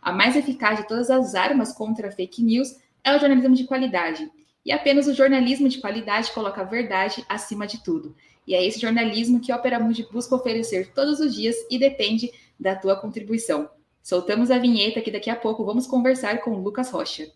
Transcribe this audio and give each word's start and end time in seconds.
A 0.00 0.10
mais 0.10 0.34
eficaz 0.34 0.78
de 0.78 0.88
todas 0.88 1.10
as 1.10 1.34
armas 1.34 1.74
contra 1.74 2.10
fake 2.10 2.42
news 2.42 2.74
é 3.04 3.14
o 3.14 3.20
jornalismo 3.20 3.54
de 3.54 3.64
qualidade. 3.64 4.32
E 4.64 4.72
apenas 4.72 5.06
o 5.06 5.12
jornalismo 5.12 5.68
de 5.68 5.78
qualidade 5.78 6.32
coloca 6.32 6.62
a 6.62 6.64
verdade 6.64 7.22
acima 7.28 7.66
de 7.66 7.84
tudo. 7.84 8.16
E 8.46 8.54
é 8.54 8.66
esse 8.66 8.80
jornalismo 8.80 9.38
que 9.38 9.52
a 9.52 9.56
Opera 9.56 9.78
Mundi 9.78 10.08
busca 10.10 10.36
oferecer 10.36 10.90
todos 10.94 11.20
os 11.20 11.34
dias 11.34 11.54
e 11.70 11.78
depende 11.78 12.32
da 12.58 12.74
tua 12.74 12.96
contribuição. 12.96 13.68
Soltamos 14.02 14.50
a 14.50 14.56
vinheta 14.56 15.02
que 15.02 15.10
daqui 15.10 15.28
a 15.28 15.36
pouco 15.36 15.66
vamos 15.66 15.86
conversar 15.86 16.40
com 16.40 16.52
o 16.52 16.62
Lucas 16.62 16.90
Rocha. 16.90 17.30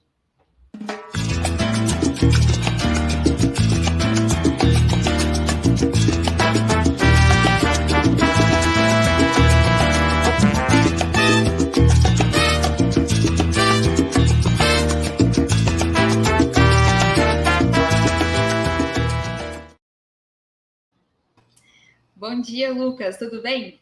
Bom 22.29 22.43
dia, 22.43 22.71
Lucas, 22.75 23.17
tudo 23.17 23.41
bem? 23.41 23.81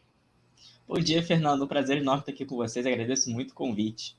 Bom 0.87 0.97
dia, 0.99 1.21
Fernando. 1.21 1.65
Um 1.65 1.67
prazer 1.67 1.97
enorme 1.97 2.21
estar 2.21 2.31
aqui 2.31 2.45
com 2.45 2.55
vocês. 2.55 2.85
Agradeço 2.85 3.29
muito 3.29 3.51
o 3.51 3.53
convite. 3.53 4.15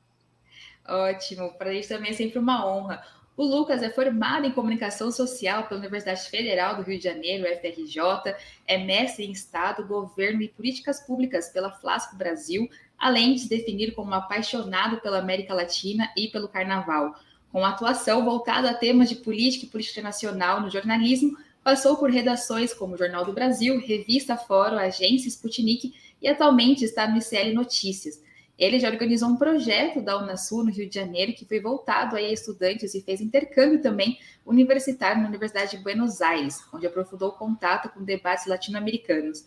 Ótimo, 0.87 1.55
para 1.55 1.71
a 1.71 1.72
gente 1.72 1.89
também 1.89 2.11
é 2.11 2.12
sempre 2.12 2.39
uma 2.39 2.66
honra. 2.66 3.03
O 3.34 3.43
Lucas 3.43 3.83
é 3.83 3.89
formado 3.89 4.47
em 4.47 4.53
comunicação 4.53 5.11
social 5.11 5.66
pela 5.66 5.81
Universidade 5.81 6.28
Federal 6.28 6.77
do 6.77 6.83
Rio 6.83 6.99
de 6.99 7.05
Janeiro, 7.05 7.47
FRJ, 7.59 8.34
é 8.66 8.77
mestre 8.77 9.25
em 9.25 9.31
Estado, 9.31 9.87
Governo 9.87 10.43
e 10.43 10.49
Políticas 10.49 11.00
Públicas 11.00 11.49
pela 11.49 11.71
Flasco 11.71 12.15
Brasil, 12.15 12.69
além 12.99 13.33
de 13.33 13.41
se 13.41 13.49
definir 13.49 13.95
como 13.95 14.12
apaixonado 14.12 15.00
pela 15.00 15.21
América 15.21 15.55
Latina 15.55 16.12
e 16.15 16.28
pelo 16.28 16.49
Carnaval. 16.49 17.15
Com 17.50 17.65
atuação 17.65 18.27
voltada 18.27 18.69
a 18.69 18.75
temas 18.75 19.09
de 19.09 19.16
política 19.16 19.65
e 19.65 19.71
política 19.71 20.03
nacional 20.03 20.60
no 20.60 20.69
jornalismo, 20.69 21.34
Passou 21.69 21.99
por 21.99 22.11
redações 22.11 22.73
como 22.73 22.97
Jornal 22.97 23.27
do 23.27 23.33
Brasil, 23.34 23.79
Revista 23.79 24.39
Fórum, 24.39 24.79
Agência 24.79 25.29
Sputnik 25.29 25.95
e 26.19 26.27
atualmente 26.27 26.83
está 26.83 27.06
no 27.06 27.19
ICL 27.19 27.53
Notícias. 27.53 28.23
Ele 28.59 28.81
já 28.81 28.89
organizou 28.89 29.29
um 29.29 29.37
projeto 29.37 30.01
da 30.01 30.17
Unasul 30.17 30.65
no 30.65 30.71
Rio 30.71 30.89
de 30.89 30.95
Janeiro 30.95 31.34
que 31.34 31.45
foi 31.45 31.61
voltado 31.61 32.17
a 32.17 32.23
estudantes 32.23 32.95
e 32.95 33.03
fez 33.03 33.21
intercâmbio 33.21 33.83
também 33.83 34.19
universitário 34.47 35.21
na 35.21 35.28
Universidade 35.28 35.77
de 35.77 35.83
Buenos 35.83 36.23
Aires, 36.23 36.59
onde 36.73 36.87
aprofundou 36.87 37.28
o 37.28 37.37
contato 37.37 37.91
com 37.91 38.03
debates 38.03 38.47
latino-americanos. 38.47 39.45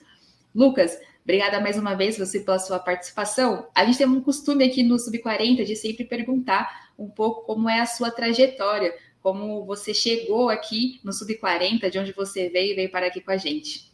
Lucas, 0.54 1.00
obrigada 1.24 1.60
mais 1.60 1.76
uma 1.76 1.96
vez 1.96 2.20
você 2.20 2.42
pela 2.42 2.60
sua 2.60 2.78
participação. 2.78 3.66
A 3.74 3.84
gente 3.84 3.98
tem 3.98 4.06
um 4.06 4.22
costume 4.22 4.64
aqui 4.64 4.84
no 4.84 4.98
Sub40 4.98 5.66
de 5.66 5.76
sempre 5.76 6.06
perguntar 6.06 6.92
um 7.00 7.10
pouco 7.10 7.48
como 7.48 7.68
é 7.68 7.80
a 7.80 7.88
sua 7.88 8.12
trajetória 8.12 8.94
como 9.22 9.66
você 9.66 9.94
chegou 9.94 10.50
aqui 10.50 11.00
no 11.04 11.14
Sub-40, 11.14 11.90
de 11.90 12.00
onde 12.00 12.12
você 12.12 12.50
veio 12.50 12.74
e 12.74 12.76
veio 12.76 12.92
parar 12.92 13.08
aqui 13.08 13.22
com 13.22 13.32
a 13.32 13.38
gente. 13.38 13.92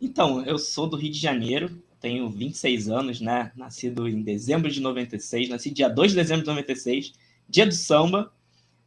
Então, 0.00 0.44
eu 0.44 0.58
sou 0.58 0.88
do 0.88 0.96
Rio 0.96 1.10
de 1.10 1.18
Janeiro, 1.18 1.82
tenho 2.00 2.28
26 2.28 2.88
anos, 2.88 3.20
né? 3.20 3.50
Nascido 3.56 4.08
em 4.08 4.22
dezembro 4.22 4.70
de 4.70 4.80
96, 4.80 5.48
nasci 5.48 5.70
dia 5.70 5.88
2 5.88 6.12
de 6.12 6.16
dezembro 6.16 6.42
de 6.42 6.50
96, 6.50 7.12
dia 7.48 7.66
do 7.66 7.74
samba. 7.74 8.32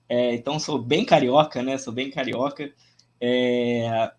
É, 0.08 0.36
então, 0.36 0.60
sou 0.60 0.80
bem 0.82 1.04
carioca, 1.04 1.62
né? 1.62 1.78
Sou 1.78 1.92
bem 1.92 2.10
carioca. 2.10 2.72
É, 3.20 4.12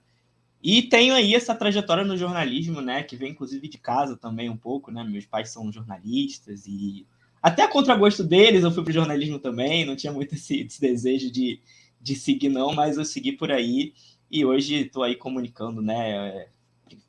e 0.62 0.82
tenho 0.82 1.14
aí 1.14 1.34
essa 1.34 1.54
trajetória 1.54 2.04
no 2.04 2.16
jornalismo, 2.16 2.82
né? 2.82 3.02
Que 3.02 3.16
vem 3.16 3.30
inclusive 3.30 3.66
de 3.68 3.78
casa 3.78 4.16
também 4.16 4.50
um 4.50 4.56
pouco, 4.56 4.90
né? 4.90 5.02
Meus 5.04 5.24
pais 5.24 5.50
são 5.50 5.72
jornalistas 5.72 6.66
e 6.66 7.06
até 7.42 7.62
a 7.62 7.68
contragosto 7.68 8.22
deles, 8.22 8.62
eu 8.62 8.70
fui 8.70 8.82
para 8.82 8.90
o 8.90 8.94
jornalismo 8.94 9.38
também, 9.38 9.84
não 9.84 9.96
tinha 9.96 10.12
muito 10.12 10.34
esse, 10.34 10.60
esse, 10.60 10.80
desejo 10.80 11.30
de, 11.30 11.60
de 12.00 12.14
seguir, 12.14 12.48
não, 12.48 12.74
mas 12.74 12.98
eu 12.98 13.04
segui 13.04 13.32
por 13.32 13.50
aí 13.50 13.94
e 14.30 14.44
hoje 14.44 14.74
estou 14.82 15.02
aí 15.02 15.16
comunicando, 15.16 15.80
né? 15.80 16.48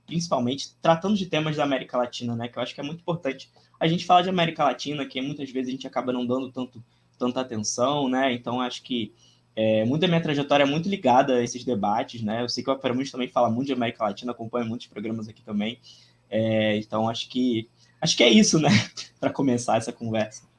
Principalmente 0.06 0.76
tratando 0.82 1.16
de 1.16 1.26
temas 1.26 1.56
da 1.56 1.64
América 1.64 1.98
Latina, 1.98 2.36
né? 2.36 2.48
Que 2.48 2.58
eu 2.58 2.64
acho 2.64 2.74
que 2.74 2.82
é 2.82 2.84
muito 2.84 3.02
importante 3.02 3.50
a 3.80 3.88
gente 3.88 4.06
falar 4.06 4.22
de 4.22 4.30
América 4.30 4.64
Latina, 4.64 5.06
que 5.06 5.22
muitas 5.22 5.50
vezes 5.50 5.70
a 5.70 5.72
gente 5.72 5.88
acaba 5.88 6.14
não 6.14 6.26
dando 6.26 6.52
tanto, 6.52 6.84
tanta 7.18 7.42
atenção, 7.42 8.08
né? 8.08 8.34
Então 8.34 8.62
acho 8.62 8.84
que 8.84 9.14
é, 9.56 9.84
muita 9.84 10.08
minha 10.08 10.22
trajetória 10.22 10.64
é 10.64 10.66
muito 10.66 10.88
ligada 10.88 11.36
a 11.36 11.44
esses 11.44 11.64
debates, 11.66 12.22
né? 12.22 12.42
Eu 12.42 12.50
sei 12.50 12.64
que 12.64 12.70
o 12.70 12.74
Opera 12.74 12.96
também 13.12 13.28
fala 13.28 13.50
muito 13.50 13.68
de 13.68 13.74
América 13.74 14.06
Latina, 14.06 14.32
acompanha 14.32 14.66
muitos 14.66 14.88
programas 14.88 15.28
aqui 15.28 15.42
também. 15.42 15.78
É, 16.30 16.78
então 16.78 17.10
acho 17.10 17.28
que 17.28 17.70
Acho 18.02 18.18
que 18.18 18.24
é 18.24 18.30
isso, 18.30 18.60
né? 18.60 18.70
Para 19.20 19.30
começar 19.30 19.78
essa 19.78 19.94
conversa. 19.94 20.50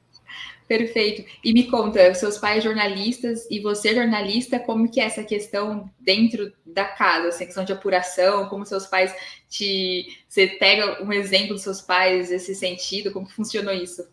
Perfeito. 0.67 1.23
E 1.43 1.53
me 1.53 1.65
conta, 1.65 2.13
seus 2.13 2.37
pais 2.37 2.63
jornalistas 2.63 3.45
e 3.51 3.59
você 3.59 3.93
jornalista, 3.93 4.57
como 4.57 4.89
que 4.89 4.99
é 4.99 5.03
essa 5.03 5.23
questão 5.23 5.89
dentro 5.99 6.53
da 6.65 6.85
casa, 6.85 7.27
essa 7.27 7.45
questão 7.45 7.65
de 7.65 7.73
apuração, 7.73 8.47
como 8.47 8.65
seus 8.65 8.85
pais 8.85 9.13
te... 9.49 10.07
Você 10.27 10.47
pega 10.47 11.03
um 11.03 11.11
exemplo 11.11 11.53
dos 11.53 11.63
seus 11.63 11.81
pais 11.81 12.29
nesse 12.29 12.55
sentido, 12.55 13.11
como 13.11 13.27
que 13.27 13.33
funcionou 13.33 13.73
isso? 13.73 14.07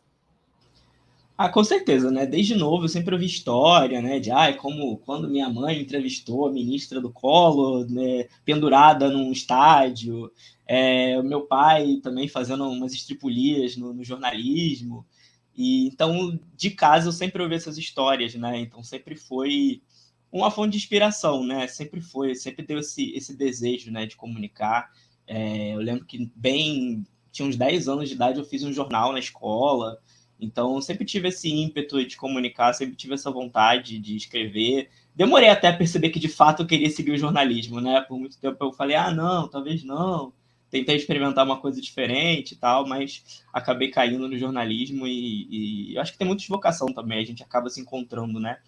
Ah, 1.42 1.48
com 1.48 1.64
certeza, 1.64 2.10
né? 2.10 2.26
Desde 2.26 2.54
novo 2.54 2.84
eu 2.84 2.88
sempre 2.90 3.14
ouvi 3.14 3.24
história, 3.24 4.02
né? 4.02 4.20
De 4.20 4.30
ah, 4.30 4.52
como 4.52 4.98
quando 4.98 5.30
minha 5.30 5.48
mãe 5.48 5.80
entrevistou 5.80 6.46
a 6.46 6.52
ministra 6.52 7.00
do 7.00 7.10
Collor, 7.10 7.90
né, 7.90 8.26
pendurada 8.44 9.08
num 9.08 9.32
estádio, 9.32 10.30
é, 10.72 11.18
o 11.18 11.24
meu 11.24 11.40
pai 11.40 11.96
também 12.00 12.28
fazendo 12.28 12.64
umas 12.70 12.94
estripulias 12.94 13.76
no, 13.76 13.92
no, 13.92 14.04
jornalismo. 14.04 15.04
E 15.52 15.88
então, 15.88 16.38
de 16.56 16.70
casa, 16.70 17.08
eu 17.08 17.12
sempre 17.12 17.42
ouvi 17.42 17.56
essas 17.56 17.76
histórias, 17.76 18.36
né? 18.36 18.60
Então, 18.60 18.80
sempre 18.80 19.16
foi 19.16 19.82
uma 20.30 20.48
fonte 20.48 20.70
de 20.70 20.76
inspiração, 20.76 21.44
né? 21.44 21.66
Sempre 21.66 22.00
foi, 22.00 22.36
sempre 22.36 22.64
deu 22.64 22.78
esse, 22.78 23.10
esse 23.16 23.36
desejo, 23.36 23.90
né, 23.90 24.06
de 24.06 24.14
comunicar. 24.14 24.92
É, 25.26 25.74
eu 25.74 25.80
lembro 25.80 26.04
que 26.04 26.30
bem, 26.36 27.04
tinha 27.32 27.48
uns 27.48 27.56
10 27.56 27.88
anos 27.88 28.08
de 28.08 28.14
idade, 28.14 28.38
eu 28.38 28.44
fiz 28.44 28.62
um 28.62 28.72
jornal 28.72 29.12
na 29.12 29.18
escola. 29.18 29.98
Então, 30.38 30.80
sempre 30.80 31.04
tive 31.04 31.28
esse 31.30 31.50
ímpeto 31.50 32.04
de 32.06 32.16
comunicar, 32.16 32.74
sempre 32.74 32.94
tive 32.94 33.14
essa 33.14 33.30
vontade 33.32 33.98
de 33.98 34.14
escrever. 34.14 34.88
Demorei 35.16 35.48
até 35.48 35.66
a 35.66 35.76
perceber 35.76 36.10
que 36.10 36.20
de 36.20 36.28
fato 36.28 36.62
eu 36.62 36.66
queria 36.68 36.90
seguir 36.90 37.10
o 37.10 37.18
jornalismo, 37.18 37.80
né? 37.80 38.00
Por 38.02 38.16
muito 38.16 38.38
tempo 38.38 38.56
eu 38.64 38.72
falei, 38.72 38.94
ah, 38.94 39.10
não, 39.10 39.48
talvez 39.48 39.82
não 39.82 40.32
tentei 40.70 40.96
experimentar 40.96 41.44
uma 41.44 41.60
coisa 41.60 41.80
diferente 41.80 42.52
e 42.52 42.56
tal, 42.56 42.86
mas 42.86 43.42
acabei 43.52 43.88
caindo 43.88 44.28
no 44.28 44.38
jornalismo 44.38 45.06
e, 45.06 45.90
e 45.90 45.94
eu 45.96 46.00
acho 46.00 46.12
que 46.12 46.18
tem 46.18 46.26
muita 46.26 46.44
vocação 46.48 46.88
também, 46.88 47.18
a 47.18 47.26
gente 47.26 47.42
acaba 47.42 47.68
se 47.68 47.80
encontrando, 47.80 48.38
né? 48.38 48.58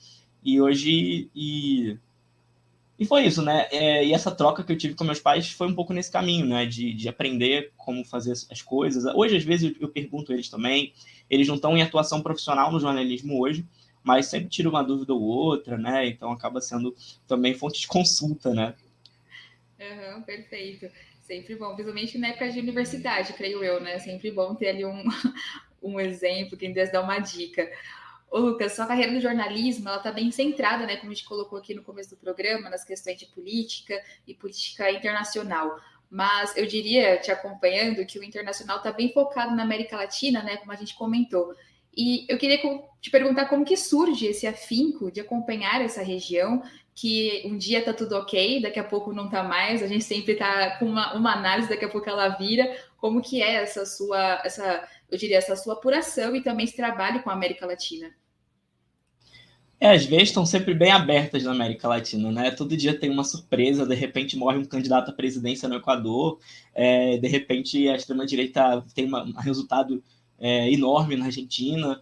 E 0.45 0.61
hoje, 0.61 1.31
e 1.35 1.97
e 3.03 3.05
foi 3.05 3.25
isso, 3.27 3.43
né? 3.43 3.67
É, 3.73 4.05
e 4.05 4.13
essa 4.13 4.31
troca 4.31 4.63
que 4.63 4.71
eu 4.71 4.79
tive 4.79 4.95
com 4.95 5.03
meus 5.03 5.19
pais 5.19 5.51
foi 5.51 5.67
um 5.67 5.75
pouco 5.75 5.93
nesse 5.93 6.11
caminho, 6.11 6.47
né? 6.47 6.67
De, 6.67 6.93
de 6.93 7.09
aprender 7.09 7.73
como 7.77 8.05
fazer 8.05 8.31
as 8.31 8.63
coisas. 8.63 9.05
Hoje, 9.17 9.37
às 9.37 9.43
vezes, 9.43 9.73
eu, 9.75 9.83
eu 9.83 9.89
pergunto 9.89 10.33
eles 10.33 10.49
também. 10.49 10.93
Eles 11.29 11.49
não 11.49 11.57
estão 11.57 11.77
em 11.77 11.83
atuação 11.83 12.23
profissional 12.23 12.71
no 12.71 12.79
jornalismo 12.79 13.41
hoje, 13.41 13.67
mas 14.05 14.27
sempre 14.27 14.49
tiro 14.49 14.71
uma 14.71 14.85
dúvida 14.85 15.13
ou 15.13 15.21
outra, 15.21 15.77
né? 15.77 16.07
Então 16.07 16.31
acaba 16.31 16.61
sendo 16.61 16.95
também 17.27 17.55
fonte 17.55 17.81
de 17.81 17.89
consulta, 17.89 18.55
né? 18.55 18.73
Uhum, 19.81 20.23
perfeito. 20.23 20.87
Sempre 21.33 21.57
bom, 21.57 21.75
principalmente 21.75 22.19
na 22.19 22.29
época 22.29 22.51
de 22.51 22.61
universidade, 22.61 23.33
creio 23.33 23.65
eu, 23.65 23.81
né? 23.81 23.99
Sempre 23.99 24.31
bom 24.31 24.55
ter 24.55 24.69
ali 24.69 24.85
um, 24.85 25.03
um 25.83 25.99
exemplo, 25.99 26.59
quem 26.59 26.75
Deus 26.75 26.93
dá 26.93 27.01
uma 27.01 27.19
dica. 27.21 27.73
Ô, 28.31 28.39
Lucas, 28.39 28.75
sua 28.75 28.85
carreira 28.85 29.11
no 29.11 29.19
jornalismo, 29.19 29.89
ela 29.89 29.97
está 29.97 30.13
bem 30.13 30.31
centrada, 30.31 30.85
né, 30.85 30.99
como 30.99 31.11
a 31.11 31.15
gente 31.15 31.27
colocou 31.27 31.59
aqui 31.59 31.73
no 31.73 31.83
começo 31.83 32.11
do 32.11 32.19
programa, 32.19 32.69
nas 32.69 32.85
questões 32.85 33.19
de 33.19 33.25
política 33.25 33.99
e 34.27 34.35
política 34.35 34.91
internacional. 34.91 35.81
Mas 36.11 36.55
eu 36.55 36.67
diria, 36.67 37.17
te 37.17 37.31
acompanhando, 37.31 38.05
que 38.05 38.19
o 38.19 38.23
internacional 38.23 38.77
está 38.77 38.93
bem 38.93 39.11
focado 39.11 39.57
na 39.57 39.63
América 39.63 39.97
Latina, 39.97 40.43
né, 40.43 40.59
como 40.59 40.71
a 40.71 40.77
gente 40.77 40.95
comentou. 40.95 41.55
E 41.97 42.27
eu 42.29 42.37
queria 42.37 42.59
te 43.01 43.11
perguntar 43.11 43.47
como 43.47 43.65
que 43.65 43.77
surge 43.77 44.27
esse 44.27 44.47
afinco 44.47 45.11
de 45.11 45.21
acompanhar 45.21 45.81
essa 45.81 46.03
região, 46.03 46.63
que 46.95 47.43
um 47.47 47.57
dia 47.57 47.79
está 47.79 47.93
tudo 47.93 48.17
ok, 48.17 48.61
daqui 48.61 48.79
a 48.79 48.85
pouco 48.85 49.13
não 49.13 49.27
está 49.27 49.43
mais, 49.43 49.83
a 49.83 49.87
gente 49.87 50.05
sempre 50.05 50.33
está 50.33 50.77
com 50.79 50.85
uma, 50.85 51.15
uma 51.15 51.33
análise, 51.33 51.69
daqui 51.69 51.85
a 51.85 51.89
pouco 51.89 52.09
ela 52.09 52.29
vira. 52.29 52.77
Como 52.99 53.23
que 53.23 53.43
é 53.43 53.55
essa 53.55 53.87
sua, 53.87 54.41
essa, 54.45 54.87
eu 55.11 55.19
diria, 55.19 55.39
essa 55.39 55.57
sua 55.57 55.75
apuração 55.75 56.37
e 56.37 56.43
também 56.43 56.65
esse 56.65 56.77
trabalho 56.77 57.23
com 57.23 57.31
a 57.31 57.33
América 57.33 57.67
Latina? 57.67 58.11
É, 59.81 59.91
as 59.91 60.05
veias 60.05 60.29
estão 60.29 60.47
sempre 60.47 60.75
bem 60.75 60.93
abertas 60.93 61.43
na 61.43 61.51
América 61.51 61.89
Latina, 61.89 62.31
né? 62.31 62.53
Todo 62.53 62.77
dia 62.77 62.97
tem 62.97 63.11
uma 63.11 63.25
surpresa, 63.25 63.85
de 63.85 63.97
repente 63.97 64.37
morre 64.37 64.59
um 64.59 64.65
candidato 64.65 65.11
à 65.11 65.13
presidência 65.13 65.69
no 65.69 65.75
Equador, 65.75 66.39
é, 66.73 67.17
de 67.17 67.27
repente 67.27 67.89
a 67.89 67.97
extrema-direita 67.97 68.85
tem 68.95 69.07
uma, 69.07 69.25
um 69.25 69.33
resultado 69.33 70.01
é, 70.39 70.71
enorme 70.71 71.17
na 71.17 71.25
Argentina. 71.25 72.01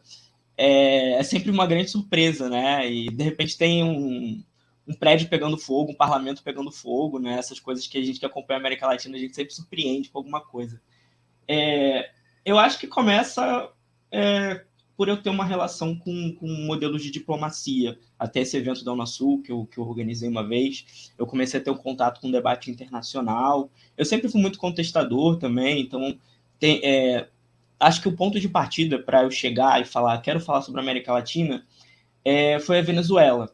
É, 0.58 1.12
é, 1.12 1.22
sempre 1.22 1.50
uma 1.50 1.66
grande 1.66 1.90
surpresa, 1.90 2.50
né? 2.50 2.86
E 2.90 3.08
de 3.08 3.24
repente 3.24 3.56
tem 3.56 3.82
um, 3.82 4.44
um, 4.86 4.94
prédio 4.94 5.28
pegando 5.28 5.58
fogo, 5.58 5.92
um 5.92 5.96
parlamento 5.96 6.42
pegando 6.42 6.70
fogo, 6.70 7.18
né? 7.18 7.38
Essas 7.38 7.60
coisas 7.60 7.86
que 7.86 7.98
a 7.98 8.02
gente 8.02 8.18
que 8.18 8.26
acompanha 8.26 8.58
a 8.58 8.60
América 8.60 8.86
Latina, 8.86 9.16
a 9.16 9.20
gente 9.20 9.34
sempre 9.34 9.54
surpreende 9.54 10.10
com 10.10 10.18
alguma 10.18 10.40
coisa. 10.40 10.80
É, 11.46 12.10
eu 12.44 12.58
acho 12.58 12.78
que 12.78 12.86
começa 12.86 13.70
é, 14.10 14.64
por 14.96 15.08
eu 15.08 15.16
ter 15.16 15.30
uma 15.30 15.46
relação 15.46 15.96
com, 15.96 16.34
com 16.34 16.46
modelos 16.46 17.02
de 17.02 17.10
diplomacia. 17.10 17.98
Até 18.18 18.40
esse 18.40 18.56
evento 18.56 18.84
da 18.84 18.92
Unasul, 18.92 19.42
que 19.42 19.50
eu, 19.50 19.64
que 19.64 19.78
eu 19.78 19.84
organizei 19.88 20.28
uma 20.28 20.46
vez, 20.46 21.10
eu 21.16 21.26
comecei 21.26 21.58
a 21.58 21.62
ter 21.62 21.70
um 21.70 21.76
contato 21.76 22.20
com 22.20 22.28
o 22.28 22.32
debate 22.32 22.70
internacional. 22.70 23.70
Eu 23.96 24.04
sempre 24.04 24.28
fui 24.28 24.40
muito 24.40 24.58
contestador 24.58 25.38
também, 25.38 25.80
então 25.80 26.18
tem, 26.58 26.80
é, 26.84 27.28
acho 27.80 28.02
que 28.02 28.08
o 28.08 28.16
ponto 28.16 28.38
de 28.38 28.46
partida 28.46 28.98
para 28.98 29.22
eu 29.22 29.30
chegar 29.30 29.80
e 29.80 29.86
falar, 29.86 30.18
quero 30.18 30.38
falar 30.38 30.60
sobre 30.60 30.80
a 30.80 30.84
América 30.84 31.14
Latina, 31.14 31.66
é, 32.22 32.60
foi 32.60 32.78
a 32.78 32.82
Venezuela. 32.82 33.50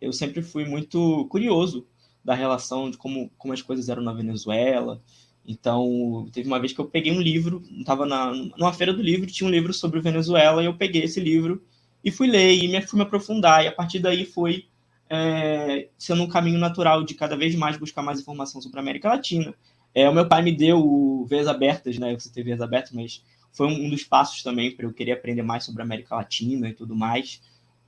Eu 0.00 0.12
sempre 0.12 0.42
fui 0.42 0.64
muito 0.64 1.26
curioso 1.26 1.86
da 2.24 2.34
relação 2.34 2.90
de 2.90 2.96
como, 2.96 3.30
como 3.38 3.52
as 3.52 3.62
coisas 3.62 3.88
eram 3.88 4.02
na 4.02 4.12
Venezuela, 4.12 5.02
então, 5.46 6.28
teve 6.32 6.46
uma 6.46 6.60
vez 6.60 6.72
que 6.72 6.80
eu 6.80 6.84
peguei 6.84 7.12
um 7.12 7.20
livro, 7.20 7.62
estava 7.78 8.06
numa 8.06 8.72
feira 8.72 8.92
do 8.92 9.02
livro, 9.02 9.26
tinha 9.26 9.48
um 9.48 9.50
livro 9.50 9.72
sobre 9.72 10.00
Venezuela, 10.00 10.62
e 10.62 10.66
eu 10.66 10.76
peguei 10.76 11.02
esse 11.02 11.18
livro 11.18 11.64
e 12.04 12.10
fui 12.10 12.28
ler, 12.28 12.54
e 12.54 12.68
me, 12.68 12.80
fui 12.82 12.98
me 12.98 13.02
aprofundar, 13.04 13.64
e 13.64 13.68
a 13.68 13.72
partir 13.72 13.98
daí 13.98 14.24
foi 14.24 14.66
é, 15.08 15.88
sendo 15.98 16.22
um 16.22 16.28
caminho 16.28 16.58
natural 16.58 17.02
de 17.02 17.14
cada 17.14 17.36
vez 17.36 17.54
mais 17.54 17.76
buscar 17.76 18.02
mais 18.02 18.20
informação 18.20 18.60
sobre 18.60 18.78
a 18.78 18.82
América 18.82 19.08
Latina. 19.08 19.54
É, 19.94 20.08
o 20.08 20.14
meu 20.14 20.28
pai 20.28 20.40
me 20.42 20.52
deu 20.52 21.26
Veias 21.28 21.48
Abertas, 21.48 21.98
né? 21.98 22.14
Você 22.14 22.30
teve 22.30 22.44
Veias 22.44 22.60
Abertas, 22.60 22.92
mas 22.92 23.24
foi 23.52 23.66
um 23.66 23.90
dos 23.90 24.04
passos 24.04 24.42
também 24.44 24.70
para 24.70 24.86
eu 24.86 24.92
querer 24.92 25.12
aprender 25.12 25.42
mais 25.42 25.64
sobre 25.64 25.82
a 25.82 25.84
América 25.84 26.14
Latina 26.14 26.68
e 26.68 26.74
tudo 26.74 26.94
mais. 26.94 27.42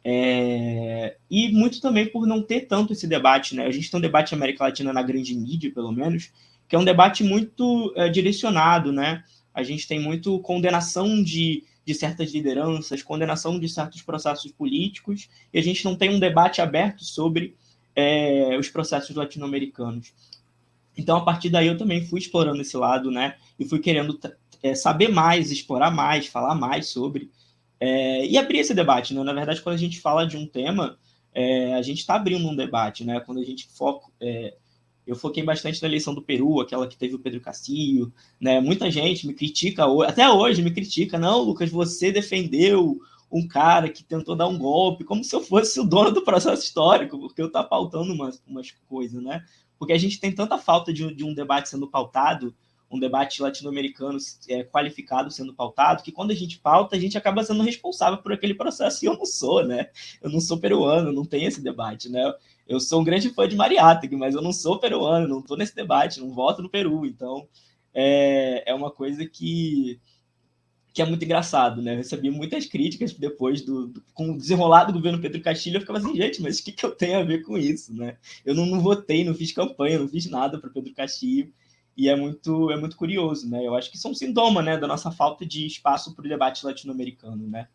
É, 0.04 1.16
e 1.30 1.52
muito 1.52 1.80
também 1.80 2.06
por 2.06 2.26
não 2.26 2.42
ter 2.42 2.62
tanto 2.62 2.92
esse 2.92 3.06
debate, 3.06 3.54
né? 3.54 3.66
A 3.66 3.70
gente 3.70 3.90
tem 3.90 3.98
um 3.98 4.02
debate 4.02 4.34
América 4.34 4.64
Latina 4.64 4.92
na 4.92 5.02
grande 5.02 5.34
mídia, 5.34 5.72
pelo 5.72 5.92
menos, 5.92 6.32
que 6.68 6.74
é 6.74 6.78
um 6.78 6.84
debate 6.84 7.22
muito 7.22 7.92
é, 7.96 8.08
direcionado, 8.08 8.90
né? 8.90 9.22
A 9.54 9.62
gente 9.62 9.86
tem 9.86 10.00
muito 10.00 10.38
condenação 10.40 11.22
de, 11.22 11.64
de 11.84 11.94
certas 11.94 12.32
lideranças, 12.32 13.02
condenação 13.02 13.60
de 13.60 13.68
certos 13.68 14.02
processos 14.02 14.50
políticos, 14.50 15.28
e 15.52 15.58
a 15.58 15.62
gente 15.62 15.84
não 15.84 15.94
tem 15.94 16.10
um 16.10 16.18
debate 16.18 16.60
aberto 16.60 17.04
sobre 17.04 17.54
é, 17.94 18.56
os 18.58 18.68
processos 18.68 19.14
latino-americanos. 19.14 20.12
Então, 20.96 21.16
a 21.16 21.24
partir 21.24 21.48
daí, 21.48 21.68
eu 21.68 21.78
também 21.78 22.04
fui 22.04 22.18
explorando 22.18 22.60
esse 22.60 22.76
lado, 22.76 23.10
né? 23.10 23.36
E 23.58 23.64
fui 23.64 23.78
querendo 23.78 24.18
é, 24.62 24.74
saber 24.74 25.08
mais, 25.08 25.50
explorar 25.50 25.90
mais, 25.90 26.26
falar 26.26 26.54
mais 26.54 26.88
sobre. 26.88 27.30
É, 27.84 28.24
e 28.24 28.38
abrir 28.38 28.60
esse 28.60 28.72
debate, 28.72 29.12
né? 29.12 29.24
Na 29.24 29.32
verdade, 29.32 29.60
quando 29.60 29.74
a 29.74 29.78
gente 29.78 29.98
fala 29.98 30.24
de 30.24 30.36
um 30.36 30.46
tema, 30.46 30.96
é, 31.34 31.74
a 31.74 31.82
gente 31.82 31.98
está 31.98 32.14
abrindo 32.14 32.46
um 32.46 32.54
debate, 32.54 33.02
né? 33.02 33.18
Quando 33.18 33.40
a 33.40 33.44
gente 33.44 33.66
foca, 33.76 34.06
é, 34.20 34.54
eu 35.04 35.16
foquei 35.16 35.42
bastante 35.42 35.82
na 35.82 35.88
eleição 35.88 36.14
do 36.14 36.22
Peru, 36.22 36.60
aquela 36.60 36.86
que 36.86 36.96
teve 36.96 37.16
o 37.16 37.18
Pedro 37.18 37.40
Castillo, 37.40 38.12
né? 38.40 38.60
Muita 38.60 38.88
gente 38.88 39.26
me 39.26 39.34
critica, 39.34 39.84
até 40.06 40.30
hoje 40.30 40.62
me 40.62 40.70
critica, 40.70 41.18
não, 41.18 41.42
Lucas, 41.42 41.72
você 41.72 42.12
defendeu 42.12 43.00
um 43.32 43.48
cara 43.48 43.88
que 43.88 44.04
tentou 44.04 44.36
dar 44.36 44.46
um 44.46 44.58
golpe, 44.58 45.02
como 45.02 45.24
se 45.24 45.34
eu 45.34 45.40
fosse 45.40 45.80
o 45.80 45.84
dono 45.84 46.12
do 46.12 46.22
processo 46.22 46.62
histórico, 46.62 47.18
porque 47.18 47.42
eu 47.42 47.46
estou 47.46 47.64
pautando 47.64 48.12
umas, 48.12 48.40
umas 48.46 48.70
coisas, 48.88 49.20
né? 49.20 49.44
Porque 49.76 49.92
a 49.92 49.98
gente 49.98 50.20
tem 50.20 50.30
tanta 50.30 50.56
falta 50.56 50.92
de, 50.92 51.12
de 51.12 51.24
um 51.24 51.34
debate 51.34 51.68
sendo 51.68 51.88
pautado, 51.88 52.54
um 52.92 52.98
debate 52.98 53.40
latino-americano 53.40 54.18
é, 54.48 54.62
qualificado 54.62 55.30
sendo 55.30 55.54
pautado, 55.54 56.02
que 56.02 56.12
quando 56.12 56.30
a 56.30 56.34
gente 56.34 56.58
pauta, 56.58 56.94
a 56.94 56.98
gente 56.98 57.16
acaba 57.16 57.42
sendo 57.42 57.62
responsável 57.62 58.18
por 58.18 58.32
aquele 58.32 58.54
processo, 58.54 59.04
e 59.04 59.08
eu 59.08 59.16
não 59.16 59.24
sou, 59.24 59.64
né? 59.64 59.88
Eu 60.20 60.30
não 60.30 60.40
sou 60.40 60.58
peruano, 60.58 61.12
não 61.12 61.24
tem 61.24 61.44
esse 61.44 61.62
debate, 61.62 62.08
né? 62.08 62.32
eu 62.66 62.80
sou 62.80 63.00
um 63.00 63.04
grande 63.04 63.30
fã 63.30 63.48
de 63.48 63.56
Mariátegui, 63.56 64.16
mas 64.16 64.34
eu 64.34 64.42
não 64.42 64.52
sou 64.52 64.78
peruano, 64.78 65.28
não 65.28 65.40
estou 65.40 65.56
nesse 65.56 65.74
debate, 65.74 66.20
não 66.20 66.32
voto 66.32 66.62
no 66.62 66.70
Peru. 66.70 67.04
Então, 67.04 67.46
é, 67.92 68.70
é 68.70 68.74
uma 68.74 68.90
coisa 68.90 69.26
que, 69.26 70.00
que 70.92 71.02
é 71.02 71.04
muito 71.04 71.24
engraçado, 71.24 71.82
né? 71.82 71.92
Eu 71.92 71.98
recebi 71.98 72.30
muitas 72.30 72.66
críticas 72.66 73.12
depois 73.12 73.62
do, 73.62 73.88
do 73.88 74.02
com 74.14 74.32
o 74.32 74.38
desenrolar 74.38 74.84
do 74.84 74.92
governo 74.92 75.20
Pedro 75.20 75.42
Castilho, 75.42 75.76
eu 75.76 75.80
ficava 75.80 75.98
assim, 75.98 76.16
gente, 76.16 76.40
mas 76.40 76.58
o 76.58 76.64
que, 76.64 76.72
que 76.72 76.84
eu 76.84 76.92
tenho 76.92 77.18
a 77.18 77.24
ver 77.24 77.42
com 77.42 77.58
isso, 77.58 77.94
né? 77.94 78.16
Eu 78.44 78.54
não, 78.54 78.64
não 78.66 78.80
votei, 78.80 79.24
não 79.24 79.34
fiz 79.34 79.52
campanha, 79.52 79.98
não 79.98 80.08
fiz 80.08 80.26
nada 80.30 80.58
para 80.58 80.70
Pedro 80.70 80.94
Castilho, 80.94 81.52
e 81.96 82.08
é 82.08 82.16
muito, 82.16 82.70
é 82.70 82.76
muito 82.76 82.96
curioso, 82.96 83.48
né? 83.48 83.66
Eu 83.66 83.74
acho 83.74 83.90
que 83.90 83.96
isso 83.96 84.08
é 84.08 84.10
um 84.10 84.14
sintoma, 84.14 84.62
né, 84.62 84.76
da 84.76 84.86
nossa 84.86 85.10
falta 85.10 85.44
de 85.44 85.66
espaço 85.66 86.14
para 86.14 86.24
o 86.24 86.28
debate 86.28 86.64
latino-americano, 86.64 87.46
né? 87.48 87.68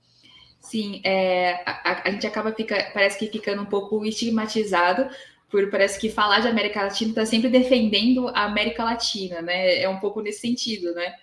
Sim, 0.59 1.01
é, 1.03 1.63
a, 1.65 2.03
a, 2.07 2.11
gente 2.11 2.25
acaba 2.25 2.51
fica, 2.51 2.91
parece 2.93 3.17
que 3.19 3.27
ficando 3.27 3.61
um 3.61 3.65
pouco 3.65 4.03
estigmatizado 4.05 5.09
por 5.49 5.69
parece 5.69 5.99
que 5.99 6.09
falar 6.09 6.41
de 6.41 6.47
América 6.47 6.83
Latina 6.83 7.11
está 7.11 7.25
sempre 7.25 7.49
defendendo 7.49 8.27
a 8.29 8.45
América 8.45 8.83
Latina, 8.83 9.41
né? 9.41 9.81
É 9.81 9.87
um 9.87 9.99
pouco 9.99 10.21
nesse 10.21 10.41
sentido, 10.41 10.93
né? 10.93 11.13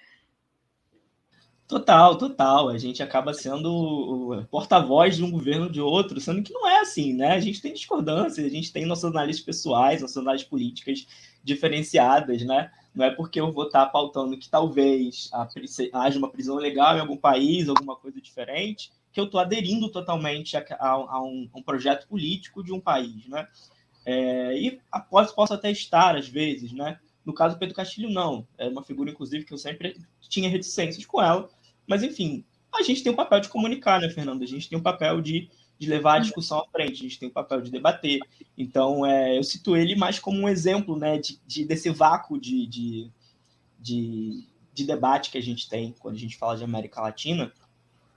Total, 1.67 2.17
total. 2.17 2.69
A 2.69 2.79
gente 2.79 3.03
acaba 3.03 3.35
sendo 3.35 4.47
porta-voz 4.51 5.17
de 5.17 5.25
um 5.25 5.31
governo 5.31 5.71
de 5.71 5.81
outro, 5.81 6.21
sendo 6.21 6.43
que 6.43 6.53
não 6.53 6.69
é 6.69 6.81
assim, 6.81 7.13
né? 7.15 7.33
A 7.33 7.41
gente 7.41 7.61
tem 7.61 7.73
discordâncias, 7.73 8.47
a 8.47 8.51
gente 8.51 8.73
tem 8.73 8.87
nossas 8.87 9.11
análises 9.11 9.43
pessoais, 9.43 10.01
nossas 10.01 10.19
análises 10.19 10.47
políticas 10.47 11.07
diferenciadas, 11.43 12.43
né? 12.43 12.71
Não 12.95 13.05
é 13.05 13.11
porque 13.11 13.41
eu 13.41 13.51
vou 13.51 13.67
estar 13.67 13.87
pautando 13.87 14.39
que 14.39 14.49
talvez 14.49 15.29
haja 15.93 16.19
uma 16.19 16.31
prisão 16.31 16.57
legal 16.57 16.97
em 16.97 17.01
algum 17.01 17.17
país, 17.17 17.69
alguma 17.69 17.97
coisa 17.97 18.21
diferente, 18.21 18.93
que 19.13 19.19
eu 19.19 19.25
estou 19.25 19.41
aderindo 19.41 19.91
totalmente 19.91 20.57
a, 20.57 20.65
a, 20.79 20.91
a, 20.91 21.23
um, 21.23 21.49
a, 21.53 21.59
um, 21.59 21.63
projeto 21.63 22.07
político 22.07 22.63
de 22.63 22.73
um 22.73 22.81
país, 22.81 23.27
né? 23.27 23.49
É, 24.07 24.59
e 24.59 24.81
após 24.93 25.33
posso 25.33 25.55
até 25.55 25.71
estar, 25.71 26.17
às 26.17 26.29
vezes, 26.29 26.73
né? 26.73 26.99
No 27.25 27.33
caso 27.33 27.57
do 27.57 27.59
Pedro 27.59 27.75
Castilho, 27.75 28.11
não. 28.11 28.47
É 28.59 28.69
uma 28.69 28.83
figura, 28.85 29.11
inclusive, 29.11 29.45
que 29.45 29.55
eu 29.55 29.59
sempre 29.59 29.97
tinha 30.21 30.49
reticências 30.49 31.07
com 31.07 31.23
ela. 31.23 31.49
Mas, 31.87 32.03
enfim, 32.03 32.45
a 32.73 32.83
gente 32.83 33.03
tem 33.03 33.11
um 33.11 33.17
papel 33.17 33.41
de 33.41 33.49
comunicar, 33.49 34.01
né, 34.01 34.11
Fernando? 34.11 34.43
A 34.43 34.47
gente 34.47 34.69
tem 34.69 34.79
um 34.79 34.83
papel 34.83 35.21
de, 35.21 35.49
de 35.78 35.88
levar 35.88 36.16
a 36.16 36.21
discussão 36.21 36.59
à 36.61 36.66
frente, 36.69 37.00
a 37.00 37.02
gente 37.02 37.19
tem 37.19 37.28
um 37.28 37.33
papel 37.33 37.61
de 37.61 37.71
debater. 37.71 38.21
Então, 38.57 39.04
é, 39.04 39.37
eu 39.37 39.43
cito 39.43 39.76
ele 39.76 39.97
mais 39.97 40.19
como 40.19 40.38
um 40.38 40.49
exemplo, 40.49 40.97
né, 40.97 41.19
de, 41.19 41.38
de 41.47 41.64
desse 41.64 41.90
vácuo 41.90 42.38
de, 42.38 42.66
de, 42.66 43.11
de, 43.78 44.47
de 44.73 44.85
debate 44.85 45.31
que 45.31 45.38
a 45.38 45.43
gente 45.43 45.69
tem 45.69 45.95
quando 45.99 46.14
a 46.14 46.19
gente 46.19 46.37
fala 46.37 46.57
de 46.57 46.64
América 46.64 47.00
Latina, 47.00 47.52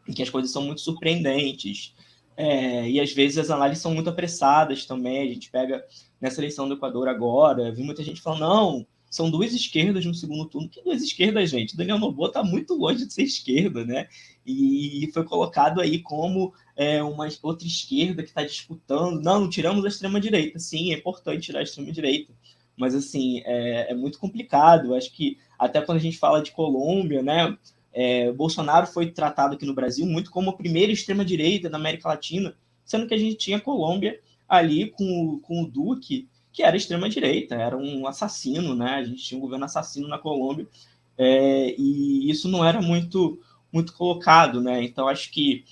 em 0.08 0.14
que 0.14 0.24
as 0.24 0.30
coisas 0.30 0.52
são 0.52 0.64
muito 0.64 0.82
surpreendentes. 0.82 1.94
É, 2.36 2.88
e 2.88 3.00
às 3.00 3.12
vezes 3.12 3.40
as 3.40 3.50
análises 3.50 3.82
são 3.82 3.94
muito 3.94 4.10
apressadas 4.10 4.86
também. 4.86 5.28
A 5.28 5.34
gente 5.34 5.50
pega 5.50 5.84
nessa 6.22 6.40
eleição 6.40 6.68
do 6.68 6.76
Equador 6.76 7.08
agora, 7.08 7.72
vi 7.72 7.82
muita 7.82 8.04
gente 8.04 8.22
falando, 8.22 8.42
não, 8.42 8.88
são 9.10 9.32
duas 9.32 9.54
esquerdas 9.54 10.06
no 10.06 10.14
segundo 10.14 10.46
turno. 10.46 10.70
Que 10.70 10.84
duas 10.84 11.02
esquerdas, 11.02 11.50
gente? 11.50 11.76
Daniel 11.76 11.98
Noboa 11.98 12.28
está 12.28 12.44
muito 12.44 12.76
longe 12.76 13.06
de 13.06 13.14
ser 13.14 13.24
esquerda, 13.24 13.84
né? 13.84 14.08
E 14.46 15.10
foi 15.14 15.24
colocado 15.24 15.82
aí 15.82 16.00
como 16.00 16.54
é, 16.78 17.02
uma 17.02 17.28
outra 17.42 17.68
esquerda 17.68 18.22
que 18.22 18.30
está 18.30 18.44
disputando. 18.44 19.22
Não, 19.22 19.50
tiramos 19.50 19.84
a 19.84 19.88
extrema-direita. 19.88 20.60
Sim, 20.60 20.94
é 20.94 20.98
importante 20.98 21.48
tirar 21.48 21.60
a 21.60 21.64
extrema-direita. 21.64 22.32
Mas, 22.78 22.94
assim, 22.94 23.42
é, 23.46 23.92
é, 23.92 23.96
muito 23.96 24.20
complicado. 24.20 24.94
Acho 24.94 25.12
que 25.12 25.40
até 25.58 25.82
quando 25.82 25.98
a 25.98 26.02
gente 26.02 26.20
fala 26.20 26.42
de 26.42 26.52
Colômbia, 26.52 27.24
né? 27.24 27.58
É, 27.92 28.32
Bolsonaro 28.32 28.86
foi 28.86 29.10
tratado 29.10 29.56
aqui 29.56 29.66
no 29.66 29.74
Brasil 29.74 30.06
muito 30.06 30.30
como 30.30 30.52
a 30.52 30.56
primeira 30.56 30.92
extrema-direita 30.92 31.68
da 31.68 31.78
América 31.78 32.10
Latina, 32.10 32.56
sendo 32.86 33.08
que 33.08 33.14
a 33.16 33.18
gente 33.18 33.38
tinha 33.38 33.60
Colômbia 33.60 34.20
ali 34.48 34.92
com, 34.92 35.40
com 35.42 35.64
o 35.64 35.68
Duque, 35.68 36.28
que 36.54 36.62
era 36.62 36.78
extrema-direita, 36.78 37.56
era 37.56 37.76
um 37.76 38.06
assassino, 38.06 38.76
né? 38.76 38.96
A 38.96 39.04
gente 39.04 39.24
tinha 39.24 39.38
um 39.40 39.42
governo 39.42 39.66
assassino 39.66 40.08
na 40.08 40.20
Colômbia, 40.20 40.68
é, 41.18 41.74
e 41.76 42.30
isso 42.30 42.48
não 42.48 42.64
era 42.64 42.80
muito, 42.80 43.40
muito 43.74 43.94
colocado, 43.94 44.62
né? 44.62 44.84
Então, 44.84 45.08
acho 45.08 45.32
que 45.32 45.66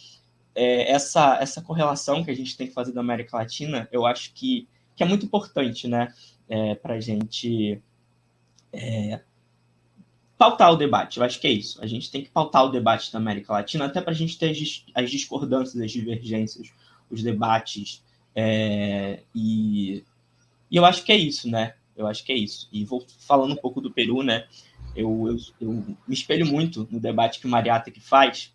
é, 0.55 0.91
essa, 0.91 1.37
essa 1.41 1.61
correlação 1.61 2.23
que 2.23 2.31
a 2.31 2.35
gente 2.35 2.55
tem 2.55 2.67
que 2.67 2.73
fazer 2.73 2.93
da 2.93 3.01
América 3.01 3.37
Latina, 3.37 3.87
eu 3.91 4.05
acho 4.05 4.33
que, 4.33 4.67
que 4.95 5.03
é 5.03 5.05
muito 5.05 5.25
importante, 5.25 5.87
né? 5.87 6.13
É, 6.47 6.75
para 6.75 6.93
a 6.93 6.99
gente 6.99 7.81
é, 8.71 9.19
pautar 10.37 10.71
o 10.71 10.75
debate. 10.75 11.17
Eu 11.17 11.23
acho 11.23 11.39
que 11.39 11.47
é 11.47 11.51
isso. 11.51 11.81
A 11.81 11.87
gente 11.87 12.09
tem 12.09 12.23
que 12.23 12.29
pautar 12.29 12.63
o 12.65 12.69
debate 12.69 13.11
da 13.11 13.19
América 13.19 13.53
Latina, 13.53 13.85
até 13.85 14.01
para 14.01 14.11
a 14.11 14.15
gente 14.15 14.37
ter 14.37 14.51
as, 14.51 14.85
as, 14.93 15.11
discordâncias, 15.11 15.81
as 15.81 15.91
divergências, 15.91 16.71
os 17.09 17.21
debates. 17.21 18.03
É, 18.35 19.21
e, 19.33 20.03
e 20.69 20.77
eu 20.77 20.85
acho 20.85 21.03
que 21.03 21.11
é 21.11 21.17
isso, 21.17 21.49
né? 21.49 21.73
Eu 21.97 22.07
acho 22.07 22.23
que 22.23 22.31
é 22.31 22.35
isso. 22.35 22.69
E 22.71 22.83
vou 22.83 23.05
falando 23.19 23.53
um 23.53 23.57
pouco 23.57 23.81
do 23.81 23.91
Peru, 23.91 24.21
né? 24.21 24.45
Eu, 24.95 25.27
eu, 25.27 25.37
eu 25.59 25.71
me 26.07 26.13
espelho 26.13 26.45
muito 26.45 26.87
no 26.89 26.99
debate 26.99 27.39
que 27.39 27.47
o 27.47 27.49
Mariata 27.49 27.91
que 27.91 27.99
faz, 27.99 28.53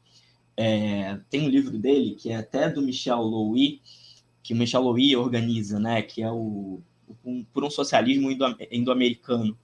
é, 0.57 1.19
tem 1.29 1.43
um 1.43 1.49
livro 1.49 1.79
dele, 1.79 2.15
que 2.15 2.31
é 2.31 2.37
até 2.37 2.69
do 2.69 2.83
Michel 2.83 3.21
Louis, 3.23 3.81
que 4.43 4.53
o 4.53 4.57
Michel 4.57 4.83
Louis 4.83 5.15
organiza, 5.15 5.79
né? 5.79 6.03
Que 6.03 6.23
é 6.23 6.31
o, 6.31 6.81
um, 7.25 7.45
Por 7.45 7.65
um 7.65 7.71
Socialismo 7.71 8.31
Indo-Americano. 8.71 9.57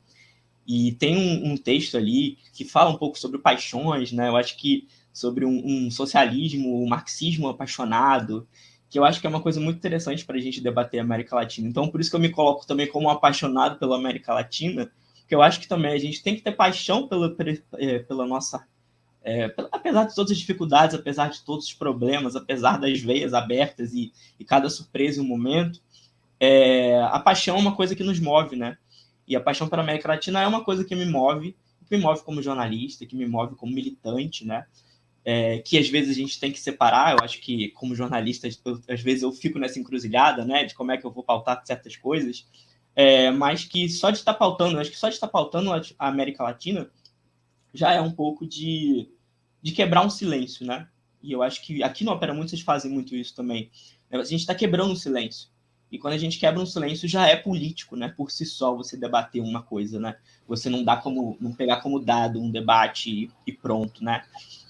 E 0.67 0.93
tem 0.93 1.17
um, 1.17 1.53
um, 1.53 1.57
texto 1.57 1.97
ali 1.97 2.39
que 2.53 2.65
fala 2.65 2.91
um 2.91 2.99
pouco 2.99 3.19
sobre 3.19 3.39
paixões, 3.39 4.11
né? 4.13 4.29
Eu 4.29 4.37
acho 4.37 4.57
que 4.57 4.89
sobre 5.13 5.45
um, 5.45 5.63
um 5.65 5.91
socialismo, 5.91 6.83
um 6.83 6.89
marxismo 6.89 7.49
apaixonado, 7.49 8.47
que 8.89 8.99
eu 8.99 9.05
acho 9.05 9.21
que 9.21 9.27
é 9.27 9.31
uma 9.31 9.41
coisa 9.41 9.61
muito 9.61 9.79
interessante 9.79 10.25
para 10.25 10.37
a 10.37 10.41
gente 10.41 10.61
debater 10.61 11.01
a 11.01 11.03
América 11.03 11.37
Latina. 11.37 11.69
Então, 11.69 11.89
por 11.89 12.01
isso 12.01 12.11
que 12.11 12.17
eu 12.17 12.21
me 12.21 12.31
coloco 12.31 12.67
também 12.67 12.87
como 12.87 13.07
um 13.07 13.11
apaixonado 13.11 13.79
pela 13.79 13.97
América 13.97 14.35
Latina, 14.35 14.91
porque 15.21 15.35
eu 15.35 15.43
acho 15.43 15.61
que 15.61 15.69
também 15.69 15.93
a 15.93 15.99
gente 15.99 16.23
tem 16.23 16.37
que 16.37 16.43
ter 16.43 16.53
paixão 16.53 17.09
pela, 17.09 17.35
é, 17.75 17.99
pela 18.01 18.27
nossa 18.27 18.67
é, 19.27 19.53
apesar 19.73 20.05
de 20.05 20.15
todas 20.15 20.31
as 20.31 20.39
dificuldades, 20.39 20.95
apesar 20.95 21.29
de 21.31 21.43
todos 21.43 21.67
os 21.67 21.75
problemas, 21.75 22.37
apesar 22.37 22.79
das 22.79 23.01
veias 23.01 23.35
abertas 23.35 23.93
e, 23.93 24.13
e 24.39 24.45
cada 24.45 24.71
surpresa 24.71 25.21
e 25.21 25.25
um 25.25 25.27
momento, 25.27 25.81
é, 26.39 26.97
a 27.03 27.19
paixão 27.19 27.57
é 27.57 27.59
uma 27.59 27.75
coisa 27.75 27.97
que 27.97 28.05
nos 28.05 28.21
move, 28.21 28.55
né? 28.55 28.79
E 29.27 29.35
a 29.35 29.41
paixão 29.41 29.69
pela 29.69 29.83
América 29.83 30.07
Latina 30.07 30.43
é 30.43 30.47
uma 30.47 30.63
coisa 30.63 30.85
que 30.85 30.95
me 30.95 31.05
move, 31.05 31.57
que 31.89 31.97
me 31.97 32.01
move 32.01 32.23
como 32.23 32.41
jornalista, 32.41 33.05
que 33.05 33.17
me 33.17 33.27
move 33.27 33.57
como 33.57 33.75
militante, 33.75 34.47
né? 34.47 34.65
É, 35.25 35.59
que 35.59 35.77
às 35.77 35.89
vezes 35.89 36.17
a 36.17 36.21
gente 36.21 36.39
tem 36.39 36.53
que 36.53 36.61
separar. 36.61 37.17
Eu 37.17 37.25
acho 37.25 37.41
que, 37.41 37.71
como 37.71 37.97
jornalista, 37.97 38.47
eu, 38.65 38.81
às 38.89 39.01
vezes 39.01 39.25
eu 39.25 39.33
fico 39.33 39.59
nessa 39.59 39.81
encruzilhada, 39.81 40.45
né? 40.45 40.63
De 40.63 40.73
como 40.73 40.93
é 40.93 40.97
que 40.97 41.05
eu 41.05 41.11
vou 41.11 41.25
pautar 41.25 41.61
certas 41.67 41.97
coisas. 41.97 42.47
É, 42.95 43.33
mas 43.33 43.65
que 43.65 43.89
só 43.89 44.11
de 44.11 44.19
estar 44.19 44.35
pautando, 44.35 44.77
eu 44.77 44.81
acho 44.81 44.93
que 44.93 44.97
só 44.97 45.09
de 45.09 45.15
estar 45.15 45.27
pautando 45.27 45.73
a 45.73 46.09
América 46.09 46.45
Latina 46.45 46.89
já 47.75 47.93
é 47.93 48.01
um 48.01 48.13
pouco 48.13 48.47
de 48.47 49.11
de 49.67 49.73
quebrar 49.73 50.07
um 50.07 50.09
silêncio, 50.09 50.65
né? 50.65 50.87
E 51.21 51.33
eu 51.33 51.43
acho 51.43 51.61
que 51.61 51.83
aqui 51.83 52.05
no 52.05 52.13
Opera 52.13 52.33
Mundi 52.33 52.51
vocês 52.51 52.63
fazem 52.63 52.89
muito 52.89 53.17
isso 53.17 53.35
também. 53.35 53.69
A 54.09 54.23
gente 54.23 54.43
está 54.43 54.55
quebrando 54.55 54.93
um 54.93 54.97
silêncio. 54.97 55.49
E 55.91 55.99
quando 55.99 56.15
a 56.15 56.19
gente 56.19 56.39
quebra 56.39 56.63
um 56.63 56.67
silêncio, 56.67 57.09
já 57.09 57.27
é 57.27 57.35
político, 57.35 57.97
né? 57.97 58.15
Por 58.17 58.31
si 58.31 58.47
só, 58.47 58.77
você 58.77 58.97
debater 58.97 59.43
uma 59.43 59.61
coisa, 59.61 59.99
né? 59.99 60.19
Você 60.47 60.71
não 60.71 60.85
dá 60.85 60.97
como, 60.97 61.37
não 61.41 61.53
pegar 61.53 61.79
como 61.81 61.99
dado 61.99 62.41
um 62.41 62.49
debate 62.49 63.11
e, 63.11 63.31
e 63.45 63.53
pronto, 63.53 64.05
né? 64.05 64.25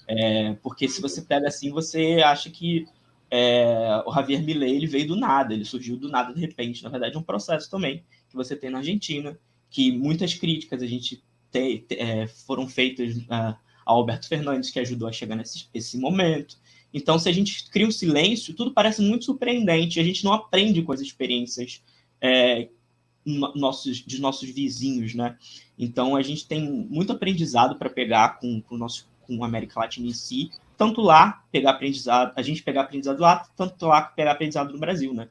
É, 0.07 0.53
porque 0.63 0.87
se 0.89 0.99
você 0.99 1.21
pega 1.21 1.47
assim, 1.47 1.69
você 1.69 2.23
acha 2.25 2.49
que 2.49 2.87
é, 3.29 4.01
o 4.03 4.11
Javier 4.11 4.41
Milei 4.41 4.77
ele 4.77 4.87
veio 4.87 5.09
do 5.09 5.15
nada, 5.15 5.53
ele 5.53 5.63
surgiu 5.63 5.95
do 5.95 6.09
nada 6.09 6.33
de 6.33 6.41
repente. 6.41 6.83
Na 6.83 6.89
verdade, 6.89 7.15
é 7.15 7.19
um 7.19 7.23
processo 7.23 7.69
também 7.69 8.03
que 8.27 8.35
você 8.35 8.55
tem 8.55 8.71
na 8.71 8.79
Argentina, 8.79 9.37
que 9.69 9.91
muitas 9.91 10.33
críticas 10.33 10.81
a 10.81 10.87
gente 10.87 11.23
te, 11.51 11.85
te, 11.87 11.99
é, 11.99 12.25
foram 12.25 12.67
feitas 12.67 13.15
uh, 13.17 13.55
Alberto 13.91 14.27
Fernandes, 14.27 14.69
que 14.69 14.79
ajudou 14.79 15.07
a 15.07 15.11
chegar 15.11 15.35
nesse 15.35 15.67
esse 15.73 15.97
momento. 15.97 16.57
Então, 16.93 17.19
se 17.19 17.27
a 17.27 17.31
gente 17.31 17.69
cria 17.69 17.87
um 17.87 17.91
silêncio, 17.91 18.53
tudo 18.53 18.73
parece 18.73 19.01
muito 19.01 19.25
surpreendente. 19.25 19.99
A 19.99 20.03
gente 20.03 20.23
não 20.23 20.33
aprende 20.33 20.81
com 20.81 20.91
as 20.91 21.01
experiências 21.01 21.83
é, 22.21 22.69
nossos, 23.25 23.97
de 23.97 24.21
nossos 24.21 24.49
vizinhos, 24.49 25.13
né? 25.13 25.37
Então, 25.77 26.15
a 26.15 26.21
gente 26.21 26.47
tem 26.47 26.61
muito 26.61 27.11
aprendizado 27.11 27.77
para 27.77 27.89
pegar 27.89 28.39
com, 28.39 28.61
com 28.61 28.75
o 28.75 28.77
nosso 28.77 29.07
com 29.27 29.43
a 29.43 29.47
América 29.47 29.81
Latina 29.81 30.07
em 30.07 30.13
si, 30.13 30.49
tanto 30.77 31.01
lá 31.01 31.43
pegar 31.51 31.71
aprendizado, 31.71 32.31
a 32.35 32.41
gente 32.41 32.63
pegar 32.63 32.83
aprendizado 32.83 33.19
lá, 33.19 33.45
tanto 33.57 33.85
lá 33.85 34.01
pegar 34.01 34.31
aprendizado 34.31 34.71
no 34.71 34.79
Brasil, 34.79 35.13
né? 35.13 35.27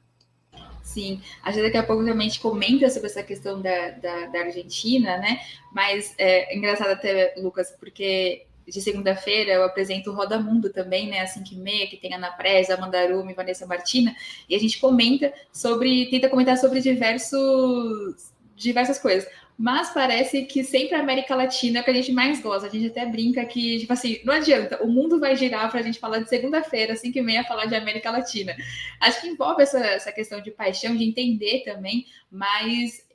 Sim, 0.82 1.20
acho 1.42 1.56
que 1.56 1.64
daqui 1.64 1.76
a 1.76 1.82
pouco 1.82 2.04
também 2.04 2.26
a 2.26 2.30
gente 2.30 2.40
comenta 2.40 2.88
sobre 2.88 3.08
essa 3.08 3.22
questão 3.22 3.60
da, 3.60 3.90
da, 3.90 4.26
da 4.26 4.38
Argentina, 4.40 5.18
né? 5.18 5.40
Mas 5.72 6.14
é, 6.16 6.52
é 6.52 6.56
engraçado 6.56 6.90
até, 6.90 7.34
Lucas, 7.38 7.74
porque 7.80 8.45
de 8.66 8.80
segunda-feira 8.80 9.52
eu 9.52 9.64
apresento 9.64 10.10
o 10.10 10.14
Roda 10.14 10.38
Mundo 10.38 10.70
também, 10.70 11.08
né? 11.08 11.20
Às 11.20 11.30
5 11.30 11.46
e 11.52 11.56
meia, 11.56 11.86
que 11.86 11.96
tem 11.96 12.14
Ana 12.14 12.30
Preza, 12.30 12.74
Amanda 12.74 13.00
Arumi, 13.00 13.34
Vanessa 13.34 13.66
Martina, 13.66 14.14
e 14.48 14.54
a 14.54 14.58
gente 14.58 14.78
comenta 14.78 15.32
sobre, 15.52 16.06
tenta 16.10 16.28
comentar 16.28 16.56
sobre 16.58 16.80
diversos, 16.80 18.32
diversas 18.56 18.98
coisas. 18.98 19.28
Mas 19.58 19.88
parece 19.90 20.42
que 20.42 20.62
sempre 20.62 20.94
a 20.94 21.00
América 21.00 21.34
Latina 21.34 21.78
é 21.78 21.80
o 21.80 21.84
que 21.84 21.90
a 21.90 21.94
gente 21.94 22.12
mais 22.12 22.42
gosta. 22.42 22.66
A 22.66 22.70
gente 22.70 22.88
até 22.88 23.06
brinca 23.06 23.42
que, 23.46 23.78
tipo 23.78 23.92
assim, 23.92 24.20
não 24.22 24.34
adianta, 24.34 24.82
o 24.82 24.86
mundo 24.86 25.18
vai 25.18 25.34
girar 25.34 25.70
para 25.70 25.80
a 25.80 25.82
gente 25.82 25.98
falar 25.98 26.18
de 26.18 26.28
segunda-feira, 26.28 26.94
5 26.94 27.16
e 27.16 27.22
meia, 27.22 27.44
falar 27.44 27.64
de 27.64 27.74
América 27.74 28.10
Latina. 28.10 28.54
Acho 29.00 29.22
que 29.22 29.28
envolve 29.28 29.62
essa, 29.62 29.78
essa 29.78 30.12
questão 30.12 30.42
de 30.42 30.50
paixão, 30.50 30.94
de 30.94 31.04
entender 31.04 31.62
também, 31.64 32.04
mas 32.30 33.06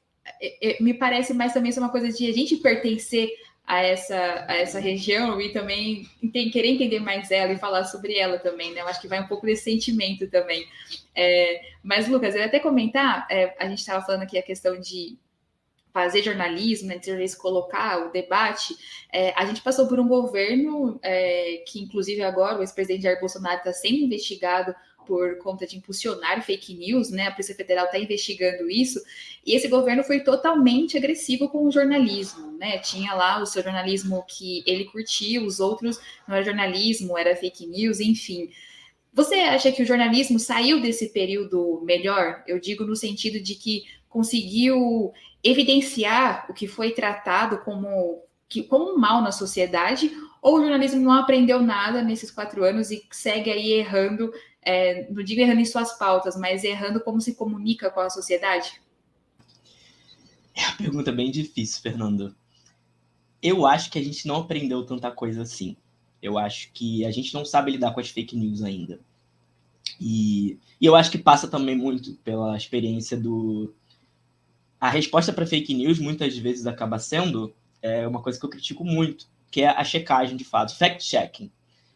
é, 0.42 0.72
é, 0.72 0.84
me 0.84 0.96
parece 0.96 1.34
mais 1.34 1.54
também 1.54 1.72
ser 1.72 1.80
uma 1.80 1.90
coisa 1.90 2.10
de 2.10 2.28
a 2.28 2.34
gente 2.34 2.58
pertencer 2.58 3.30
a 3.66 3.82
essa, 3.82 4.46
a 4.48 4.56
essa 4.56 4.80
região 4.80 5.40
e 5.40 5.54
também 5.54 6.08
tem, 6.34 6.50
querer 6.50 6.70
entender 6.70 7.00
mais 7.00 7.32
ela 7.32 7.54
e 7.54 7.58
falar 7.58 7.86
sobre 7.86 8.18
ela 8.18 8.38
também, 8.38 8.74
né? 8.74 8.82
Eu 8.82 8.88
acho 8.88 9.00
que 9.00 9.08
vai 9.08 9.22
um 9.22 9.28
pouco 9.28 9.46
desse 9.46 9.64
sentimento 9.64 10.28
também. 10.30 10.68
É, 11.16 11.62
mas, 11.84 12.08
Lucas, 12.08 12.36
eu 12.36 12.42
ia 12.42 12.48
até 12.48 12.60
comentar, 12.60 13.28
é, 13.30 13.56
a 13.60 13.70
gente 13.70 13.80
estava 13.80 14.06
falando 14.06 14.24
aqui 14.24 14.38
a 14.38 14.44
questão 14.44 14.80
de 14.80 15.18
fazer 15.94 16.24
jornalismo, 16.24 16.88
né, 16.88 16.98
de 16.98 17.36
colocar 17.38 18.08
o 18.08 18.12
debate, 18.12 18.76
é, 19.12 19.34
a 19.36 19.46
gente 19.46 19.62
passou 19.62 19.88
por 19.88 20.00
um 20.00 20.08
governo 20.08 20.98
é, 21.02 21.64
que, 21.68 21.82
inclusive, 21.82 22.22
agora 22.22 22.58
o 22.58 22.62
ex-presidente 22.62 23.04
Jair 23.04 23.20
Bolsonaro 23.20 23.58
está 23.58 23.74
sendo 23.74 23.96
investigado 23.96 24.74
por 25.06 25.38
conta 25.38 25.66
de 25.66 25.78
impulsionar 25.78 26.44
fake 26.44 26.74
news, 26.74 27.10
né? 27.10 27.28
A 27.28 27.32
Polícia 27.32 27.56
Federal 27.56 27.86
está 27.86 28.00
investigando 28.00 28.70
isso, 28.70 29.02
e 29.46 29.56
esse 29.56 29.68
governo 29.68 30.04
foi 30.04 30.22
totalmente 30.22 30.98
agressivo 30.98 31.50
com 31.50 31.66
o 31.66 31.72
jornalismo, 31.72 32.52
né? 32.58 32.78
Tinha 32.80 33.14
lá 33.14 33.42
o 33.42 33.46
seu 33.46 33.64
jornalismo 33.64 34.24
que 34.28 34.64
ele 34.66 34.86
curtia, 34.86 35.42
os 35.44 35.60
outros 35.60 36.00
não 36.28 36.36
era 36.36 36.46
jornalismo, 36.46 37.18
era 37.18 37.36
fake 37.36 37.66
news, 37.68 38.00
enfim. 38.00 38.50
Você 39.14 39.36
acha 39.36 39.72
que 39.72 39.84
o 39.84 39.86
jornalismo 39.86 40.40
saiu 40.40 40.82
desse 40.82 41.10
período 41.10 41.82
melhor? 41.84 42.44
Eu 42.48 42.60
digo 42.60 42.86
no 42.86 42.96
sentido 42.96 43.42
de 43.42 43.56
que 43.56 43.84
conseguiu 44.08 45.12
evidenciar 45.44 46.46
o 46.50 46.54
que 46.54 46.68
foi 46.68 46.92
tratado 46.92 47.58
como, 47.60 48.24
que, 48.48 48.64
como 48.64 48.94
um 48.94 48.98
mal 48.98 49.22
na 49.22 49.32
sociedade, 49.32 50.12
ou 50.42 50.58
o 50.58 50.62
jornalismo 50.62 51.02
não 51.02 51.14
aprendeu 51.14 51.62
nada 51.62 52.02
nesses 52.02 52.32
quatro 52.32 52.64
anos 52.64 52.92
e 52.92 53.04
segue 53.12 53.52
aí 53.52 53.74
errando, 53.74 54.32
é, 54.62 55.10
não 55.12 55.24
digo 55.24 55.42
errando 55.42 55.62
em 55.62 55.66
suas 55.66 55.98
pautas, 55.98 56.36
mas 56.36 56.64
errando 56.64 57.02
como 57.02 57.22
se 57.22 57.36
comunica 57.36 57.90
com 57.90 58.00
a 58.00 58.10
sociedade? 58.10 58.82
É 60.56 60.68
uma 60.68 60.78
pergunta 60.78 61.12
bem 61.12 61.32
difícil, 61.32 61.82
Fernando. 61.82 62.36
Eu 63.42 63.66
acho 63.66 63.90
que 63.90 63.98
a 63.98 64.04
gente 64.04 64.28
não 64.28 64.38
aprendeu 64.38 64.86
tanta 64.86 65.10
coisa 65.10 65.42
assim. 65.42 65.76
Eu 66.22 66.38
acho 66.38 66.72
que 66.74 67.06
a 67.06 67.12
gente 67.12 67.34
não 67.34 67.44
sabe 67.44 67.72
lidar 67.72 67.94
com 67.94 68.00
as 68.00 68.10
fake 68.10 68.36
news 68.36 68.62
ainda. 68.62 69.00
E, 70.00 70.60
e 70.80 70.86
eu 70.86 70.96
acho 70.96 71.10
que 71.10 71.18
passa 71.18 71.48
também 71.48 71.76
muito 71.76 72.14
pela 72.18 72.56
experiência 72.56 73.18
do, 73.18 73.74
a 74.82 74.90
resposta 74.90 75.32
para 75.32 75.46
fake 75.46 75.76
news 75.76 76.00
muitas 76.00 76.36
vezes 76.36 76.66
acaba 76.66 76.98
sendo 76.98 77.54
é, 77.84 78.08
uma 78.08 78.20
coisa 78.20 78.40
que 78.40 78.44
eu 78.44 78.50
critico 78.50 78.84
muito, 78.84 79.28
que 79.52 79.62
é 79.62 79.68
a 79.68 79.84
checagem 79.84 80.36
de 80.36 80.44
fatos, 80.44 80.76
fact-checking. 80.76 81.52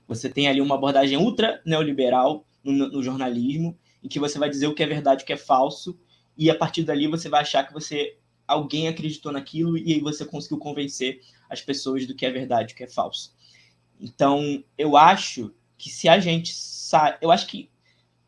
Você 0.08 0.30
tem 0.30 0.48
ali 0.48 0.62
uma 0.62 0.76
abordagem 0.76 1.18
ultra 1.18 1.60
neoliberal 1.66 2.46
no, 2.72 2.90
no, 2.90 3.04
jornalismo, 3.04 3.78
em 4.04 4.08
que 4.08 4.20
você 4.20 4.40
vai 4.40 4.50
dizer 4.50 4.68
o 4.68 4.74
que 4.74 4.84
é 4.84 4.88
verdade, 4.88 5.24
o 5.24 5.26
que 5.26 5.34
é 5.34 5.38
falso, 5.38 5.98
e 6.38 6.50
a 6.50 6.56
partir 6.56 6.84
dali 6.84 7.08
você 7.08 7.30
vai 7.30 7.42
achar 7.42 7.66
que 7.66 7.74
você 7.74 8.18
alguém 8.48 8.88
acreditou 8.88 9.32
naquilo 9.32 9.78
e 9.78 9.94
aí 9.94 10.00
você 10.00 10.26
conseguiu 10.26 10.58
convencer 10.58 11.22
as 11.50 11.62
pessoas 11.62 12.06
do 12.06 12.16
que 12.16 12.26
é 12.26 12.32
verdade, 12.32 12.74
o 12.74 12.78
que 12.78 12.84
é 12.84 12.88
falso. 12.88 13.34
Então, 14.00 14.64
eu 14.78 14.98
acho 14.98 15.54
que 15.78 15.90
se 15.90 16.08
a 16.10 16.20
gente 16.20 16.54
sai. 16.54 17.18
Eu 17.22 17.32
acho 17.32 17.48
que 17.48 17.70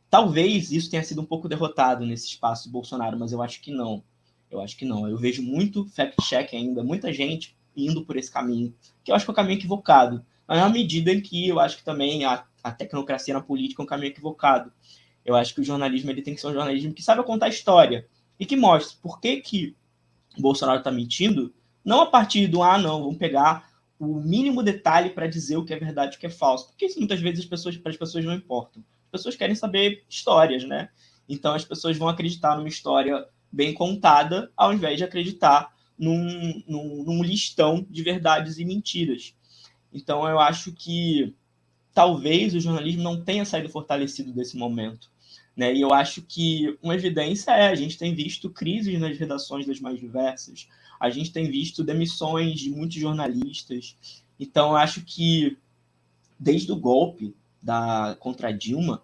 talvez 0.10 0.72
isso 0.72 0.90
tenha 0.90 1.04
sido 1.04 1.22
um 1.22 1.26
pouco 1.26 1.50
derrotado 1.50 2.06
nesse 2.06 2.28
espaço 2.28 2.72
Bolsonaro, 2.72 3.18
mas 3.18 3.32
eu 3.32 3.42
acho 3.42 3.62
que 3.62 3.72
não. 3.72 4.04
Eu 4.50 4.62
acho 4.62 4.78
que 4.78 4.86
não. 4.86 5.08
Eu 5.08 5.18
vejo 5.18 5.42
muito 5.42 5.86
fact-check 5.90 6.54
ainda, 6.54 6.84
muita 6.84 7.12
gente 7.12 7.56
indo 7.76 8.04
por 8.04 8.18
esse 8.18 8.32
caminho, 8.32 8.74
que 9.04 9.12
eu 9.12 9.16
acho 9.16 9.26
que 9.26 9.30
é 9.30 9.34
um 9.34 9.36
caminho 9.36 9.58
equivocado. 9.58 10.26
Na 10.48 10.70
medida 10.70 11.12
em 11.12 11.22
que 11.22 11.48
eu 11.48 11.60
acho 11.60 11.78
que 11.78 11.84
também 11.84 12.24
a, 12.24 12.44
a 12.68 12.72
tecnocracia 12.72 13.34
na 13.34 13.42
política 13.42 13.82
é 13.82 13.84
um 13.84 13.88
caminho 13.88 14.10
equivocado. 14.10 14.72
Eu 15.26 15.36
acho 15.36 15.54
que 15.54 15.62
o 15.62 15.64
jornalismo 15.64 16.10
ele 16.10 16.22
tem 16.22 16.36
que 16.36 16.42
ser 16.42 16.48
um 16.48 16.54
jornalismo 16.54 16.94
que 16.94 17.04
saiba 17.04 17.24
contar 17.24 17.50
história 17.50 18.08
e 18.40 18.46
que 18.46 18.56
mostre 18.56 18.98
por 19.02 19.20
que, 19.20 19.38
que 19.42 19.76
Bolsonaro 20.38 20.80
está 20.80 20.92
mentindo, 20.92 21.54
não 21.84 22.02
a 22.02 22.06
partir 22.06 22.48
do 22.48 22.62
ah, 22.62 22.78
não, 22.78 23.02
vamos 23.02 23.18
pegar 23.18 23.70
o 24.00 24.20
mínimo 24.20 24.62
detalhe 24.62 25.10
para 25.10 25.28
dizer 25.28 25.58
o 25.58 25.66
que 25.66 25.74
é 25.74 25.80
verdade 25.80 26.14
e 26.14 26.18
o 26.18 26.20
que 26.20 26.28
é 26.28 26.30
falso. 26.30 26.68
Porque 26.68 26.86
isso 26.86 27.00
muitas 27.00 27.20
vezes 27.20 27.40
as 27.40 27.46
pessoas, 27.46 27.78
para 27.78 27.92
as 27.92 27.98
pessoas 27.98 28.24
não 28.24 28.34
importam. 28.34 28.84
As 29.06 29.12
pessoas 29.12 29.36
querem 29.36 29.56
saber 29.56 30.04
histórias, 30.08 30.64
né? 30.66 30.90
Então 31.28 31.54
as 31.54 31.66
pessoas 31.66 31.98
vão 31.98 32.08
acreditar 32.08 32.56
numa 32.56 32.68
história 32.68 33.26
bem 33.52 33.74
contada, 33.74 34.52
ao 34.56 34.74
invés 34.74 34.98
de 34.98 35.04
acreditar 35.04 35.74
num, 35.98 36.62
num, 36.68 37.04
num 37.04 37.24
listão 37.24 37.86
de 37.90 38.04
verdades 38.04 38.60
e 38.60 38.66
mentiras. 38.66 39.34
Então 39.92 40.28
eu 40.28 40.40
acho 40.40 40.72
que 40.74 41.36
talvez 41.98 42.54
o 42.54 42.60
jornalismo 42.60 43.02
não 43.02 43.20
tenha 43.20 43.44
saído 43.44 43.70
fortalecido 43.70 44.32
desse 44.32 44.56
momento. 44.56 45.10
Né? 45.56 45.74
E 45.74 45.82
eu 45.82 45.92
acho 45.92 46.22
que 46.22 46.78
uma 46.80 46.94
evidência 46.94 47.50
é: 47.50 47.70
a 47.70 47.74
gente 47.74 47.98
tem 47.98 48.14
visto 48.14 48.52
crises 48.52 49.00
nas 49.00 49.18
redações 49.18 49.66
das 49.66 49.80
mais 49.80 50.00
diversas, 50.00 50.68
a 51.00 51.10
gente 51.10 51.32
tem 51.32 51.50
visto 51.50 51.84
demissões 51.84 52.60
de 52.60 52.70
muitos 52.70 52.98
jornalistas. 52.98 53.98
Então, 54.40 54.70
eu 54.70 54.78
acho 54.78 55.02
que 55.02 55.58
desde 56.40 56.72
o 56.72 56.76
golpe 56.76 57.34
da 57.60 58.16
contra 58.20 58.52
Dilma, 58.52 59.02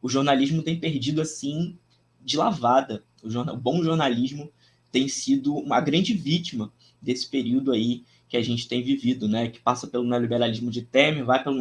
o 0.00 0.08
jornalismo 0.08 0.62
tem 0.62 0.78
perdido 0.78 1.20
assim 1.20 1.76
de 2.20 2.36
lavada. 2.36 3.02
O, 3.20 3.28
jornal, 3.28 3.56
o 3.56 3.58
bom 3.58 3.82
jornalismo 3.82 4.48
tem 4.92 5.08
sido 5.08 5.56
uma 5.56 5.80
grande 5.80 6.14
vítima 6.14 6.72
desse 7.02 7.28
período 7.28 7.72
aí 7.72 8.04
que 8.28 8.36
a 8.36 8.42
gente 8.42 8.68
tem 8.68 8.82
vivido, 8.82 9.26
né? 9.26 9.48
Que 9.48 9.58
passa 9.58 9.86
pelo 9.86 10.04
neoliberalismo 10.04 10.70
de 10.70 10.82
Temer, 10.82 11.24
vai 11.24 11.42
pelo 11.42 11.56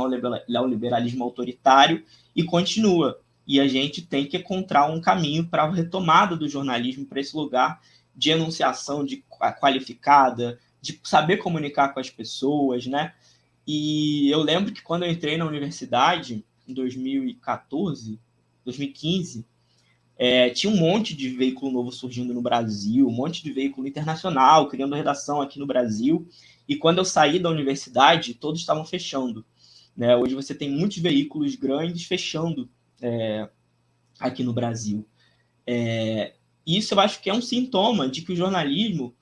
neoliberalismo 0.48 1.24
autoritário 1.24 2.04
e 2.36 2.44
continua. 2.44 3.20
E 3.48 3.60
a 3.60 3.68
gente 3.68 4.02
tem 4.02 4.26
que 4.26 4.38
encontrar 4.38 4.86
um 4.88 5.00
caminho 5.00 5.48
para 5.48 5.64
a 5.64 5.72
retomada 5.72 6.36
do 6.36 6.50
jornalismo 6.50 7.06
para 7.06 7.22
esse 7.22 7.36
lugar 7.36 7.82
de 8.14 8.32
enunciação 8.32 9.06
de 9.06 9.24
qualificada, 9.60 10.60
de 10.82 11.00
saber 11.04 11.38
comunicar 11.38 11.94
com 11.94 12.00
as 12.00 12.10
pessoas, 12.10 12.86
né? 12.86 13.14
E 13.66 14.30
eu 14.30 14.42
lembro 14.42 14.74
que 14.74 14.82
quando 14.82 15.04
eu 15.04 15.12
entrei 15.12 15.38
na 15.38 15.46
universidade, 15.46 16.44
em 16.68 16.74
2014, 16.74 18.20
2015, 18.66 19.46
é, 20.18 20.50
tinha 20.50 20.72
um 20.72 20.78
monte 20.78 21.16
de 21.16 21.30
veículo 21.30 21.72
novo 21.72 21.92
surgindo 21.92 22.34
no 22.34 22.42
Brasil, 22.42 23.08
um 23.08 23.12
monte 23.12 23.44
de 23.44 23.52
veículo 23.52 23.88
internacional, 23.88 24.68
criando 24.68 24.96
redação 24.96 25.42
aqui 25.42 25.60
no 25.60 25.68
Brasil. 25.68 26.28
E 26.68 26.76
quando 26.76 26.98
eu 26.98 27.06
saí 27.06 27.40
da 27.40 27.50
universidade, 27.50 28.34
todos 28.34 28.60
estavam 28.60 28.84
fechando. 28.84 29.46
Né? 29.96 30.16
Hoje 30.16 30.36
você 30.36 30.54
tem 30.54 30.70
muitos 30.70 30.98
veículos 30.98 31.56
grandes 31.56 32.06
fechando 32.06 32.70
é, 33.02 33.50
aqui 34.20 34.44
no 34.44 34.54
Brasil. 34.54 35.08
É, 35.66 36.34
isso 36.66 36.94
eu 36.94 37.00
acho 37.00 37.22
que 37.22 37.30
é 37.30 37.34
um 37.34 37.42
sintoma 37.42 38.10
de 38.10 38.22
que 38.22 38.34
o 38.34 38.36
jornalismo, 38.36 39.16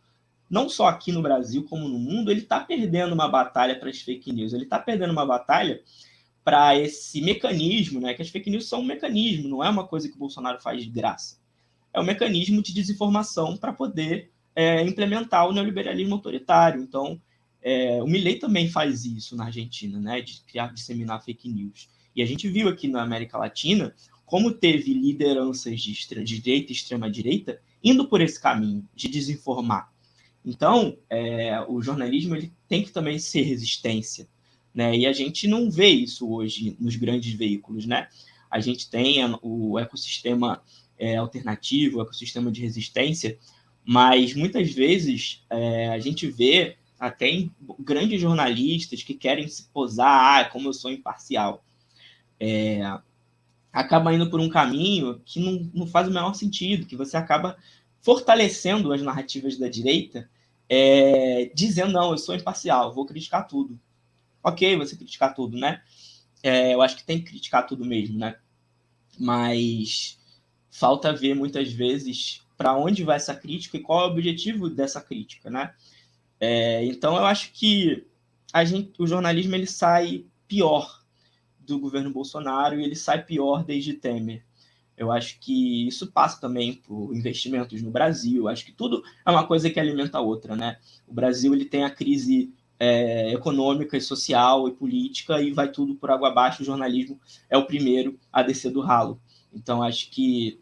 não 0.49 0.67
só 0.67 0.87
aqui 0.87 1.11
no 1.11 1.21
Brasil, 1.21 1.63
como 1.63 1.87
no 1.87 1.99
mundo, 1.99 2.31
ele 2.31 2.41
está 2.41 2.59
perdendo 2.59 3.13
uma 3.13 3.27
batalha 3.27 3.79
para 3.79 3.89
as 3.89 4.01
fake 4.01 4.33
news. 4.33 4.53
Ele 4.53 4.63
está 4.63 4.79
perdendo 4.79 5.11
uma 5.11 5.25
batalha 5.25 5.81
para 6.43 6.77
esse 6.77 7.21
mecanismo, 7.21 7.99
né? 7.99 8.13
Que 8.13 8.21
as 8.21 8.29
fake 8.29 8.49
news 8.49 8.67
são 8.67 8.81
um 8.81 8.85
mecanismo, 8.85 9.49
não 9.49 9.63
é 9.63 9.69
uma 9.69 9.87
coisa 9.87 10.07
que 10.07 10.15
o 10.15 10.19
Bolsonaro 10.19 10.61
faz 10.61 10.83
de 10.83 10.89
graça. 10.89 11.39
É 11.91 11.99
um 11.99 12.03
mecanismo 12.03 12.61
de 12.61 12.73
desinformação 12.73 13.57
para 13.57 13.73
poder 13.73 14.29
é, 14.55 14.81
implementar 14.83 15.47
o 15.47 15.53
neoliberalismo 15.53 16.13
autoritário. 16.13 16.81
Então, 16.81 17.19
é, 17.67 17.99
o 18.03 18.05
Milley 18.05 18.35
também 18.35 18.69
faz 18.69 19.05
isso 19.05 19.35
na 19.35 19.45
Argentina, 19.45 19.99
né? 19.99 20.21
De 20.21 20.39
criar, 20.41 20.71
disseminar 20.71 21.23
fake 21.23 21.49
news. 21.49 21.89
E 22.15 22.21
a 22.21 22.25
gente 22.25 22.47
viu 22.47 22.69
aqui 22.69 22.87
na 22.87 23.01
América 23.01 23.39
Latina 23.39 23.91
como 24.23 24.51
teve 24.51 24.93
lideranças 24.93 25.81
de, 25.81 25.91
de 26.23 26.39
direita 26.39 26.71
e 26.71 26.75
extrema-direita 26.75 27.59
indo 27.83 28.07
por 28.07 28.21
esse 28.21 28.39
caminho 28.39 28.87
de 28.93 29.07
desinformar. 29.07 29.91
Então, 30.45 30.95
é, 31.09 31.59
o 31.67 31.81
jornalismo 31.81 32.35
ele 32.35 32.53
tem 32.67 32.83
que 32.83 32.91
também 32.91 33.17
ser 33.17 33.41
resistência. 33.41 34.27
Né? 34.71 34.97
E 34.97 35.07
a 35.07 35.13
gente 35.13 35.47
não 35.47 35.71
vê 35.71 35.87
isso 35.87 36.31
hoje 36.31 36.77
nos 36.79 36.95
grandes 36.95 37.33
veículos. 37.33 37.87
Né? 37.87 38.07
A 38.51 38.59
gente 38.59 38.87
tem 38.91 39.17
o 39.41 39.79
ecossistema 39.79 40.61
é, 40.99 41.15
alternativo, 41.15 41.97
o 41.97 42.01
ecossistema 42.03 42.51
de 42.51 42.61
resistência, 42.61 43.39
mas 43.83 44.35
muitas 44.35 44.71
vezes 44.71 45.43
é, 45.49 45.89
a 45.89 45.97
gente 45.97 46.27
vê 46.27 46.77
até 47.05 47.27
em 47.27 47.51
grandes 47.79 48.19
jornalistas 48.19 49.03
que 49.03 49.13
querem 49.13 49.47
se 49.47 49.65
posar 49.65 50.39
ah, 50.39 50.49
como 50.49 50.69
eu 50.69 50.73
sou 50.73 50.91
imparcial. 50.91 51.63
É, 52.39 52.81
acaba 53.71 54.11
indo 54.11 54.27
por 54.27 54.39
um 54.39 54.49
caminho 54.49 55.21
que 55.23 55.39
não, 55.39 55.69
não 55.71 55.87
faz 55.87 56.07
o 56.07 56.11
menor 56.11 56.33
sentido, 56.33 56.87
que 56.87 56.95
você 56.95 57.15
acaba 57.15 57.57
fortalecendo 58.01 58.91
as 58.91 59.03
narrativas 59.03 59.55
da 59.57 59.69
direita, 59.69 60.27
é, 60.67 61.51
dizendo, 61.53 61.93
não, 61.93 62.11
eu 62.11 62.17
sou 62.17 62.33
imparcial, 62.33 62.91
vou 62.91 63.05
criticar 63.05 63.47
tudo. 63.47 63.79
Ok, 64.43 64.75
você 64.75 64.95
criticar 64.95 65.35
tudo, 65.35 65.57
né? 65.57 65.83
É, 66.41 66.73
eu 66.73 66.81
acho 66.81 66.97
que 66.97 67.03
tem 67.03 67.19
que 67.19 67.29
criticar 67.29 67.67
tudo 67.67 67.85
mesmo, 67.85 68.17
né? 68.17 68.35
Mas 69.19 70.19
falta 70.71 71.13
ver 71.13 71.35
muitas 71.35 71.71
vezes 71.71 72.41
para 72.57 72.75
onde 72.75 73.03
vai 73.03 73.17
essa 73.17 73.35
crítica 73.35 73.77
e 73.77 73.81
qual 73.81 74.01
é 74.01 74.07
o 74.07 74.11
objetivo 74.11 74.69
dessa 74.69 74.99
crítica, 74.99 75.51
né? 75.51 75.71
É, 76.39 76.83
então 76.85 77.15
eu 77.15 77.25
acho 77.25 77.51
que 77.53 78.05
a 78.53 78.63
gente, 78.63 78.93
o 78.99 79.07
jornalismo 79.07 79.55
ele 79.55 79.67
sai 79.67 80.25
pior 80.47 81.03
do 81.59 81.79
governo 81.79 82.11
Bolsonaro 82.11 82.79
e 82.79 82.83
ele 82.83 82.95
sai 82.95 83.23
pior 83.23 83.63
desde 83.63 83.93
Temer. 83.93 84.43
Eu 84.97 85.11
acho 85.11 85.39
que 85.39 85.87
isso 85.87 86.11
passa 86.11 86.39
também 86.39 86.73
por 86.73 87.13
investimentos 87.13 87.81
no 87.81 87.91
Brasil. 87.91 88.47
Acho 88.47 88.65
que 88.65 88.71
tudo 88.71 89.03
é 89.25 89.29
uma 89.29 89.45
coisa 89.45 89.69
que 89.69 89.79
alimenta 89.79 90.17
a 90.17 90.21
outra, 90.21 90.55
né? 90.55 90.77
O 91.05 91.13
Brasil 91.13 91.53
ele 91.53 91.65
tem 91.65 91.83
a 91.83 91.89
crise 91.89 92.53
é, 92.79 93.33
econômica 93.33 93.97
e 93.97 94.01
social 94.01 94.67
e 94.67 94.71
política 94.71 95.41
e 95.41 95.51
vai 95.51 95.69
tudo 95.69 95.95
por 95.95 96.11
água 96.11 96.29
abaixo. 96.29 96.61
O 96.61 96.65
jornalismo 96.65 97.19
é 97.49 97.57
o 97.57 97.65
primeiro 97.65 98.17
a 98.31 98.41
descer 98.41 98.71
do 98.71 98.79
ralo. 98.79 99.19
Então 99.53 99.83
acho 99.83 100.09
que 100.09 100.59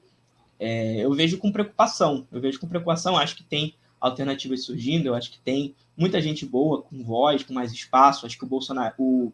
é, 0.59 1.01
eu 1.05 1.13
vejo 1.13 1.37
com 1.37 1.51
preocupação. 1.51 2.27
Eu 2.31 2.41
vejo 2.41 2.59
com 2.59 2.67
preocupação. 2.67 3.17
Acho 3.17 3.35
que 3.35 3.43
tem 3.43 3.75
alternativas 4.03 4.65
surgindo. 4.65 5.07
Eu 5.07 5.15
acho 5.15 5.31
que 5.31 5.39
tem 5.39 5.73
muita 5.95 6.21
gente 6.21 6.45
boa 6.45 6.81
com 6.81 7.01
voz, 7.01 7.41
com 7.41 7.53
mais 7.53 7.71
espaço. 7.71 8.25
Acho 8.25 8.37
que 8.37 8.43
o 8.43 8.47
Bolsonaro, 8.47 8.93
o, 8.97 9.31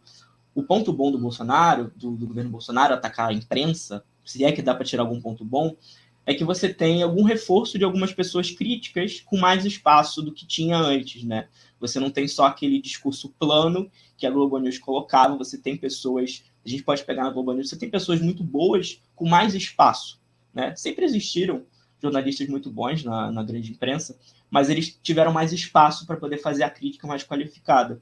o 0.53 0.62
ponto 0.62 0.93
bom 0.93 1.12
do 1.12 1.17
Bolsonaro, 1.17 1.91
do, 1.95 2.12
do 2.12 2.27
governo 2.27 2.51
Bolsonaro, 2.51 2.93
atacar 2.93 3.29
a 3.29 3.34
imprensa, 3.34 4.03
se 4.23 4.45
é 4.45 4.51
que 4.51 4.62
dá 4.62 4.75
para 4.75 4.86
tirar 4.86 5.01
algum 5.01 5.19
ponto 5.19 5.43
bom, 5.43 5.75
é 6.23 6.36
que 6.36 6.43
você 6.43 6.71
tem 6.71 7.01
algum 7.01 7.23
reforço 7.23 7.79
de 7.79 7.84
algumas 7.84 8.13
pessoas 8.13 8.51
críticas 8.51 9.21
com 9.21 9.38
mais 9.38 9.65
espaço 9.65 10.21
do 10.21 10.32
que 10.32 10.45
tinha 10.45 10.77
antes, 10.77 11.23
né? 11.23 11.47
Você 11.79 11.99
não 11.99 12.12
tem 12.12 12.27
só 12.27 12.45
aquele 12.45 12.79
discurso 12.79 13.34
plano 13.39 13.89
que 14.15 14.27
a 14.27 14.29
Globo 14.29 14.60
News 14.60 14.77
colocava, 14.77 15.36
você 15.36 15.58
tem 15.58 15.75
pessoas, 15.75 16.43
a 16.63 16.69
gente 16.69 16.84
pode 16.84 17.03
pegar 17.03 17.23
na 17.23 17.32
Globo 17.32 17.53
News, 17.53 17.69
você 17.69 17.77
tem 17.77 17.89
pessoas 17.89 18.21
muito 18.21 18.43
boas 18.43 19.01
com 19.15 19.27
mais 19.27 19.55
espaço, 19.55 20.21
né? 20.53 20.75
Sempre 20.75 21.05
existiram 21.05 21.65
jornalistas 22.01 22.47
muito 22.47 22.69
bons 22.69 23.03
na, 23.03 23.32
na 23.32 23.43
grande 23.43 23.71
imprensa, 23.71 24.17
mas 24.49 24.69
eles 24.69 24.97
tiveram 25.01 25.31
mais 25.31 25.53
espaço 25.53 26.05
para 26.05 26.17
poder 26.17 26.38
fazer 26.38 26.63
a 26.63 26.69
crítica 26.69 27.07
mais 27.07 27.23
qualificada. 27.23 28.01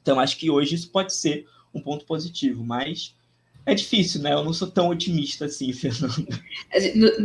Então, 0.00 0.18
acho 0.18 0.36
que 0.36 0.50
hoje 0.50 0.74
isso 0.74 0.90
pode 0.90 1.14
ser 1.14 1.46
um 1.74 1.80
ponto 1.80 2.04
positivo, 2.04 2.64
mas 2.64 3.14
é 3.64 3.74
difícil, 3.74 4.22
né? 4.22 4.32
Eu 4.32 4.44
não 4.44 4.52
sou 4.52 4.68
tão 4.68 4.88
otimista 4.88 5.44
assim, 5.44 5.72
Fernando. 5.74 6.26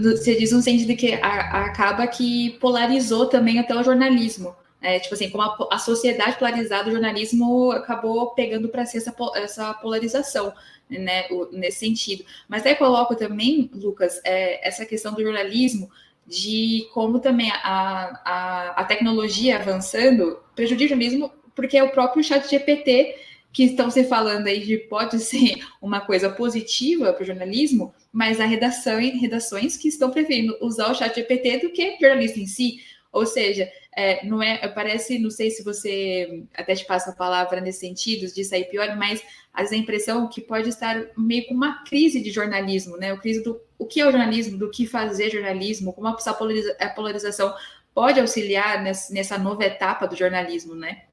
Você 0.03 0.36
diz 0.36 0.51
no 0.51 0.62
sentido 0.62 0.95
que 0.95 1.13
acaba 1.13 2.05
que 2.08 2.51
polarizou 2.60 3.27
também 3.27 3.60
até 3.60 3.75
o 3.75 3.84
jornalismo. 3.84 4.55
É, 4.81 4.99
tipo 4.99 5.15
assim, 5.15 5.31
como 5.31 5.41
a, 5.41 5.58
a, 5.71 5.79
sociedade 5.79 6.38
polarizada, 6.38 6.89
o 6.89 6.91
jornalismo 6.91 7.71
acabou 7.71 8.36
pegando 8.36 8.69
para 8.69 8.86
si 8.86 8.97
essa, 8.97 9.15
essa 9.34 9.73
polarização, 9.73 10.53
né, 10.88 11.27
o, 11.31 11.49
nesse 11.51 11.79
sentido. 11.79 12.23
Mas 12.47 12.63
aí 12.67 12.75
coloco 12.75 13.15
também, 13.15 13.71
Lucas, 13.73 14.21
é, 14.23 14.67
essa 14.67 14.86
questão 14.86 15.13
do 15.13 15.23
jornalismo, 15.23 15.89
de 16.28 16.88
como 16.94 17.20
também 17.20 17.52
a, 17.52 18.22
a, 18.26 18.74
a 18.78 18.84
tecnologia 18.86 19.58
avançando 19.58 20.40
prejudica 20.56 20.86
o 20.86 20.98
jornalismo, 20.98 21.32
porque 21.54 21.78
é 21.78 21.84
o 21.84 21.92
próprio 21.92 22.24
chat 22.24 22.50
GPT 22.50 23.16
que 23.54 23.64
estão 23.64 23.90
se 23.90 24.04
falando 24.04 24.48
aí 24.48 24.66
de 24.66 24.78
pode 24.78 25.18
ser 25.20 25.66
uma 25.82 26.02
coisa 26.02 26.30
positiva 26.30 27.14
para 27.14 27.24
o 27.24 27.26
jornalismo, 27.26 27.94
mas 28.12 28.40
a 28.40 28.46
redação 28.46 29.00
e 29.00 29.12
redações 29.12 29.78
que 29.78 29.88
estão 29.88 30.12
preferindo 30.12 30.58
usar 30.62 30.92
o 30.92 30.96
chat 30.96 31.16
GPT 31.16 31.60
do 31.60 31.70
que 31.70 31.98
jornalista 32.00 32.40
em 32.40 32.48
si. 32.48 32.80
Ou 33.14 33.26
seja, 33.26 33.72
é, 33.96 34.26
não 34.26 34.44
é, 34.44 34.68
parece, 34.68 35.18
não 35.18 35.30
sei 35.30 35.50
se 35.50 35.64
você 35.64 36.44
até 36.54 36.76
te 36.76 36.84
passa 36.84 37.12
a 37.12 37.16
palavra 37.16 37.62
nesse 37.62 37.80
sentido, 37.80 38.30
de 38.30 38.44
sair 38.44 38.66
pior, 38.66 38.94
mas 38.98 39.24
às 39.54 39.70
vezes 39.70 39.80
a 39.80 39.82
impressão 39.82 40.28
que 40.28 40.42
pode 40.42 40.68
estar 40.68 41.02
meio 41.18 41.48
com 41.48 41.54
uma 41.54 41.82
crise 41.86 42.22
de 42.22 42.32
jornalismo, 42.32 42.98
né? 42.98 43.14
O 43.14 43.22
crise 43.22 43.42
do 43.42 43.58
o 43.78 43.86
que 43.86 44.00
é 44.00 44.08
o 44.08 44.12
jornalismo, 44.12 44.58
do 44.58 44.70
que 44.70 44.86
fazer 44.86 45.30
jornalismo, 45.30 45.94
como 45.94 46.08
a 46.08 46.90
polarização 46.96 47.54
pode 47.94 48.20
auxiliar 48.20 48.84
nessa, 48.84 49.14
nessa 49.14 49.38
nova 49.38 49.64
etapa 49.64 50.08
do 50.08 50.16
jornalismo, 50.16 50.76
né? 50.76 51.04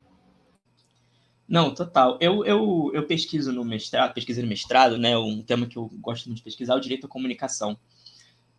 Não, 1.49 1.75
total. 1.75 2.17
Eu, 2.21 2.45
eu, 2.45 2.91
eu 2.95 3.07
pesquiso 3.07 3.53
no 3.53 3.65
mestrado, 3.65 4.15
pesquisei 4.15 4.43
no 4.43 4.49
mestrado, 4.49 4.97
né? 4.97 5.17
Um 5.19 5.43
tema 5.43 5.67
que 5.67 5.77
eu 5.77 5.91
gosto 6.01 6.27
muito 6.27 6.39
de 6.39 6.45
pesquisar 6.45 6.75
é 6.75 6.77
o 6.77 6.81
direito 6.81 7.07
à 7.07 7.09
comunicação. 7.09 7.77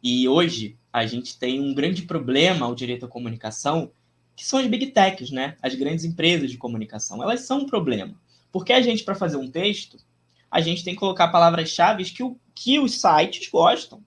E 0.01 0.27
hoje 0.27 0.77
a 0.91 1.05
gente 1.05 1.37
tem 1.39 1.59
um 1.59 1.73
grande 1.73 2.03
problema 2.03 2.65
ao 2.65 2.75
direito 2.75 3.05
à 3.05 3.09
comunicação 3.09 3.91
que 4.35 4.45
são 4.45 4.59
as 4.59 4.67
big 4.67 4.87
techs, 4.87 5.31
né? 5.31 5.57
As 5.61 5.75
grandes 5.75 6.05
empresas 6.05 6.51
de 6.51 6.57
comunicação. 6.57 7.21
Elas 7.21 7.41
são 7.41 7.59
um 7.59 7.65
problema. 7.65 8.15
Porque 8.51 8.73
a 8.73 8.81
gente, 8.81 9.03
para 9.03 9.15
fazer 9.15 9.37
um 9.37 9.49
texto, 9.49 9.97
a 10.49 10.61
gente 10.61 10.83
tem 10.83 10.93
que 10.93 10.99
colocar 10.99 11.29
palavras-chave 11.29 12.03
que, 12.05 12.23
o, 12.23 12.37
que 12.55 12.79
os 12.79 12.99
sites 12.99 13.49
gostam. 13.49 14.03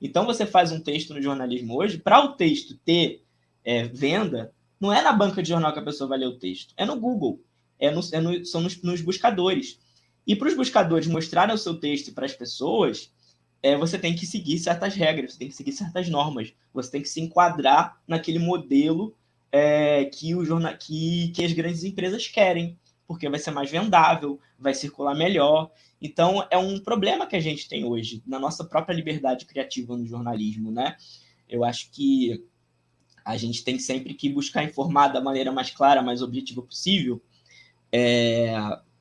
Então, 0.00 0.26
você 0.26 0.44
faz 0.44 0.72
um 0.72 0.80
texto 0.80 1.14
no 1.14 1.22
jornalismo 1.22 1.76
hoje, 1.76 1.98
para 1.98 2.20
o 2.24 2.34
texto 2.34 2.76
ter 2.84 3.24
é, 3.64 3.84
venda, 3.84 4.52
não 4.78 4.92
é 4.92 5.00
na 5.00 5.12
banca 5.12 5.42
de 5.42 5.48
jornal 5.48 5.72
que 5.72 5.78
a 5.78 5.84
pessoa 5.84 6.08
vai 6.08 6.18
ler 6.18 6.26
o 6.26 6.38
texto, 6.38 6.74
é 6.76 6.84
no 6.84 6.98
Google, 6.98 7.40
é 7.78 7.90
no, 7.90 8.00
é 8.12 8.20
no, 8.20 8.44
são 8.44 8.60
nos, 8.60 8.80
nos 8.82 9.00
buscadores. 9.00 9.78
E 10.26 10.36
para 10.36 10.48
os 10.48 10.54
buscadores 10.54 11.06
mostrarem 11.06 11.54
o 11.54 11.58
seu 11.58 11.78
texto 11.78 12.12
para 12.12 12.26
as 12.26 12.34
pessoas, 12.34 13.12
é, 13.62 13.76
você 13.76 13.98
tem 13.98 14.14
que 14.14 14.26
seguir 14.26 14.58
certas 14.58 14.94
regras, 14.94 15.32
você 15.32 15.38
tem 15.38 15.48
que 15.48 15.54
seguir 15.54 15.72
certas 15.72 16.08
normas, 16.08 16.52
você 16.72 16.90
tem 16.90 17.02
que 17.02 17.08
se 17.08 17.20
enquadrar 17.20 17.98
naquele 18.06 18.38
modelo 18.38 19.16
é, 19.50 20.04
que, 20.06 20.34
o 20.34 20.44
jornal, 20.44 20.76
que, 20.76 21.28
que 21.28 21.44
as 21.44 21.52
grandes 21.52 21.84
empresas 21.84 22.28
querem, 22.28 22.78
porque 23.06 23.28
vai 23.28 23.38
ser 23.38 23.50
mais 23.50 23.70
vendável, 23.70 24.40
vai 24.58 24.74
circular 24.74 25.14
melhor. 25.14 25.70
Então, 26.00 26.46
é 26.50 26.58
um 26.58 26.78
problema 26.78 27.26
que 27.26 27.36
a 27.36 27.40
gente 27.40 27.68
tem 27.68 27.84
hoje 27.84 28.22
na 28.26 28.38
nossa 28.38 28.64
própria 28.64 28.94
liberdade 28.94 29.44
criativa 29.46 29.96
no 29.96 30.06
jornalismo, 30.06 30.70
né? 30.70 30.96
Eu 31.48 31.64
acho 31.64 31.90
que 31.90 32.44
a 33.24 33.36
gente 33.36 33.64
tem 33.64 33.78
sempre 33.78 34.14
que 34.14 34.28
buscar 34.28 34.64
informar 34.64 35.08
da 35.08 35.20
maneira 35.20 35.50
mais 35.50 35.70
clara, 35.70 36.02
mais 36.02 36.20
objetiva 36.20 36.62
possível, 36.62 37.22
é, 37.90 38.54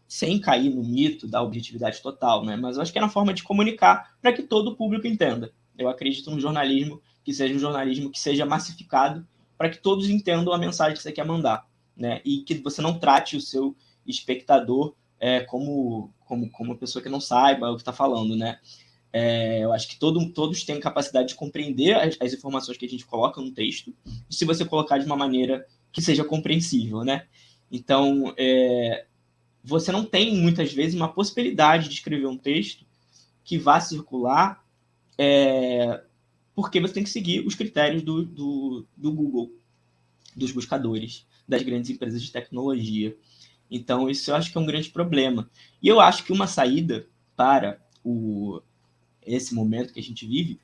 sem 0.07 0.39
cair 0.39 0.69
no 0.69 0.83
mito 0.83 1.27
da 1.27 1.41
objetividade 1.41 2.01
total, 2.01 2.45
né? 2.45 2.55
Mas 2.55 2.75
eu 2.75 2.81
acho 2.81 2.91
que 2.91 2.99
é 2.99 3.01
na 3.01 3.09
forma 3.09 3.33
de 3.33 3.43
comunicar 3.43 4.15
para 4.21 4.31
que 4.31 4.43
todo 4.43 4.69
o 4.69 4.75
público 4.75 5.07
entenda. 5.07 5.51
Eu 5.77 5.89
acredito 5.89 6.29
num 6.29 6.39
jornalismo 6.39 7.01
que 7.23 7.33
seja 7.33 7.55
um 7.55 7.59
jornalismo 7.59 8.11
que 8.11 8.19
seja 8.19 8.45
massificado 8.45 9.27
para 9.57 9.69
que 9.69 9.77
todos 9.77 10.09
entendam 10.09 10.53
a 10.53 10.57
mensagem 10.57 10.95
que 10.95 11.01
você 11.01 11.11
quer 11.11 11.25
mandar, 11.25 11.67
né? 11.95 12.21
E 12.23 12.39
que 12.41 12.55
você 12.55 12.81
não 12.81 12.99
trate 12.99 13.35
o 13.35 13.41
seu 13.41 13.75
espectador 14.07 14.95
é, 15.19 15.41
como, 15.41 16.13
como, 16.25 16.49
como 16.49 16.71
uma 16.71 16.77
pessoa 16.77 17.01
que 17.01 17.09
não 17.09 17.21
saiba 17.21 17.71
o 17.71 17.75
que 17.75 17.81
está 17.81 17.93
falando, 17.93 18.35
né? 18.35 18.59
É, 19.11 19.63
eu 19.63 19.71
acho 19.71 19.87
que 19.87 19.97
todo, 19.99 20.27
todos 20.31 20.63
têm 20.63 20.79
capacidade 20.79 21.29
de 21.29 21.35
compreender 21.35 21.93
as, 21.93 22.17
as, 22.19 22.33
informações 22.33 22.77
que 22.77 22.85
a 22.85 22.89
gente 22.89 23.05
coloca 23.05 23.39
no 23.39 23.51
texto, 23.51 23.93
se 24.29 24.43
você 24.43 24.65
colocar 24.65 24.97
de 24.97 25.05
uma 25.05 25.15
maneira 25.15 25.67
que 25.91 26.01
seja 26.01 26.23
compreensível, 26.23 27.03
né? 27.03 27.27
Então, 27.71 28.33
é, 28.37 29.05
você 29.63 29.91
não 29.91 30.03
tem 30.03 30.35
muitas 30.35 30.73
vezes 30.73 30.95
uma 30.95 31.13
possibilidade 31.13 31.87
de 31.87 31.95
escrever 31.95 32.25
um 32.25 32.37
texto 32.37 32.85
que 33.43 33.57
vá 33.57 33.79
circular 33.79 34.63
é, 35.17 36.03
porque 36.55 36.79
você 36.79 36.93
tem 36.93 37.03
que 37.03 37.09
seguir 37.09 37.45
os 37.45 37.55
critérios 37.55 38.03
do, 38.03 38.23
do, 38.23 38.85
do 38.95 39.11
Google, 39.11 39.51
dos 40.35 40.51
buscadores, 40.51 41.25
das 41.47 41.61
grandes 41.63 41.89
empresas 41.89 42.21
de 42.21 42.31
tecnologia. 42.31 43.15
Então, 43.69 44.09
isso 44.09 44.31
eu 44.31 44.35
acho 44.35 44.51
que 44.51 44.57
é 44.57 44.61
um 44.61 44.65
grande 44.65 44.89
problema. 44.89 45.49
E 45.81 45.87
eu 45.87 45.99
acho 45.99 46.23
que 46.23 46.31
uma 46.31 46.47
saída 46.47 47.07
para 47.35 47.79
o, 48.03 48.61
esse 49.25 49.53
momento 49.55 49.93
que 49.93 49.99
a 49.99 50.03
gente 50.03 50.25
vive 50.25 50.59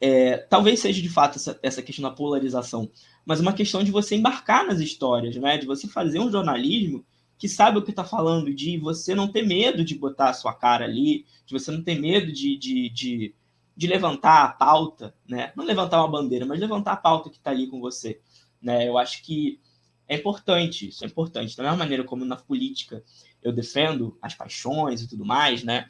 é, 0.00 0.36
talvez 0.36 0.80
seja 0.80 1.00
de 1.00 1.08
fato 1.08 1.36
essa, 1.36 1.58
essa 1.62 1.80
questão 1.80 2.02
da 2.02 2.14
polarização, 2.14 2.90
mas 3.24 3.38
uma 3.38 3.52
questão 3.52 3.84
de 3.84 3.92
você 3.92 4.16
embarcar 4.16 4.66
nas 4.66 4.80
histórias, 4.80 5.36
né? 5.36 5.58
de 5.58 5.66
você 5.66 5.86
fazer 5.86 6.18
um 6.18 6.30
jornalismo 6.30 7.04
que 7.38 7.48
sabe 7.48 7.78
o 7.78 7.82
que 7.82 7.90
está 7.90 8.04
falando, 8.04 8.52
de 8.52 8.78
você 8.78 9.14
não 9.14 9.28
ter 9.28 9.46
medo 9.46 9.84
de 9.84 9.94
botar 9.94 10.30
a 10.30 10.34
sua 10.34 10.52
cara 10.52 10.84
ali, 10.84 11.24
de 11.46 11.52
você 11.52 11.70
não 11.70 11.82
ter 11.82 12.00
medo 12.00 12.32
de, 12.32 12.56
de, 12.56 12.88
de 12.90 13.34
de 13.76 13.86
levantar 13.86 14.44
a 14.44 14.48
pauta, 14.48 15.14
né? 15.26 15.52
Não 15.56 15.64
levantar 15.64 15.98
uma 15.98 16.10
bandeira, 16.10 16.44
mas 16.44 16.60
levantar 16.60 16.92
a 16.92 16.96
pauta 16.96 17.30
que 17.30 17.36
está 17.36 17.50
ali 17.50 17.66
com 17.66 17.80
você, 17.80 18.20
né? 18.60 18.86
Eu 18.86 18.98
acho 18.98 19.22
que 19.22 19.60
é 20.08 20.16
importante, 20.16 20.88
isso 20.88 21.04
é 21.04 21.06
importante. 21.06 21.56
Da 21.56 21.62
mesma 21.62 21.78
maneira 21.78 22.04
como 22.04 22.24
na 22.24 22.36
política 22.36 23.02
eu 23.42 23.52
defendo 23.52 24.16
as 24.20 24.34
paixões 24.34 25.02
e 25.02 25.08
tudo 25.08 25.24
mais, 25.24 25.62
né? 25.62 25.86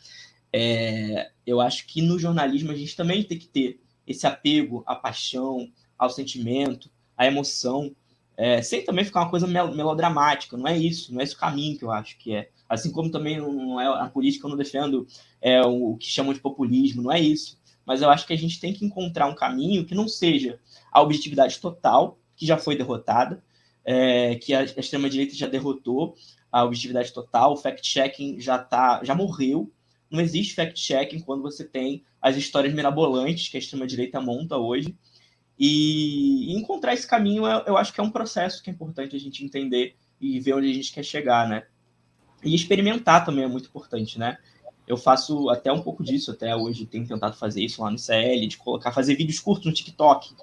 É, 0.53 1.31
eu 1.47 1.61
acho 1.61 1.87
que 1.87 2.03
no 2.03 2.19
jornalismo 2.19 2.71
a 2.71 2.77
gente 2.77 2.95
também 2.95 3.23
tem 3.23 3.39
que 3.39 3.49
ter 3.49 3.81
esse 4.07 4.27
apego 4.27 4.83
à 4.87 4.95
paixão, 4.95 5.71
ao 5.99 6.11
sentimento, 6.11 6.91
à 7.17 7.27
emoção, 7.27 7.95
é, 8.37 8.61
sem 8.63 8.85
também 8.85 9.05
ficar 9.05 9.21
uma 9.21 9.31
coisa 9.31 9.47
melodramática. 9.47 10.57
Não 10.57 10.67
é 10.67 10.77
isso, 10.77 11.13
não 11.13 11.21
é 11.21 11.25
esse 11.25 11.35
o 11.35 11.39
caminho 11.39 11.79
que 11.79 11.85
eu 11.85 11.91
acho 11.91 12.19
que 12.19 12.35
é. 12.35 12.51
Assim 12.69 12.91
como 12.91 13.11
também 13.11 13.39
não 13.39 13.81
é 13.81 13.87
a 13.87 14.09
política, 14.09 14.47
eu 14.47 14.51
não 14.51 14.57
defendo 14.57 15.07
é, 15.41 15.63
o 15.63 15.97
que 15.97 16.07
chamam 16.07 16.33
de 16.33 16.41
populismo, 16.41 17.03
não 17.03 17.13
é 17.13 17.21
isso 17.21 17.61
mas 17.85 18.03
eu 18.03 18.11
acho 18.11 18.27
que 18.27 18.33
a 18.33 18.39
gente 18.39 18.61
tem 18.61 18.73
que 18.73 18.85
encontrar 18.85 19.27
um 19.27 19.35
caminho 19.35 19.85
que 19.85 19.95
não 19.95 20.09
seja 20.09 20.59
a 20.91 21.01
objetividade 21.01 21.59
total, 21.59 22.19
que 22.37 22.47
já 22.47 22.57
foi 22.57 22.77
derrotada, 22.77 23.43
é, 23.85 24.37
que 24.37 24.55
a, 24.55 24.63
extrema-direita 24.63 25.35
já 25.35 25.47
derrotou 25.47 26.15
a 26.51 26.65
objetividade 26.65 27.13
total, 27.13 27.53
o 27.53 27.57
fact-checking 27.57 28.39
já, 28.41 28.59
tá, 28.59 29.01
já 29.03 29.15
morreu. 29.15 29.73
Não 30.11 30.21
existe 30.21 30.55
fact-checking 30.55 31.21
quando 31.21 31.43
você 31.43 31.65
tem 31.65 32.05
as 32.21 32.37
histórias 32.37 32.75
mirabolantes 32.75 33.49
que 33.49 33.57
a 33.57 33.61
extrema-direita 33.61 34.21
monta 34.21 34.57
hoje. 34.57 34.95
E, 35.59 36.53
e 36.53 36.59
encontrar 36.59 36.93
esse 36.95 37.07
caminho, 37.07 37.47
eu, 37.47 37.61
eu 37.67 37.77
acho 37.77 37.93
que 37.93 38.01
é 38.01 38.03
um 38.03 38.11
processo 38.11 38.63
que 38.63 38.71
é 38.71 38.73
importante 38.73 39.17
a 39.17 39.21
gente 39.21 39.45
entender 39.45 39.97
e 40.21 40.39
ver 40.39 40.55
onde 40.55 40.71
a 40.71 40.75
gente 40.75 40.93
quer 40.93 41.05
chegar, 41.05 41.49
né? 41.49 41.65
E 42.45 42.55
experimentar 42.55 43.25
também 43.25 43.45
é 43.45 43.49
muito 43.49 43.69
importante, 43.69 44.19
né? 44.19 44.39
Eu 44.87 44.97
faço 44.97 45.49
até 45.49 45.73
um 45.73 45.81
pouco 45.81 46.03
disso, 46.03 46.33
até 46.33 46.55
hoje 46.55 46.87
tenho 46.87 47.07
tentado 47.07 47.37
fazer 47.37 47.63
isso 47.63 47.81
lá 47.83 47.91
no 47.91 47.99
CL, 47.99 48.47
de 48.47 48.57
colocar, 48.57 48.93
fazer 48.93 49.15
vídeos 49.15 49.41
curtos 49.41 49.67
no 49.67 49.73
TikTok, 49.73 50.35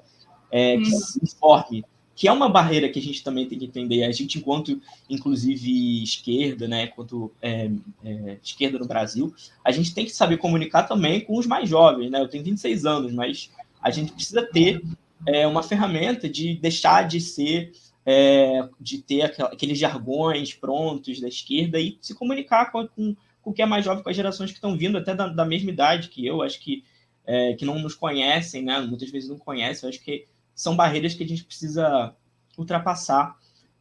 é, 0.52 0.78
que 0.78 0.88
hum. 0.88 1.00
se 1.00 1.20
informe, 1.24 1.86
que 2.20 2.28
é 2.28 2.32
uma 2.34 2.50
barreira 2.50 2.90
que 2.90 3.00
a 3.00 3.02
gente 3.02 3.24
também 3.24 3.48
tem 3.48 3.58
que 3.58 3.64
entender. 3.64 4.04
A 4.04 4.12
gente, 4.12 4.38
enquanto, 4.38 4.82
inclusive, 5.10 6.04
esquerda, 6.04 6.68
né, 6.68 6.84
enquanto 6.84 7.32
é, 7.42 7.72
é, 8.04 8.38
esquerda 8.44 8.78
no 8.78 8.86
Brasil, 8.86 9.34
a 9.64 9.72
gente 9.72 9.94
tem 9.94 10.04
que 10.04 10.12
saber 10.12 10.36
comunicar 10.36 10.84
também 10.84 11.22
com 11.22 11.38
os 11.38 11.48
mais 11.48 11.70
jovens, 11.70 12.12
né? 12.12 12.20
Eu 12.20 12.28
tenho 12.28 12.44
26 12.44 12.86
anos, 12.86 13.14
mas 13.14 13.50
a 13.82 13.90
gente 13.90 14.12
precisa 14.12 14.46
ter 14.46 14.84
é, 15.26 15.48
uma 15.48 15.64
ferramenta 15.64 16.28
de 16.28 16.56
deixar 16.56 17.08
de 17.08 17.22
ser 17.22 17.72
é, 18.06 18.68
de 18.82 18.98
ter 18.98 19.22
aqueles 19.22 19.80
jargões 19.80 20.54
prontos 20.54 21.22
da 21.22 21.30
esquerda 21.30 21.80
e 21.80 21.98
se 22.02 22.14
comunicar 22.14 22.70
com, 22.70 22.86
com, 22.86 23.16
com 23.42 23.54
que 23.54 23.62
é 23.62 23.66
mais 23.66 23.86
jovem, 23.86 24.04
com 24.04 24.10
as 24.10 24.16
gerações 24.16 24.50
que 24.50 24.58
estão 24.58 24.78
vindo 24.78 24.98
até 24.98 25.16
da, 25.16 25.30
da 25.30 25.46
mesma 25.46 25.72
idade 25.72 26.10
que 26.10 26.26
eu, 26.26 26.42
acho 26.42 26.60
que, 26.60 26.84
é, 27.26 27.54
que 27.54 27.64
não 27.64 27.80
nos 27.80 27.96
conhecem, 27.96 28.62
né? 28.62 28.78
muitas 28.82 29.10
vezes 29.10 29.30
não 29.30 29.38
conhecem, 29.38 29.88
acho 29.88 30.04
que 30.04 30.28
são 30.60 30.76
barreiras 30.76 31.14
que 31.14 31.24
a 31.24 31.28
gente 31.28 31.46
precisa 31.46 32.14
ultrapassar 32.58 33.38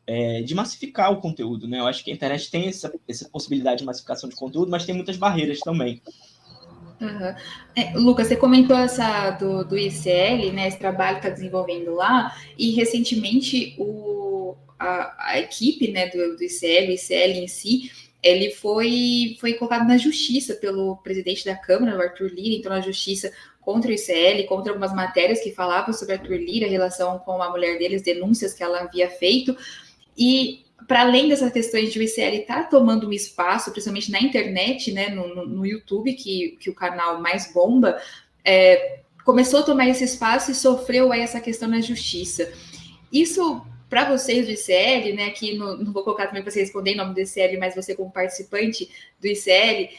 é, 0.06 0.42
de 0.42 0.54
massificar 0.54 1.12
o 1.12 1.20
conteúdo. 1.20 1.66
Né? 1.66 1.80
Eu 1.80 1.88
acho 1.88 2.04
que 2.04 2.12
a 2.12 2.14
internet 2.14 2.48
tem 2.52 2.68
essa, 2.68 2.92
essa 3.08 3.28
possibilidade 3.28 3.80
de 3.80 3.84
massificação 3.84 4.28
de 4.28 4.36
conteúdo, 4.36 4.70
mas 4.70 4.86
tem 4.86 4.94
muitas 4.94 5.16
barreiras 5.16 5.58
também. 5.58 6.00
Uhum. 7.00 7.34
É, 7.74 7.98
Lucas, 7.98 8.28
você 8.28 8.36
comentou 8.36 8.76
essa 8.76 9.32
do, 9.32 9.64
do 9.64 9.76
ICL, 9.76 10.52
né? 10.52 10.68
Esse 10.68 10.78
trabalho 10.78 11.18
que 11.18 11.26
está 11.26 11.34
desenvolvendo 11.34 11.94
lá, 11.94 12.32
e 12.56 12.70
recentemente 12.70 13.74
o, 13.76 14.54
a, 14.78 15.32
a 15.32 15.40
equipe 15.40 15.90
né, 15.90 16.08
do, 16.08 16.36
do 16.36 16.44
ICL, 16.44 16.90
o 16.90 16.94
ICL 16.94 17.42
em 17.42 17.48
si, 17.48 17.90
ele 18.22 18.52
foi, 18.52 19.36
foi 19.40 19.54
colocado 19.54 19.86
na 19.86 19.96
justiça 19.96 20.54
pelo 20.54 20.96
presidente 20.98 21.44
da 21.44 21.56
Câmara, 21.56 21.96
o 21.96 22.00
Arthur 22.00 22.30
Lira, 22.32 22.54
então 22.54 22.70
na 22.70 22.80
justiça 22.80 23.32
contra 23.68 23.90
o 23.90 23.94
ICL, 23.94 24.46
contra 24.46 24.72
algumas 24.72 24.94
matérias 24.94 25.40
que 25.40 25.52
falavam 25.52 25.92
sobre 25.92 26.14
Arthur 26.14 26.38
Lira, 26.38 26.66
em 26.66 26.70
relação 26.70 27.18
com 27.18 27.42
a 27.42 27.50
mulher 27.50 27.78
dele, 27.78 27.96
as 27.96 28.02
denúncias 28.02 28.54
que 28.54 28.62
ela 28.62 28.81
havia 28.81 29.11
feito. 29.11 29.54
E 30.16 30.64
para 30.87 31.02
além 31.02 31.28
dessas 31.28 31.52
questões 31.52 31.92
de 31.92 31.98
o 31.98 32.02
ICL 32.02 32.37
estar 32.37 32.62
tá 32.62 32.64
tomando 32.64 33.07
um 33.07 33.12
espaço, 33.12 33.70
principalmente 33.70 34.11
na 34.11 34.22
internet, 34.22 34.90
né, 34.90 35.11
no, 35.11 35.35
no, 35.35 35.46
no 35.46 35.66
YouTube, 35.66 36.14
que, 36.14 36.57
que 36.59 36.70
o 36.70 36.74
canal 36.74 37.20
mais 37.20 37.52
bomba, 37.52 38.00
é, 38.42 39.00
começou 39.22 39.61
a 39.61 39.64
tomar 39.64 39.87
esse 39.87 40.02
espaço 40.02 40.50
e 40.50 40.54
sofreu 40.54 41.12
aí 41.12 41.20
essa 41.20 41.38
questão 41.38 41.68
na 41.68 41.83
justiça. 41.83 42.50
Isso 43.12 43.62
para 43.90 44.09
vocês 44.09 44.46
do 44.46 44.52
ICL, 44.52 45.14
né, 45.14 45.28
que 45.28 45.59
não, 45.59 45.76
não 45.76 45.92
vou 45.92 46.02
colocar 46.02 46.28
também 46.28 46.42
para 46.42 46.50
você 46.50 46.61
responder 46.61 46.92
em 46.92 46.96
nome 46.96 47.12
do 47.12 47.20
ICL, 47.20 47.59
mas 47.61 47.74
você 47.74 47.94
como 47.94 48.11
participante 48.11 48.88
do 49.20 49.26
ICL, 49.26 49.90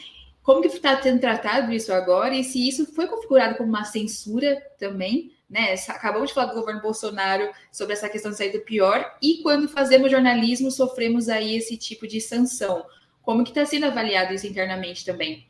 Como 0.42 0.62
que 0.62 0.68
está 0.68 1.00
sendo 1.00 1.20
tratado 1.20 1.72
isso 1.72 1.92
agora 1.92 2.34
e 2.34 2.42
se 2.42 2.66
isso 2.66 2.86
foi 2.94 3.06
configurado 3.06 3.56
como 3.56 3.68
uma 3.68 3.84
censura 3.84 4.60
também, 4.78 5.32
né? 5.48 5.74
Acabamos 5.88 6.28
de 6.28 6.34
falar 6.34 6.46
do 6.46 6.58
governo 6.58 6.80
Bolsonaro 6.80 7.50
sobre 7.70 7.92
essa 7.92 8.08
questão 8.08 8.30
de 8.30 8.36
sair 8.36 8.52
do 8.52 8.60
pior 8.60 9.16
e 9.20 9.42
quando 9.42 9.68
fazemos 9.68 10.10
jornalismo 10.10 10.70
sofremos 10.70 11.28
aí 11.28 11.56
esse 11.56 11.76
tipo 11.76 12.06
de 12.06 12.20
sanção. 12.20 12.84
Como 13.22 13.44
que 13.44 13.50
está 13.50 13.66
sendo 13.66 13.86
avaliado 13.86 14.32
isso 14.32 14.46
internamente 14.46 15.04
também? 15.04 15.46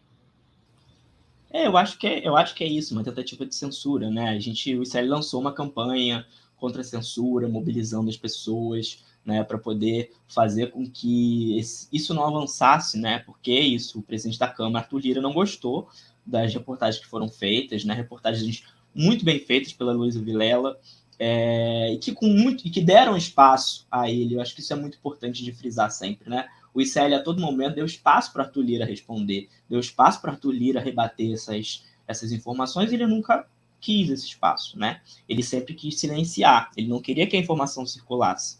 É, 1.52 1.66
eu 1.66 1.76
acho 1.76 1.98
que 1.98 2.06
é, 2.06 2.26
eu 2.26 2.36
acho 2.36 2.54
que 2.54 2.62
é 2.62 2.66
isso, 2.66 2.94
uma 2.94 3.02
tentativa 3.02 3.44
de 3.44 3.54
censura, 3.54 4.08
né? 4.08 4.28
A 4.30 4.38
gente, 4.38 4.74
o 4.76 4.82
Israel 4.82 5.08
lançou 5.08 5.40
uma 5.40 5.52
campanha 5.52 6.26
contra 6.56 6.80
a 6.80 6.84
censura, 6.84 7.48
mobilizando 7.48 8.08
as 8.08 8.16
pessoas, 8.16 9.04
né, 9.24 9.44
para 9.44 9.58
poder 9.58 10.12
fazer 10.26 10.70
com 10.70 10.88
que 10.88 11.58
esse, 11.58 11.88
isso 11.92 12.14
não 12.14 12.24
avançasse, 12.24 12.98
né? 12.98 13.20
Porque 13.20 13.52
isso, 13.52 13.98
o 13.98 14.02
presidente 14.02 14.38
da 14.38 14.48
Câmara, 14.48 14.84
Arthur 14.84 14.98
Lira, 14.98 15.20
não 15.20 15.32
gostou 15.32 15.88
das 16.24 16.52
reportagens 16.52 17.02
que 17.02 17.08
foram 17.08 17.28
feitas, 17.28 17.84
né? 17.84 17.94
Reportagens 17.94 18.64
muito 18.94 19.24
bem 19.24 19.38
feitas 19.38 19.72
pela 19.72 19.92
Luísa 19.92 20.20
Vilela, 20.20 20.78
é, 21.18 21.92
e 21.92 21.98
que 21.98 22.12
com 22.12 22.26
muito 22.26 22.66
e 22.66 22.70
que 22.70 22.80
deram 22.80 23.14
espaço 23.14 23.86
a 23.90 24.10
ele. 24.10 24.34
Eu 24.34 24.40
acho 24.40 24.54
que 24.54 24.62
isso 24.62 24.72
é 24.72 24.76
muito 24.76 24.96
importante 24.96 25.44
de 25.44 25.52
frisar 25.52 25.90
sempre, 25.90 26.30
né? 26.30 26.48
O 26.72 26.80
ICL 26.80 27.14
a 27.14 27.22
todo 27.22 27.40
momento 27.40 27.74
deu 27.74 27.84
espaço 27.84 28.32
para 28.32 28.44
Arthur 28.44 28.62
Lira 28.62 28.84
responder, 28.86 29.48
deu 29.68 29.80
espaço 29.80 30.20
para 30.20 30.32
Arthur 30.32 30.52
Lira 30.52 30.80
rebater 30.80 31.32
essas, 31.32 31.84
essas 32.06 32.32
informações, 32.32 32.90
e 32.90 32.94
ele 32.94 33.06
nunca 33.06 33.46
quis 33.80 34.08
esse 34.08 34.26
espaço, 34.26 34.78
né? 34.78 35.00
Ele 35.28 35.42
sempre 35.42 35.74
quis 35.74 35.98
silenciar, 35.98 36.70
ele 36.76 36.88
não 36.88 37.00
queria 37.00 37.26
que 37.26 37.36
a 37.36 37.40
informação 37.40 37.84
circulasse. 37.84 38.58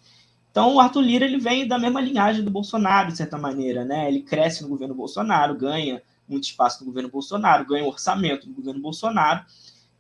Então, 0.51 0.75
o 0.75 0.81
Arthur 0.81 1.03
Lira 1.03 1.25
ele 1.25 1.39
vem 1.39 1.67
da 1.67 1.79
mesma 1.79 2.01
linhagem 2.01 2.43
do 2.43 2.51
Bolsonaro, 2.51 3.09
de 3.09 3.17
certa 3.17 3.39
maneira, 3.39 3.85
né? 3.85 4.09
Ele 4.09 4.23
cresce 4.23 4.63
no 4.63 4.69
governo 4.69 4.95
Bolsonaro, 4.95 5.57
ganha 5.57 6.03
muito 6.29 6.45
espaço 6.45 6.81
no 6.81 6.87
governo 6.87 7.09
Bolsonaro, 7.09 7.67
ganha 7.67 7.85
orçamento 7.85 8.49
no 8.49 8.55
governo 8.55 8.81
Bolsonaro 8.81 9.45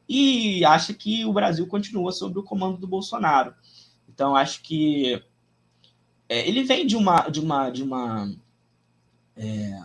e 0.08 0.64
acha 0.64 0.92
que 0.92 1.24
o 1.24 1.32
Brasil 1.32 1.66
continua 1.68 2.10
sob 2.10 2.38
o 2.38 2.42
comando 2.42 2.78
do 2.78 2.86
Bolsonaro. 2.86 3.54
Então, 4.08 4.34
acho 4.34 4.60
que 4.62 5.22
é, 6.28 6.48
ele 6.48 6.64
vem 6.64 6.84
de 6.86 6.96
uma 6.96 7.28
de 7.28 7.40
uma 7.40 7.70
de 7.70 7.82
uma 7.82 8.34
é, 9.36 9.80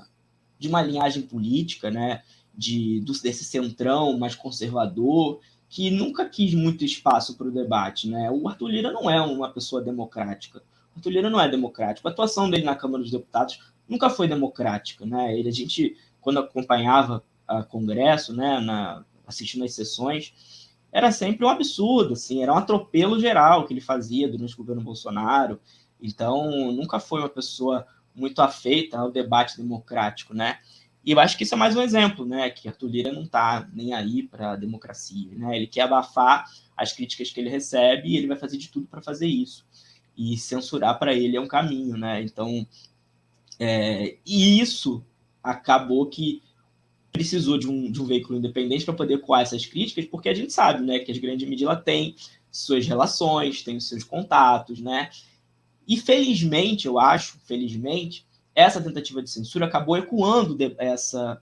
de 0.57 0.67
uma 0.67 0.81
linhagem 0.81 1.23
política, 1.23 1.91
né? 1.91 2.23
De 2.53 3.01
desse 3.21 3.45
centrão 3.45 4.17
mais 4.17 4.33
conservador 4.33 5.41
que 5.75 5.91
nunca 5.91 6.23
quis 6.23 6.53
muito 6.53 6.85
espaço 6.85 7.35
para 7.35 7.47
o 7.47 7.51
debate, 7.51 8.09
né? 8.09 8.31
O 8.31 8.47
Arthur 8.47 8.69
Lira 8.69 8.93
não 8.93 9.09
é 9.09 9.19
uma 9.19 9.49
pessoa 9.49 9.81
democrática. 9.81 10.59
O 10.59 10.99
Arthur 10.99 11.09
Lira 11.09 11.29
não 11.29 11.37
é 11.37 11.49
democrático. 11.49 12.07
A 12.07 12.11
atuação 12.11 12.49
dele 12.49 12.63
na 12.63 12.77
Câmara 12.77 13.03
dos 13.03 13.11
Deputados 13.11 13.59
nunca 13.85 14.09
foi 14.09 14.25
democrática, 14.25 15.05
né? 15.05 15.37
Ele 15.37 15.49
a 15.49 15.51
gente 15.51 15.97
quando 16.21 16.39
acompanhava 16.39 17.21
a 17.45 17.61
Congresso, 17.61 18.33
né, 18.33 18.61
na, 18.61 19.03
assistindo 19.27 19.65
às 19.65 19.73
sessões, 19.73 20.69
era 20.93 21.11
sempre 21.11 21.45
um 21.45 21.49
absurdo, 21.49 22.13
assim, 22.13 22.41
era 22.41 22.53
um 22.53 22.57
atropelo 22.57 23.19
geral 23.19 23.65
que 23.65 23.73
ele 23.73 23.81
fazia 23.81 24.29
durante 24.29 24.53
o 24.53 24.57
governo 24.57 24.81
Bolsonaro. 24.81 25.59
Então, 26.01 26.71
nunca 26.71 27.01
foi 27.01 27.19
uma 27.19 27.27
pessoa 27.27 27.85
muito 28.15 28.41
afeita 28.41 28.97
ao 28.97 29.11
debate 29.11 29.57
democrático, 29.57 30.33
né? 30.33 30.57
E 31.05 31.11
eu 31.11 31.19
acho 31.19 31.37
que 31.37 31.43
isso 31.43 31.53
é 31.53 31.57
mais 31.57 31.75
um 31.75 31.81
exemplo, 31.81 32.25
né? 32.25 32.49
Que 32.49 32.67
Arthur 32.67 32.89
Lira 32.89 33.13
não 33.13 33.23
está 33.23 33.69
nem 33.71 33.93
aí 33.93 34.23
para 34.23 34.53
a 34.53 34.55
democracia, 34.55 35.29
né? 35.35 35.55
Ele 35.55 35.67
quer 35.67 35.81
abafar 35.81 36.49
as 36.75 36.93
críticas 36.93 37.29
que 37.29 37.39
ele 37.39 37.49
recebe 37.49 38.09
e 38.09 38.17
ele 38.17 38.25
vai 38.25 38.37
fazer 38.37 38.57
de 38.57 38.69
tudo 38.69 38.87
para 38.87 39.03
fazer 39.03 39.27
isso. 39.27 39.65
E 40.17 40.35
censurar 40.35 40.97
para 40.97 41.13
ele 41.13 41.37
é 41.37 41.41
um 41.41 41.47
caminho, 41.47 41.95
né? 41.95 42.23
Então, 42.23 42.65
é, 43.59 44.17
e 44.25 44.59
isso 44.59 45.05
acabou 45.43 46.07
que 46.07 46.41
precisou 47.11 47.57
de 47.59 47.69
um, 47.69 47.91
de 47.91 48.01
um 48.01 48.05
veículo 48.05 48.39
independente 48.39 48.83
para 48.83 48.93
poder 48.93 49.19
coar 49.19 49.41
essas 49.41 49.65
críticas, 49.65 50.05
porque 50.05 50.27
a 50.27 50.33
gente 50.33 50.51
sabe, 50.51 50.83
né, 50.83 50.99
que 50.99 51.11
as 51.11 51.17
grandes 51.17 51.47
mídias 51.47 51.83
têm 51.83 52.15
suas 52.51 52.85
relações, 52.85 53.63
têm 53.63 53.77
os 53.77 53.87
seus 53.87 54.03
contatos, 54.03 54.81
né? 54.81 55.09
E 55.87 55.97
felizmente, 55.97 56.87
eu 56.87 56.97
acho, 56.97 57.37
felizmente, 57.45 58.25
essa 58.55 58.81
tentativa 58.81 59.21
de 59.21 59.29
censura 59.29 59.65
acabou 59.65 59.97
ecoando 59.97 60.57
essa, 60.77 61.41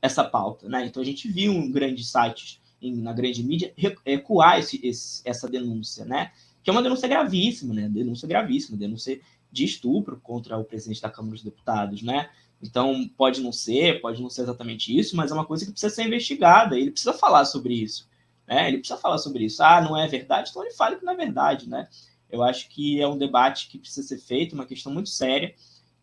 essa 0.00 0.22
pauta. 0.22 0.68
Né? 0.68 0.86
Então 0.86 1.02
a 1.02 1.04
gente 1.04 1.28
viu 1.28 1.52
um 1.52 1.70
grandes 1.70 2.10
sites 2.10 2.60
em, 2.80 2.94
na 2.94 3.12
grande 3.12 3.42
mídia 3.42 3.74
ecoar 4.06 4.60
esse, 4.60 4.80
esse, 4.86 5.20
essa 5.24 5.48
denúncia, 5.48 6.04
né? 6.04 6.30
que 6.62 6.70
é 6.70 6.72
uma 6.72 6.82
denúncia 6.82 7.08
gravíssima, 7.08 7.74
né? 7.74 7.88
denúncia 7.88 8.28
gravíssima, 8.28 8.78
denúncia 8.78 9.20
de 9.50 9.64
estupro 9.64 10.20
contra 10.22 10.56
o 10.56 10.64
presidente 10.64 11.02
da 11.02 11.10
Câmara 11.10 11.34
dos 11.34 11.42
Deputados. 11.42 12.02
Né? 12.02 12.30
Então 12.62 13.08
pode 13.16 13.40
não 13.40 13.52
ser, 13.52 14.00
pode 14.00 14.22
não 14.22 14.30
ser 14.30 14.42
exatamente 14.42 14.96
isso, 14.96 15.16
mas 15.16 15.32
é 15.32 15.34
uma 15.34 15.44
coisa 15.44 15.66
que 15.66 15.72
precisa 15.72 15.92
ser 15.92 16.06
investigada, 16.06 16.78
ele 16.78 16.92
precisa 16.92 17.12
falar 17.12 17.44
sobre 17.44 17.74
isso. 17.74 18.08
Né? 18.46 18.68
Ele 18.68 18.78
precisa 18.78 18.98
falar 18.98 19.18
sobre 19.18 19.44
isso. 19.44 19.62
Ah, 19.62 19.80
não 19.80 19.98
é 19.98 20.06
verdade? 20.06 20.50
Então 20.50 20.62
ele 20.62 20.74
fale 20.74 20.96
que 20.96 21.04
não 21.04 21.12
é 21.12 21.16
verdade. 21.16 21.68
Né? 21.68 21.88
Eu 22.30 22.42
acho 22.42 22.68
que 22.68 23.00
é 23.00 23.08
um 23.08 23.18
debate 23.18 23.68
que 23.68 23.78
precisa 23.78 24.06
ser 24.06 24.18
feito, 24.18 24.54
uma 24.54 24.66
questão 24.66 24.92
muito 24.92 25.08
séria, 25.08 25.54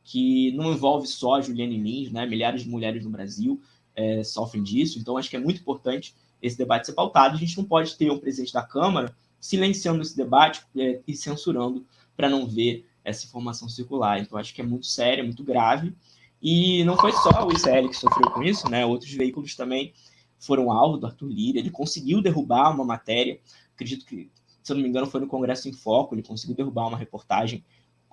que 0.03 0.51
não 0.53 0.71
envolve 0.71 1.07
só 1.07 1.35
a 1.35 1.41
Juliane 1.41 1.77
Lins, 1.77 2.11
né? 2.11 2.25
Milhares 2.25 2.63
de 2.63 2.69
mulheres 2.69 3.03
no 3.03 3.09
Brasil 3.09 3.61
é, 3.95 4.23
sofrem 4.23 4.63
disso, 4.63 4.99
então 4.99 5.17
acho 5.17 5.29
que 5.29 5.35
é 5.35 5.39
muito 5.39 5.61
importante 5.61 6.15
esse 6.41 6.57
debate 6.57 6.87
ser 6.87 6.93
pautado. 6.93 7.35
A 7.35 7.39
gente 7.39 7.57
não 7.57 7.63
pode 7.63 7.95
ter 7.95 8.11
um 8.11 8.19
presidente 8.19 8.53
da 8.53 8.63
Câmara 8.63 9.15
silenciando 9.39 10.01
esse 10.01 10.15
debate 10.15 10.63
é, 10.77 11.01
e 11.07 11.15
censurando 11.15 11.85
para 12.15 12.29
não 12.29 12.47
ver 12.47 12.85
essa 13.03 13.25
informação 13.25 13.69
circular. 13.69 14.19
Então 14.19 14.37
acho 14.37 14.53
que 14.53 14.61
é 14.61 14.63
muito 14.63 14.85
sério, 14.85 15.21
é 15.21 15.25
muito 15.25 15.43
grave. 15.43 15.95
E 16.41 16.83
não 16.83 16.97
foi 16.97 17.11
só 17.11 17.45
o 17.45 17.51
ICL 17.51 17.89
que 17.89 17.97
sofreu 17.97 18.31
com 18.31 18.41
isso, 18.41 18.69
né? 18.69 18.85
Outros 18.85 19.11
veículos 19.11 19.55
também 19.55 19.93
foram 20.39 20.71
alvo 20.71 20.97
do 20.97 21.05
Arthur 21.05 21.27
Lira. 21.27 21.59
Ele 21.59 21.69
conseguiu 21.69 22.21
derrubar 22.21 22.73
uma 22.73 22.83
matéria, 22.83 23.39
acredito 23.75 24.05
que 24.05 24.31
se 24.63 24.71
eu 24.71 24.75
não 24.75 24.83
me 24.83 24.89
engano, 24.89 25.07
foi 25.07 25.19
no 25.19 25.27
Congresso 25.27 25.67
em 25.67 25.73
Foco, 25.73 26.13
ele 26.13 26.21
conseguiu 26.21 26.55
derrubar 26.55 26.87
uma 26.87 26.97
reportagem 26.97 27.63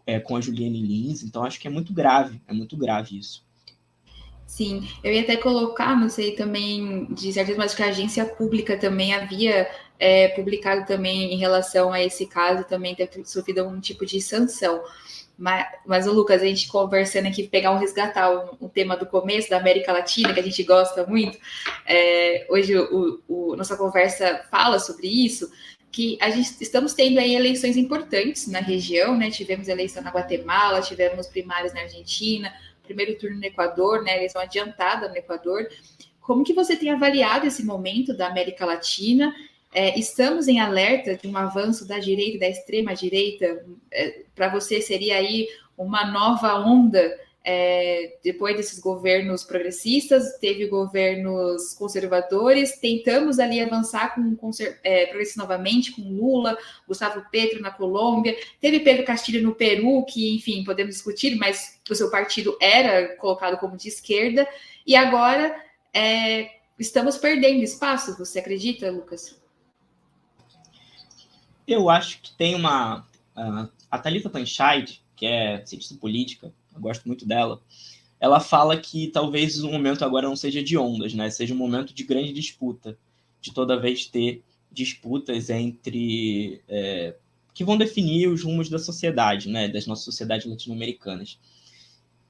é, 0.08 0.18
com 0.18 0.36
a 0.36 0.40
Juliane 0.40 0.80
Lins, 0.80 1.22
então 1.22 1.44
acho 1.44 1.60
que 1.60 1.68
é 1.68 1.70
muito 1.70 1.92
grave, 1.92 2.40
é 2.48 2.52
muito 2.54 2.78
grave 2.78 3.18
isso. 3.18 3.46
Sim, 4.46 4.88
eu 5.04 5.12
ia 5.12 5.20
até 5.20 5.36
colocar, 5.36 5.94
não 5.94 6.08
sei, 6.08 6.32
também, 6.32 7.04
de 7.12 7.30
certeza, 7.30 7.58
mas 7.58 7.74
que 7.74 7.82
a 7.82 7.88
agência 7.88 8.24
pública 8.24 8.78
também 8.78 9.12
havia 9.12 9.68
é, 9.98 10.28
publicado 10.28 10.86
também 10.86 11.34
em 11.34 11.36
relação 11.36 11.92
a 11.92 12.02
esse 12.02 12.24
caso, 12.24 12.64
também 12.64 12.94
ter 12.94 13.10
sofrido 13.26 13.58
algum 13.58 13.78
tipo 13.78 14.06
de 14.06 14.18
sanção. 14.18 14.82
Mas, 15.36 15.66
mas 15.86 16.06
o 16.06 16.12
Lucas, 16.12 16.40
a 16.40 16.46
gente 16.46 16.68
conversando 16.68 17.28
aqui, 17.28 17.46
pegar 17.46 17.70
um 17.70 17.78
resgatar 17.78 18.30
um, 18.58 18.66
tema 18.66 18.96
do 18.96 19.04
começo 19.04 19.50
da 19.50 19.58
América 19.58 19.92
Latina, 19.92 20.32
que 20.32 20.40
a 20.40 20.42
gente 20.42 20.62
gosta 20.62 21.06
muito. 21.06 21.38
É, 21.86 22.46
hoje 22.48 22.74
o, 22.78 23.20
o, 23.28 23.54
nossa 23.56 23.76
conversa 23.76 24.42
fala 24.50 24.78
sobre 24.78 25.06
isso, 25.06 25.50
que 25.90 26.18
a 26.20 26.30
gente 26.30 26.56
estamos 26.60 26.92
tendo 26.92 27.18
aí 27.18 27.34
eleições 27.34 27.76
importantes 27.76 28.46
na 28.46 28.60
região, 28.60 29.16
né? 29.16 29.30
Tivemos 29.30 29.68
eleição 29.68 30.02
na 30.02 30.10
Guatemala, 30.10 30.80
tivemos 30.80 31.26
primárias 31.26 31.72
na 31.72 31.80
Argentina, 31.80 32.52
primeiro 32.82 33.18
turno 33.18 33.38
no 33.38 33.44
Equador, 33.44 34.02
né? 34.02 34.16
Eleição 34.16 34.40
adiantada 34.40 35.08
no 35.08 35.16
Equador. 35.16 35.68
Como 36.20 36.44
que 36.44 36.52
você 36.52 36.76
tem 36.76 36.90
avaliado 36.90 37.46
esse 37.46 37.64
momento 37.64 38.16
da 38.16 38.28
América 38.28 38.66
Latina? 38.66 39.34
É, 39.72 39.98
estamos 39.98 40.48
em 40.48 40.60
alerta 40.60 41.14
de 41.16 41.26
um 41.26 41.36
avanço 41.36 41.86
da 41.86 41.98
direita 41.98 42.38
da 42.38 42.48
extrema 42.48 42.94
direita. 42.94 43.64
É, 43.90 44.22
Para 44.34 44.48
você 44.48 44.80
seria 44.80 45.16
aí 45.16 45.48
uma 45.76 46.06
nova 46.10 46.54
onda 46.56 47.18
é, 47.44 48.18
depois 48.22 48.56
desses 48.56 48.78
governos 48.78 49.42
progressistas, 49.42 50.36
teve 50.38 50.66
governos 50.66 51.72
conservadores, 51.74 52.78
tentamos 52.78 53.38
ali 53.38 53.60
avançar 53.60 54.14
com, 54.14 54.50
é, 54.82 55.06
progressistas 55.06 55.42
novamente, 55.42 55.92
com 55.92 56.02
Lula, 56.02 56.58
Gustavo 56.86 57.24
Petro 57.30 57.62
na 57.62 57.70
Colômbia, 57.70 58.36
teve 58.60 58.80
Pedro 58.80 59.04
Castilho 59.04 59.42
no 59.42 59.54
Peru, 59.54 60.04
que, 60.04 60.34
enfim, 60.36 60.62
podemos 60.62 60.94
discutir, 60.94 61.36
mas 61.36 61.80
o 61.88 61.94
seu 61.94 62.10
partido 62.10 62.56
era 62.60 63.16
colocado 63.16 63.56
como 63.58 63.76
de 63.76 63.88
esquerda, 63.88 64.46
e 64.86 64.94
agora 64.94 65.56
é, 65.94 66.50
estamos 66.78 67.16
perdendo 67.16 67.62
espaço, 67.62 68.16
você 68.18 68.40
acredita, 68.40 68.90
Lucas? 68.90 69.40
Eu 71.66 71.88
acho 71.88 72.20
que 72.20 72.32
tem 72.36 72.54
uma... 72.54 73.06
a 73.90 73.98
Thalita 73.98 74.30
Panchayde, 74.30 75.02
que 75.14 75.26
é 75.26 75.64
cientista 75.66 75.94
política, 75.94 76.52
eu 76.78 76.82
gosto 76.82 77.06
muito 77.06 77.26
dela, 77.26 77.60
ela 78.20 78.40
fala 78.40 78.76
que 78.76 79.08
talvez 79.08 79.62
o 79.62 79.70
momento 79.70 80.04
agora 80.04 80.28
não 80.28 80.36
seja 80.36 80.62
de 80.62 80.76
ondas, 80.76 81.14
né? 81.14 81.30
Seja 81.30 81.54
um 81.54 81.56
momento 81.56 81.92
de 81.94 82.04
grande 82.04 82.32
disputa, 82.32 82.98
de 83.40 83.52
toda 83.52 83.78
vez 83.78 84.06
ter 84.06 84.42
disputas 84.70 85.50
entre 85.50 86.60
é, 86.68 87.14
que 87.54 87.64
vão 87.64 87.76
definir 87.76 88.28
os 88.28 88.42
rumos 88.42 88.68
da 88.68 88.78
sociedade, 88.78 89.48
né? 89.48 89.68
Das 89.68 89.86
nossas 89.86 90.04
sociedades 90.04 90.46
latino-americanas. 90.46 91.38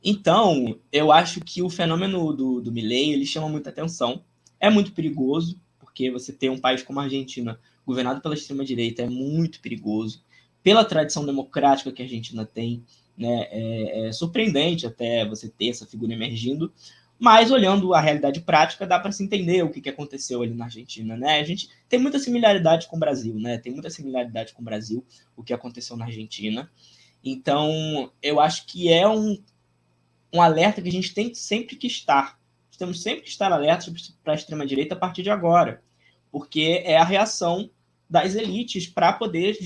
Então, 0.04 0.78
eu 0.92 1.10
acho 1.10 1.40
que 1.40 1.62
o 1.62 1.70
fenômeno 1.70 2.32
do, 2.32 2.60
do 2.60 2.72
Milley, 2.72 3.12
ele 3.12 3.26
chama 3.26 3.48
muita 3.48 3.70
atenção. 3.70 4.22
É 4.60 4.70
muito 4.70 4.92
perigoso, 4.92 5.60
porque 5.78 6.10
você 6.10 6.32
ter 6.32 6.50
um 6.50 6.58
país 6.58 6.82
como 6.82 7.00
a 7.00 7.04
Argentina 7.04 7.58
governado 7.84 8.20
pela 8.20 8.34
extrema-direita 8.34 9.02
é 9.02 9.08
muito 9.08 9.60
perigoso. 9.60 10.22
Pela 10.62 10.84
tradição 10.84 11.24
democrática 11.24 11.90
que 11.90 12.02
a 12.02 12.04
Argentina 12.04 12.44
tem, 12.44 12.84
né? 13.18 13.48
É, 13.50 14.06
é 14.06 14.12
surpreendente 14.12 14.86
até 14.86 15.26
você 15.26 15.48
ter 15.48 15.68
essa 15.68 15.86
figura 15.86 16.12
emergindo, 16.12 16.72
Mas 17.18 17.50
olhando 17.50 17.92
a 17.94 18.00
realidade 18.00 18.40
prática, 18.40 18.86
dá 18.86 18.98
para 18.98 19.10
se 19.10 19.24
entender 19.24 19.64
o 19.64 19.70
que, 19.70 19.80
que 19.80 19.88
aconteceu 19.88 20.40
ali 20.42 20.54
na 20.54 20.66
Argentina, 20.66 21.16
né? 21.16 21.40
A 21.40 21.44
gente 21.44 21.68
tem 21.88 21.98
muita 21.98 22.18
similaridade 22.18 22.86
com 22.86 22.96
o 22.96 22.98
Brasil, 23.00 23.34
né? 23.34 23.58
Tem 23.58 23.72
muita 23.72 23.90
similaridade 23.90 24.52
com 24.52 24.62
o 24.62 24.64
Brasil, 24.64 25.04
o 25.36 25.42
que 25.42 25.52
aconteceu 25.52 25.96
na 25.96 26.04
Argentina. 26.04 26.70
Então, 27.24 28.12
eu 28.22 28.38
acho 28.38 28.66
que 28.66 28.92
é 28.92 29.08
um, 29.08 29.36
um 30.32 30.40
alerta 30.40 30.80
que 30.80 30.88
a 30.88 30.92
gente 30.92 31.12
tem 31.12 31.34
sempre 31.34 31.74
que 31.74 31.88
estar. 31.88 32.38
Temos 32.78 33.02
sempre 33.02 33.22
que 33.22 33.28
estar 33.28 33.50
alertas 33.50 34.14
para 34.22 34.34
a 34.34 34.36
extrema-direita 34.36 34.94
a 34.94 34.98
partir 34.98 35.24
de 35.24 35.30
agora, 35.30 35.82
porque 36.30 36.80
é 36.84 36.96
a 36.96 37.02
reação 37.02 37.68
das 38.08 38.36
elites 38.36 38.86
para 38.86 39.12
poder 39.12 39.58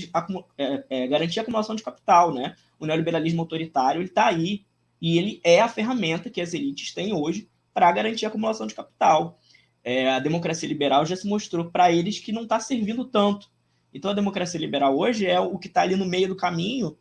é, 0.57 0.83
é, 0.89 1.07
garantir 1.07 1.39
a 1.39 1.43
acumulação 1.43 1.75
de 1.75 1.83
capital, 1.83 2.33
né? 2.33 2.55
O 2.83 2.85
neoliberalismo 2.85 3.41
autoritário 3.41 4.01
ele 4.01 4.09
está 4.09 4.27
aí 4.27 4.65
e 5.01 5.17
ele 5.17 5.41
é 5.43 5.61
a 5.61 5.69
ferramenta 5.69 6.29
que 6.29 6.41
as 6.41 6.53
elites 6.53 6.93
têm 6.93 7.13
hoje 7.13 7.49
para 7.73 7.91
garantir 7.91 8.25
a 8.25 8.27
acumulação 8.27 8.67
de 8.67 8.75
capital. 8.75 9.39
É, 9.83 10.09
a 10.09 10.19
democracia 10.19 10.67
liberal 10.67 11.05
já 11.05 11.15
se 11.15 11.27
mostrou 11.27 11.71
para 11.71 11.91
eles 11.91 12.19
que 12.19 12.31
não 12.31 12.43
está 12.43 12.59
servindo 12.59 13.05
tanto. 13.05 13.49
Então 13.93 14.11
a 14.11 14.13
democracia 14.13 14.59
liberal 14.59 14.97
hoje 14.97 15.25
é 15.25 15.39
o 15.39 15.57
que 15.57 15.67
está 15.67 15.81
ali 15.81 15.95
no 15.95 16.05
meio 16.05 16.27
do 16.27 16.35
caminho, 16.35 16.97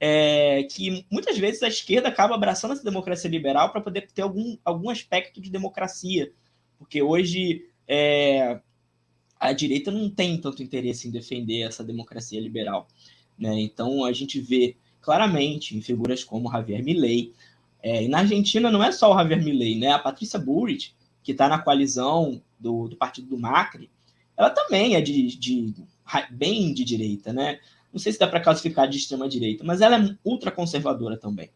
é, 0.00 0.64
que 0.64 1.06
muitas 1.10 1.38
vezes 1.38 1.62
a 1.62 1.68
esquerda 1.68 2.08
acaba 2.08 2.34
abraçando 2.34 2.72
essa 2.72 2.82
democracia 2.82 3.30
liberal 3.30 3.70
para 3.70 3.80
poder 3.80 4.08
ter 4.12 4.22
algum, 4.22 4.56
algum 4.64 4.90
aspecto 4.90 5.40
de 5.40 5.50
democracia, 5.50 6.32
porque 6.78 7.02
hoje 7.02 7.68
é, 7.86 8.60
a 9.38 9.52
direita 9.52 9.90
não 9.90 10.10
tem 10.10 10.40
tanto 10.40 10.62
interesse 10.62 11.06
em 11.06 11.10
defender 11.10 11.62
essa 11.62 11.84
democracia 11.84 12.40
liberal. 12.40 12.88
Né? 13.38 13.60
Então 13.60 14.04
a 14.04 14.12
gente 14.12 14.40
vê 14.40 14.76
claramente 15.00 15.76
em 15.76 15.80
figuras 15.80 16.24
como 16.24 16.50
Javier 16.50 16.82
Milei. 16.82 17.32
É, 17.82 18.04
e 18.04 18.08
na 18.08 18.18
Argentina 18.18 18.70
não 18.70 18.82
é 18.82 18.92
só 18.92 19.12
o 19.12 19.16
Javier 19.16 19.42
Milei, 19.42 19.78
né? 19.78 19.92
A 19.92 19.98
Patrícia 19.98 20.38
Bullrich, 20.38 20.94
que 21.22 21.32
está 21.32 21.48
na 21.48 21.58
coalizão 21.58 22.40
do, 22.58 22.88
do 22.88 22.96
partido 22.96 23.28
do 23.28 23.38
Macri, 23.38 23.90
ela 24.36 24.50
também 24.50 24.94
é 24.94 25.00
de, 25.00 25.36
de, 25.36 25.74
bem 26.30 26.72
de 26.72 26.84
direita, 26.84 27.32
né? 27.32 27.58
Não 27.92 27.98
sei 27.98 28.12
se 28.12 28.18
dá 28.18 28.26
para 28.26 28.40
classificar 28.40 28.88
de 28.88 28.98
extrema 28.98 29.28
direita, 29.28 29.64
mas 29.64 29.80
ela 29.80 29.96
é 29.96 30.16
ultra 30.24 30.50
conservadora 30.50 31.16
também. 31.16 31.50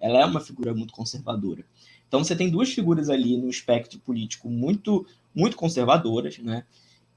Ela 0.00 0.20
é 0.20 0.24
uma 0.24 0.40
figura 0.40 0.74
muito 0.74 0.92
conservadora. 0.92 1.64
Então 2.08 2.22
você 2.22 2.34
tem 2.34 2.50
duas 2.50 2.72
figuras 2.72 3.10
ali 3.10 3.36
no 3.36 3.48
espectro 3.48 3.98
político 4.00 4.48
muito 4.48 5.06
muito 5.34 5.56
conservadoras, 5.56 6.38
né? 6.38 6.64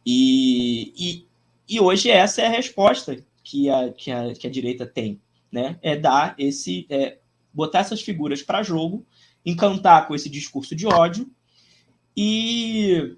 E, 0.06 0.94
e, 0.98 1.28
e 1.70 1.80
hoje 1.80 2.10
essa 2.10 2.42
é 2.42 2.48
a 2.48 2.50
resposta 2.50 3.18
que 3.44 3.70
a, 3.70 3.92
que 3.92 4.12
a, 4.12 4.34
que 4.34 4.48
a 4.48 4.50
direita 4.50 4.86
tem, 4.86 5.22
né? 5.58 5.80
É 5.82 5.96
dar 5.96 6.36
esse, 6.38 6.86
é, 6.88 7.17
botar 7.52 7.80
essas 7.80 8.00
figuras 8.00 8.43
para 8.43 8.62
jogo, 8.62 9.04
encantar 9.43 10.08
com 10.08 10.13
esse 10.13 10.30
discurso 10.30 10.76
de 10.76 10.86
ódio 10.86 11.28
e 12.15 13.15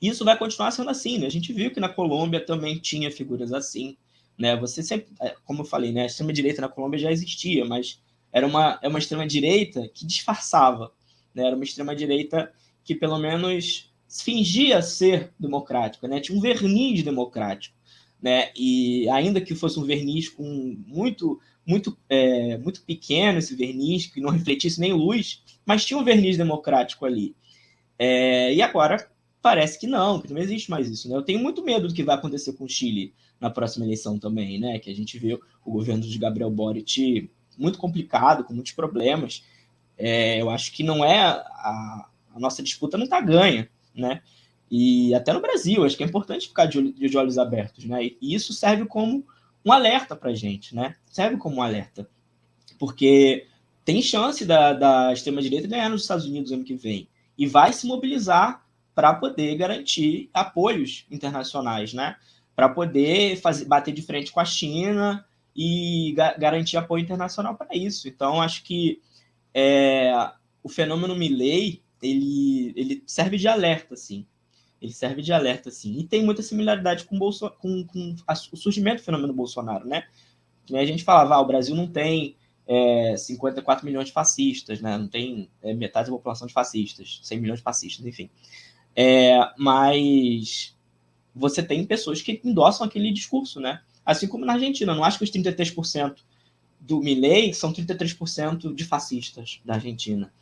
isso 0.00 0.24
vai 0.24 0.38
continuar 0.38 0.70
sendo 0.70 0.88
assim, 0.88 1.18
né? 1.18 1.26
A 1.26 1.30
gente 1.30 1.52
viu 1.52 1.70
que 1.70 1.78
na 1.78 1.90
Colômbia 1.90 2.42
também 2.42 2.78
tinha 2.78 3.10
figuras 3.10 3.52
assim, 3.52 3.98
né? 4.38 4.56
Você 4.56 4.82
sempre, 4.82 5.12
é, 5.20 5.36
como 5.44 5.60
eu 5.60 5.66
falei, 5.66 5.92
né? 5.92 6.04
A 6.04 6.06
extrema 6.06 6.32
direita 6.32 6.62
na 6.62 6.68
Colômbia 6.68 6.98
já 6.98 7.12
existia, 7.12 7.62
mas 7.66 8.00
era 8.32 8.46
uma, 8.46 8.78
é 8.80 8.88
uma 8.88 8.98
extrema 8.98 9.26
direita 9.26 9.86
que 9.92 10.06
disfarçava, 10.06 10.90
né? 11.34 11.46
Era 11.46 11.54
uma 11.54 11.64
extrema 11.64 11.94
direita 11.94 12.50
que 12.82 12.94
pelo 12.94 13.18
menos 13.18 13.92
fingia 14.08 14.80
ser 14.80 15.30
democrática, 15.38 16.08
né? 16.08 16.20
Tinha 16.20 16.38
um 16.38 16.40
verniz 16.40 17.02
democrático, 17.02 17.76
né? 18.20 18.50
E 18.56 19.06
ainda 19.10 19.42
que 19.42 19.54
fosse 19.54 19.78
um 19.78 19.84
verniz 19.84 20.30
com 20.30 20.74
muito 20.86 21.38
muito 21.70 21.96
é, 22.08 22.58
muito 22.58 22.82
pequeno 22.82 23.38
esse 23.38 23.54
verniz 23.54 24.06
que 24.06 24.20
não 24.20 24.30
refletisse 24.30 24.80
nem 24.80 24.92
luz, 24.92 25.42
mas 25.64 25.84
tinha 25.84 25.98
um 25.98 26.04
verniz 26.04 26.36
democrático 26.36 27.06
ali. 27.06 27.34
É, 27.98 28.52
e 28.52 28.60
agora 28.60 29.08
parece 29.40 29.78
que 29.78 29.86
não, 29.86 30.20
que 30.20 30.32
não 30.32 30.40
existe 30.40 30.70
mais 30.70 30.88
isso, 30.88 31.08
né? 31.08 31.16
Eu 31.16 31.22
tenho 31.22 31.38
muito 31.38 31.64
medo 31.64 31.88
do 31.88 31.94
que 31.94 32.02
vai 32.02 32.16
acontecer 32.16 32.52
com 32.54 32.64
o 32.64 32.68
Chile 32.68 33.14
na 33.40 33.48
próxima 33.48 33.84
eleição 33.84 34.18
também, 34.18 34.58
né? 34.58 34.78
Que 34.78 34.90
a 34.90 34.94
gente 34.94 35.18
vê 35.18 35.38
o 35.64 35.70
governo 35.70 36.02
de 36.02 36.18
Gabriel 36.18 36.50
Boric 36.50 37.30
muito 37.56 37.78
complicado, 37.78 38.44
com 38.44 38.52
muitos 38.52 38.72
problemas. 38.72 39.44
É, 39.96 40.40
eu 40.40 40.50
acho 40.50 40.72
que 40.72 40.82
não 40.82 41.04
é 41.04 41.20
a, 41.20 42.06
a 42.34 42.40
nossa 42.40 42.62
disputa 42.62 42.98
não 42.98 43.04
está 43.04 43.20
ganha 43.20 43.68
né? 43.94 44.22
E 44.70 45.14
até 45.14 45.32
no 45.32 45.40
Brasil, 45.40 45.84
acho 45.84 45.96
que 45.96 46.04
é 46.04 46.06
importante 46.06 46.48
ficar 46.48 46.66
de, 46.66 47.16
olhos 47.16 47.38
abertos, 47.38 47.84
né? 47.84 48.04
E 48.04 48.34
isso 48.34 48.52
serve 48.52 48.86
como 48.86 49.24
um 49.64 49.72
alerta 49.72 50.16
para 50.16 50.34
gente, 50.34 50.74
né? 50.74 50.94
Serve 51.06 51.36
como 51.36 51.56
um 51.56 51.62
alerta. 51.62 52.08
Porque 52.78 53.46
tem 53.84 54.00
chance 54.00 54.44
da, 54.44 54.72
da 54.72 55.12
extrema-direita 55.12 55.68
ganhar 55.68 55.88
nos 55.88 56.02
Estados 56.02 56.26
Unidos 56.26 56.52
ano 56.52 56.64
que 56.64 56.74
vem. 56.74 57.08
E 57.36 57.46
vai 57.46 57.72
se 57.72 57.86
mobilizar 57.86 58.64
para 58.94 59.14
poder 59.14 59.56
garantir 59.56 60.28
apoios 60.32 61.06
internacionais, 61.10 61.92
né? 61.92 62.16
Para 62.54 62.68
poder 62.68 63.36
fazer, 63.36 63.64
bater 63.64 63.92
de 63.92 64.02
frente 64.02 64.32
com 64.32 64.40
a 64.40 64.44
China 64.44 65.24
e 65.54 66.12
ga 66.16 66.34
garantir 66.34 66.76
apoio 66.76 67.02
internacional 67.02 67.54
para 67.54 67.74
isso. 67.74 68.08
Então, 68.08 68.40
acho 68.40 68.62
que 68.62 69.00
é, 69.54 70.12
o 70.62 70.68
fenômeno 70.68 71.16
Milley 71.16 71.82
ele, 72.02 72.72
ele 72.76 73.02
serve 73.06 73.36
de 73.36 73.48
alerta, 73.48 73.94
assim. 73.94 74.26
Ele 74.80 74.92
serve 74.92 75.20
de 75.20 75.32
alerta, 75.32 75.68
assim. 75.68 75.98
E 75.98 76.04
tem 76.04 76.24
muita 76.24 76.42
similaridade 76.42 77.04
com, 77.04 77.18
Bolso, 77.18 77.50
com, 77.58 77.84
com 77.84 78.16
a, 78.26 78.32
o 78.32 78.56
surgimento 78.56 79.02
do 79.02 79.04
fenômeno 79.04 79.32
Bolsonaro, 79.32 79.86
né? 79.86 80.04
A 80.72 80.84
gente 80.86 81.04
falava, 81.04 81.34
ah, 81.34 81.40
o 81.40 81.46
Brasil 81.46 81.74
não 81.74 81.86
tem 81.86 82.36
é, 82.66 83.16
54 83.16 83.84
milhões 83.84 84.06
de 84.06 84.12
fascistas, 84.12 84.80
né? 84.80 84.96
Não 84.96 85.08
tem 85.08 85.50
é, 85.62 85.74
metade 85.74 86.08
da 86.08 86.16
população 86.16 86.46
de 86.46 86.52
fascistas, 86.52 87.20
100 87.22 87.40
milhões 87.40 87.58
de 87.58 87.64
fascistas, 87.64 88.06
enfim. 88.06 88.30
É, 88.96 89.38
mas 89.58 90.76
você 91.34 91.62
tem 91.62 91.84
pessoas 91.84 92.22
que 92.22 92.40
endossam 92.44 92.86
aquele 92.86 93.12
discurso, 93.12 93.60
né? 93.60 93.82
Assim 94.04 94.26
como 94.26 94.46
na 94.46 94.54
Argentina. 94.54 94.94
Não 94.94 95.04
acho 95.04 95.18
que 95.18 95.24
os 95.24 95.30
33% 95.30 96.16
do 96.80 97.00
Milley 97.00 97.52
são 97.52 97.72
33% 97.72 98.74
de 98.74 98.84
fascistas 98.84 99.60
da 99.64 99.74
Argentina 99.74 100.32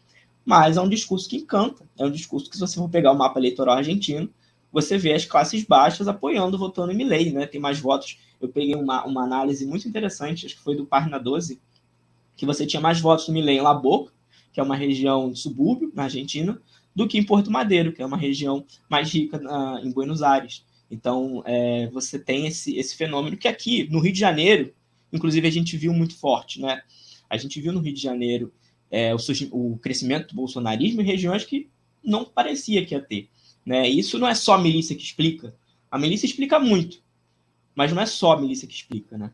mas 0.48 0.78
é 0.78 0.80
um 0.80 0.88
discurso 0.88 1.28
que 1.28 1.36
encanta. 1.36 1.84
É 1.98 2.06
um 2.06 2.10
discurso 2.10 2.48
que, 2.48 2.56
se 2.56 2.60
você 2.60 2.76
for 2.76 2.88
pegar 2.88 3.12
o 3.12 3.14
mapa 3.14 3.38
eleitoral 3.38 3.76
argentino, 3.76 4.30
você 4.72 4.96
vê 4.96 5.12
as 5.12 5.26
classes 5.26 5.62
baixas 5.62 6.08
apoiando, 6.08 6.56
votando 6.56 6.90
em 6.90 6.96
Milley, 6.96 7.34
né? 7.34 7.46
Tem 7.46 7.60
mais 7.60 7.78
votos. 7.78 8.18
Eu 8.40 8.48
peguei 8.48 8.74
uma, 8.74 9.04
uma 9.04 9.24
análise 9.24 9.66
muito 9.66 9.86
interessante, 9.86 10.46
acho 10.46 10.56
que 10.56 10.62
foi 10.62 10.74
do 10.74 10.86
Página 10.86 11.18
12, 11.18 11.60
que 12.34 12.46
você 12.46 12.64
tinha 12.64 12.80
mais 12.80 12.98
votos 12.98 13.28
no 13.28 13.34
Milley 13.34 13.58
em 13.58 13.60
La 13.60 13.74
Boca, 13.74 14.10
que 14.50 14.58
é 14.58 14.62
uma 14.62 14.74
região 14.74 15.30
de 15.30 15.38
subúrbio 15.38 15.92
na 15.94 16.04
Argentina, 16.04 16.58
do 16.96 17.06
que 17.06 17.18
em 17.18 17.24
Porto 17.24 17.50
Madeiro, 17.50 17.92
que 17.92 18.00
é 18.00 18.06
uma 18.06 18.16
região 18.16 18.64
mais 18.88 19.12
rica 19.12 19.38
na, 19.38 19.82
em 19.84 19.90
Buenos 19.92 20.22
Aires. 20.22 20.64
Então, 20.90 21.42
é, 21.44 21.90
você 21.92 22.18
tem 22.18 22.46
esse, 22.46 22.74
esse 22.78 22.96
fenômeno 22.96 23.36
que 23.36 23.48
aqui, 23.48 23.86
no 23.90 24.00
Rio 24.00 24.14
de 24.14 24.18
Janeiro, 24.18 24.72
inclusive, 25.12 25.46
a 25.46 25.52
gente 25.52 25.76
viu 25.76 25.92
muito 25.92 26.16
forte, 26.16 26.58
né? 26.58 26.80
A 27.28 27.36
gente 27.36 27.60
viu 27.60 27.70
no 27.70 27.80
Rio 27.80 27.92
de 27.92 28.00
Janeiro 28.00 28.50
é, 28.90 29.14
o, 29.14 29.18
o, 29.52 29.78
crescimento 29.78 30.28
do 30.28 30.34
bolsonarismo 30.34 31.00
em 31.00 31.04
regiões 31.04 31.44
que 31.44 31.68
não 32.02 32.24
parecia 32.24 32.84
que 32.84 32.94
ia 32.94 33.00
ter. 33.00 33.28
Né? 33.64 33.88
Isso 33.88 34.18
não 34.18 34.28
é 34.28 34.34
só 34.34 34.54
a 34.54 34.58
milícia 34.58 34.96
que 34.96 35.02
explica. 35.02 35.54
A 35.90 35.98
milícia 35.98 36.26
explica 36.26 36.58
muito, 36.58 37.02
mas 37.74 37.92
não 37.92 38.00
é 38.00 38.06
só 38.06 38.32
a 38.32 38.40
milícia 38.40 38.68
que 38.68 38.74
explica, 38.74 39.16
né? 39.16 39.30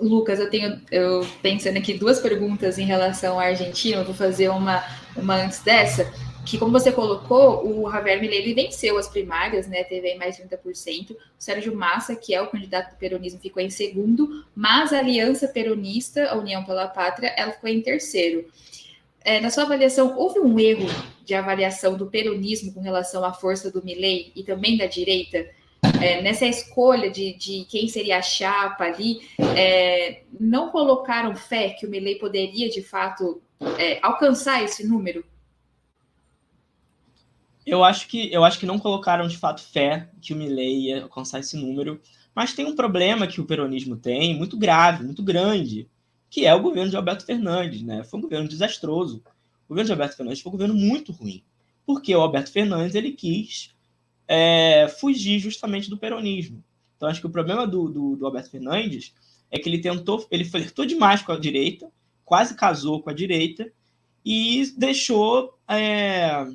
Lucas, 0.00 0.38
eu 0.38 0.48
tenho 0.48 0.80
eu 0.92 1.26
pensando 1.42 1.76
aqui 1.76 1.94
duas 1.94 2.20
perguntas 2.20 2.78
em 2.78 2.84
relação 2.84 3.38
à 3.38 3.46
Argentina. 3.46 3.96
Eu 3.96 4.04
vou 4.04 4.14
fazer 4.14 4.48
uma, 4.48 4.84
uma 5.16 5.34
antes 5.34 5.60
dessa 5.60 6.04
que, 6.48 6.56
como 6.56 6.72
você 6.72 6.90
colocou, 6.90 7.62
o 7.62 7.90
Javier 7.90 8.18
Milei 8.18 8.54
venceu 8.54 8.96
as 8.96 9.06
primárias, 9.06 9.68
né? 9.68 9.84
Teve 9.84 10.14
mais 10.14 10.38
30%. 10.38 11.10
O 11.10 11.16
Sérgio 11.38 11.76
Massa, 11.76 12.16
que 12.16 12.34
é 12.34 12.40
o 12.40 12.46
candidato 12.46 12.94
do 12.94 12.96
peronismo, 12.96 13.38
ficou 13.38 13.62
em 13.62 13.68
segundo, 13.68 14.46
mas 14.56 14.90
a 14.94 14.98
Aliança 14.98 15.46
Peronista, 15.46 16.26
a 16.30 16.38
União 16.38 16.64
pela 16.64 16.88
Pátria, 16.88 17.34
ela 17.36 17.52
ficou 17.52 17.68
em 17.68 17.82
terceiro. 17.82 18.46
É, 19.20 19.40
na 19.40 19.50
sua 19.50 19.64
avaliação, 19.64 20.16
houve 20.16 20.40
um 20.40 20.58
erro 20.58 20.88
de 21.22 21.34
avaliação 21.34 21.98
do 21.98 22.06
peronismo 22.06 22.72
com 22.72 22.80
relação 22.80 23.22
à 23.26 23.32
força 23.34 23.70
do 23.70 23.84
Milei 23.84 24.32
e 24.34 24.42
também 24.42 24.78
da 24.78 24.86
direita? 24.86 25.46
É, 26.00 26.22
nessa 26.22 26.46
escolha 26.46 27.10
de, 27.10 27.34
de, 27.34 27.66
quem 27.68 27.88
seria 27.88 28.16
a 28.16 28.22
chapa 28.22 28.84
ali, 28.84 29.20
é, 29.54 30.22
não 30.40 30.70
colocaram 30.70 31.36
fé 31.36 31.70
que 31.70 31.84
o 31.86 31.90
Milei 31.90 32.14
poderia, 32.14 32.70
de 32.70 32.80
fato, 32.80 33.42
é, 33.78 33.98
alcançar 34.00 34.64
esse 34.64 34.86
número? 34.86 35.22
Eu 37.68 37.84
acho 37.84 38.08
que 38.08 38.32
eu 38.32 38.44
acho 38.44 38.58
que 38.58 38.64
não 38.64 38.78
colocaram 38.78 39.28
de 39.28 39.36
fato 39.36 39.60
fé 39.60 40.08
que 40.22 40.32
o 40.32 40.36
Milley 40.36 40.86
ia 40.86 41.02
alcançar 41.02 41.38
esse 41.38 41.54
número, 41.54 42.00
mas 42.34 42.54
tem 42.54 42.64
um 42.64 42.74
problema 42.74 43.26
que 43.26 43.42
o 43.42 43.44
peronismo 43.44 43.94
tem, 43.94 44.34
muito 44.34 44.56
grave, 44.56 45.04
muito 45.04 45.22
grande, 45.22 45.86
que 46.30 46.46
é 46.46 46.54
o 46.54 46.62
governo 46.62 46.88
de 46.88 46.96
Alberto 46.96 47.26
Fernandes, 47.26 47.82
né? 47.82 48.02
Foi 48.04 48.18
um 48.18 48.22
governo 48.22 48.48
desastroso. 48.48 49.22
O 49.66 49.68
governo 49.68 49.84
de 49.84 49.92
Alberto 49.92 50.16
Fernandes 50.16 50.40
foi 50.40 50.48
um 50.48 50.52
governo 50.52 50.74
muito 50.74 51.12
ruim, 51.12 51.44
porque 51.84 52.16
o 52.16 52.22
Alberto 52.22 52.50
Fernandes 52.50 52.94
ele 52.94 53.12
quis 53.12 53.74
é, 54.26 54.88
fugir 54.88 55.38
justamente 55.38 55.90
do 55.90 55.98
peronismo. 55.98 56.64
Então 56.96 57.06
acho 57.06 57.20
que 57.20 57.26
o 57.26 57.30
problema 57.30 57.66
do, 57.66 57.86
do, 57.86 58.16
do 58.16 58.24
Alberto 58.24 58.50
Fernandes 58.50 59.12
é 59.50 59.58
que 59.58 59.68
ele 59.68 59.78
tentou, 59.78 60.26
ele 60.30 60.44
flertou 60.46 60.86
demais 60.86 61.20
com 61.20 61.32
a 61.32 61.38
direita, 61.38 61.92
quase 62.24 62.54
casou 62.54 63.02
com 63.02 63.10
a 63.10 63.14
direita 63.14 63.70
e 64.24 64.72
deixou 64.74 65.58
é, 65.68 66.46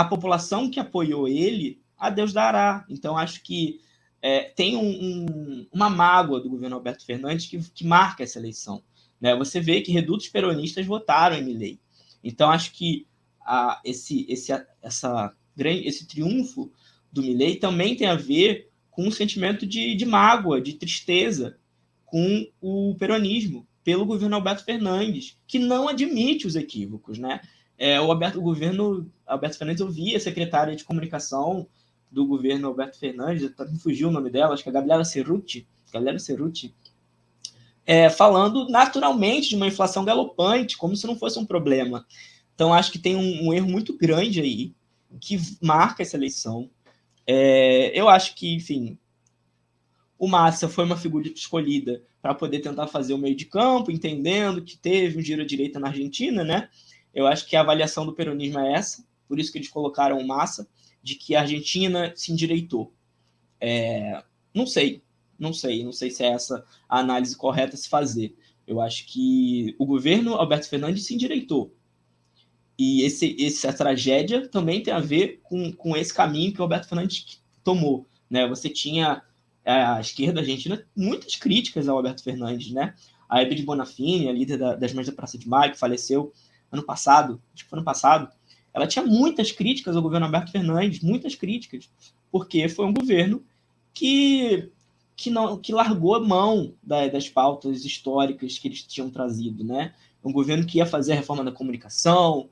a 0.00 0.04
população 0.04 0.70
que 0.70 0.80
apoiou 0.80 1.28
ele 1.28 1.80
a 1.98 2.08
Deus 2.08 2.32
dará. 2.32 2.86
Então, 2.88 3.18
acho 3.18 3.42
que 3.42 3.80
é, 4.22 4.44
tem 4.44 4.76
um, 4.76 4.88
um, 4.88 5.66
uma 5.70 5.90
mágoa 5.90 6.40
do 6.40 6.48
governo 6.48 6.76
Alberto 6.76 7.04
Fernandes 7.04 7.46
que, 7.46 7.58
que 7.70 7.86
marca 7.86 8.22
essa 8.22 8.38
eleição. 8.38 8.82
Né? 9.20 9.36
Você 9.36 9.60
vê 9.60 9.82
que 9.82 9.92
redutos 9.92 10.28
peronistas 10.28 10.86
votaram 10.86 11.36
em 11.36 11.44
Milley. 11.44 11.78
Então, 12.24 12.50
acho 12.50 12.72
que 12.72 13.06
a, 13.42 13.78
esse, 13.84 14.24
esse, 14.26 14.52
essa, 14.82 15.34
esse 15.58 16.06
triunfo 16.06 16.72
do 17.12 17.22
Milley 17.22 17.56
também 17.56 17.94
tem 17.94 18.06
a 18.06 18.14
ver 18.14 18.70
com 18.90 19.06
um 19.06 19.10
sentimento 19.10 19.66
de, 19.66 19.94
de 19.94 20.06
mágoa, 20.06 20.60
de 20.60 20.74
tristeza 20.74 21.58
com 22.06 22.46
o 22.58 22.94
peronismo, 22.98 23.66
pelo 23.84 24.06
governo 24.06 24.36
Alberto 24.36 24.64
Fernandes, 24.64 25.38
que 25.46 25.58
não 25.58 25.88
admite 25.88 26.46
os 26.46 26.56
equívocos. 26.56 27.18
Né? 27.18 27.40
É, 27.80 27.98
o, 27.98 28.10
Alberto, 28.10 28.38
o 28.38 28.42
governo 28.42 29.10
Alberto 29.26 29.56
Fernandes, 29.56 29.80
eu 29.80 29.90
vi 29.90 30.14
a 30.14 30.20
secretária 30.20 30.76
de 30.76 30.84
comunicação 30.84 31.66
do 32.10 32.26
governo 32.26 32.68
Alberto 32.68 32.98
Fernandes, 32.98 33.50
me 33.70 33.78
fugiu 33.78 34.08
o 34.08 34.12
nome 34.12 34.28
dela, 34.28 34.52
acho 34.52 34.62
que 34.62 34.68
é 34.68 34.72
a 34.72 34.74
Gabriela 34.74 35.02
Cerruti, 35.02 35.66
Gabriela 35.90 36.18
Cerruti, 36.18 36.74
é, 37.86 38.10
falando 38.10 38.68
naturalmente 38.68 39.48
de 39.48 39.56
uma 39.56 39.66
inflação 39.66 40.04
galopante, 40.04 40.76
como 40.76 40.94
se 40.94 41.06
não 41.06 41.16
fosse 41.16 41.38
um 41.38 41.46
problema. 41.46 42.06
Então, 42.54 42.74
acho 42.74 42.92
que 42.92 42.98
tem 42.98 43.16
um, 43.16 43.46
um 43.46 43.54
erro 43.54 43.70
muito 43.70 43.96
grande 43.96 44.42
aí, 44.42 44.74
que 45.18 45.40
marca 45.62 46.02
essa 46.02 46.18
eleição. 46.18 46.68
É, 47.26 47.98
eu 47.98 48.10
acho 48.10 48.34
que, 48.34 48.54
enfim, 48.54 48.98
o 50.18 50.28
Massa 50.28 50.68
foi 50.68 50.84
uma 50.84 50.98
figura 50.98 51.26
escolhida 51.28 52.02
para 52.20 52.34
poder 52.34 52.60
tentar 52.60 52.88
fazer 52.88 53.14
o 53.14 53.18
meio 53.18 53.34
de 53.34 53.46
campo, 53.46 53.90
entendendo 53.90 54.62
que 54.62 54.76
teve 54.76 55.18
um 55.18 55.22
giro 55.22 55.40
à 55.40 55.46
direita 55.46 55.80
na 55.80 55.88
Argentina, 55.88 56.44
né? 56.44 56.68
Eu 57.14 57.26
acho 57.26 57.46
que 57.46 57.56
a 57.56 57.60
avaliação 57.60 58.06
do 58.06 58.14
peronismo 58.14 58.58
é 58.60 58.74
essa, 58.74 59.04
por 59.28 59.38
isso 59.38 59.50
que 59.50 59.58
eles 59.58 59.68
colocaram 59.68 60.24
Massa, 60.26 60.68
de 61.02 61.14
que 61.14 61.34
a 61.34 61.40
Argentina 61.40 62.12
se 62.14 62.32
endireitou. 62.32 62.92
É, 63.60 64.22
não 64.54 64.66
sei, 64.66 65.02
não 65.38 65.52
sei, 65.52 65.84
não 65.84 65.92
sei 65.92 66.10
se 66.10 66.22
é 66.22 66.28
essa 66.28 66.64
a 66.88 66.98
análise 67.00 67.36
correta 67.36 67.76
se 67.76 67.88
fazer. 67.88 68.36
Eu 68.66 68.80
acho 68.80 69.06
que 69.06 69.74
o 69.78 69.86
governo 69.86 70.34
Alberto 70.34 70.68
Fernandes 70.68 71.06
se 71.06 71.14
endireitou. 71.14 71.74
E 72.78 73.02
esse, 73.02 73.36
essa 73.44 73.72
tragédia 73.72 74.48
também 74.48 74.82
tem 74.82 74.94
a 74.94 75.00
ver 75.00 75.40
com, 75.42 75.72
com 75.72 75.96
esse 75.96 76.14
caminho 76.14 76.52
que 76.52 76.60
o 76.60 76.62
Alberto 76.62 76.88
Fernandes 76.88 77.42
tomou. 77.62 78.06
Né? 78.28 78.46
Você 78.48 78.68
tinha 78.68 79.22
a 79.64 80.00
esquerda 80.00 80.40
argentina 80.40 80.86
muitas 80.96 81.36
críticas 81.36 81.88
ao 81.88 81.96
Alberto 81.96 82.22
Fernandes. 82.22 82.70
Né? 82.72 82.94
A 83.28 83.42
Hebe 83.42 83.54
de 83.54 83.64
Bonafini, 83.64 84.28
a 84.28 84.32
líder 84.32 84.56
da, 84.56 84.76
das 84.76 84.92
Mães 84.92 85.06
da 85.06 85.12
Praça 85.12 85.36
de 85.36 85.48
Maio, 85.48 85.72
que 85.72 85.78
faleceu 85.78 86.32
ano 86.70 86.82
passado, 86.82 87.40
acho 87.54 87.64
que 87.64 87.70
foi 87.70 87.78
ano 87.78 87.84
passado, 87.84 88.28
ela 88.72 88.86
tinha 88.86 89.04
muitas 89.04 89.50
críticas 89.50 89.96
ao 89.96 90.02
governo 90.02 90.26
Alberto 90.26 90.52
Fernandes, 90.52 91.00
muitas 91.00 91.34
críticas, 91.34 91.90
porque 92.30 92.68
foi 92.68 92.86
um 92.86 92.92
governo 92.92 93.42
que 93.92 94.70
que 95.16 95.28
não 95.28 95.58
que 95.58 95.72
largou 95.72 96.14
a 96.14 96.20
mão 96.20 96.72
da, 96.82 97.06
das 97.08 97.28
pautas 97.28 97.84
históricas 97.84 98.58
que 98.58 98.68
eles 98.68 98.82
tinham 98.82 99.10
trazido, 99.10 99.62
né? 99.62 99.92
Um 100.24 100.32
governo 100.32 100.64
que 100.64 100.78
ia 100.78 100.86
fazer 100.86 101.12
a 101.12 101.16
reforma 101.16 101.44
da 101.44 101.52
comunicação, 101.52 102.48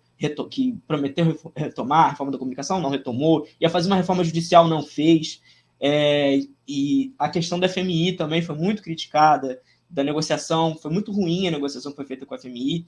que 0.51 0.77
prometeu 0.87 1.39
retomar 1.57 2.07
a 2.07 2.11
reforma 2.11 2.33
da 2.33 2.39
comunicação, 2.39 2.81
não 2.81 2.91
retomou, 2.91 3.47
ia 3.61 3.71
fazer 3.71 3.87
uma 3.87 3.97
reforma 3.97 4.25
judicial, 4.25 4.67
não 4.67 4.83
fez. 4.83 5.41
É, 5.81 6.41
e 6.67 7.15
a 7.19 7.29
questão 7.29 7.59
da 7.59 7.69
FMI 7.69 8.15
também 8.15 8.43
foi 8.43 8.57
muito 8.57 8.83
criticada, 8.83 9.61
da 9.89 10.05
negociação, 10.05 10.77
foi 10.77 10.91
muito 10.91 11.11
ruim 11.13 11.49
a 11.49 11.51
negociação 11.51 11.93
que 11.93 11.97
foi 11.97 12.05
feita 12.05 12.27
com 12.27 12.35
a 12.35 12.39
FMI. 12.39 12.87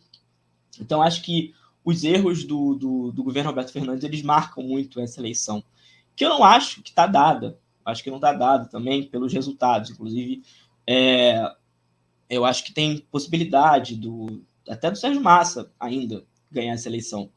Então, 0.79 1.01
acho 1.03 1.23
que 1.23 1.55
os 1.85 2.05
erros 2.05 2.45
do, 2.45 2.75
do, 2.75 3.13
do 3.13 3.25
governo 3.25 3.51
Roberto 3.51 3.73
Fernandes 3.73 4.05
eles 4.05 4.23
marcam 4.23 4.63
muito 4.63 5.01
essa 5.01 5.21
eleição, 5.21 5.65
que 6.15 6.25
eu 6.25 6.29
não 6.29 6.45
acho 6.45 6.83
que 6.83 6.91
está 6.91 7.07
dada. 7.07 7.59
Acho 7.85 8.05
que 8.05 8.11
não 8.11 8.19
está 8.19 8.33
dada 8.33 8.67
também 8.67 9.03
pelos 9.05 9.33
resultados. 9.33 9.91
Inclusive, 9.91 10.43
é, 10.87 11.51
eu 12.29 12.45
acho 12.45 12.63
que 12.63 12.73
tem 12.73 12.99
possibilidade 13.11 13.97
do 13.97 14.45
até 14.69 14.91
do 14.91 14.99
Sérgio 14.99 15.21
Massa 15.21 15.73
ainda 15.81 16.25
ganhar 16.51 16.75
essa 16.75 16.89
eleição. 16.89 17.31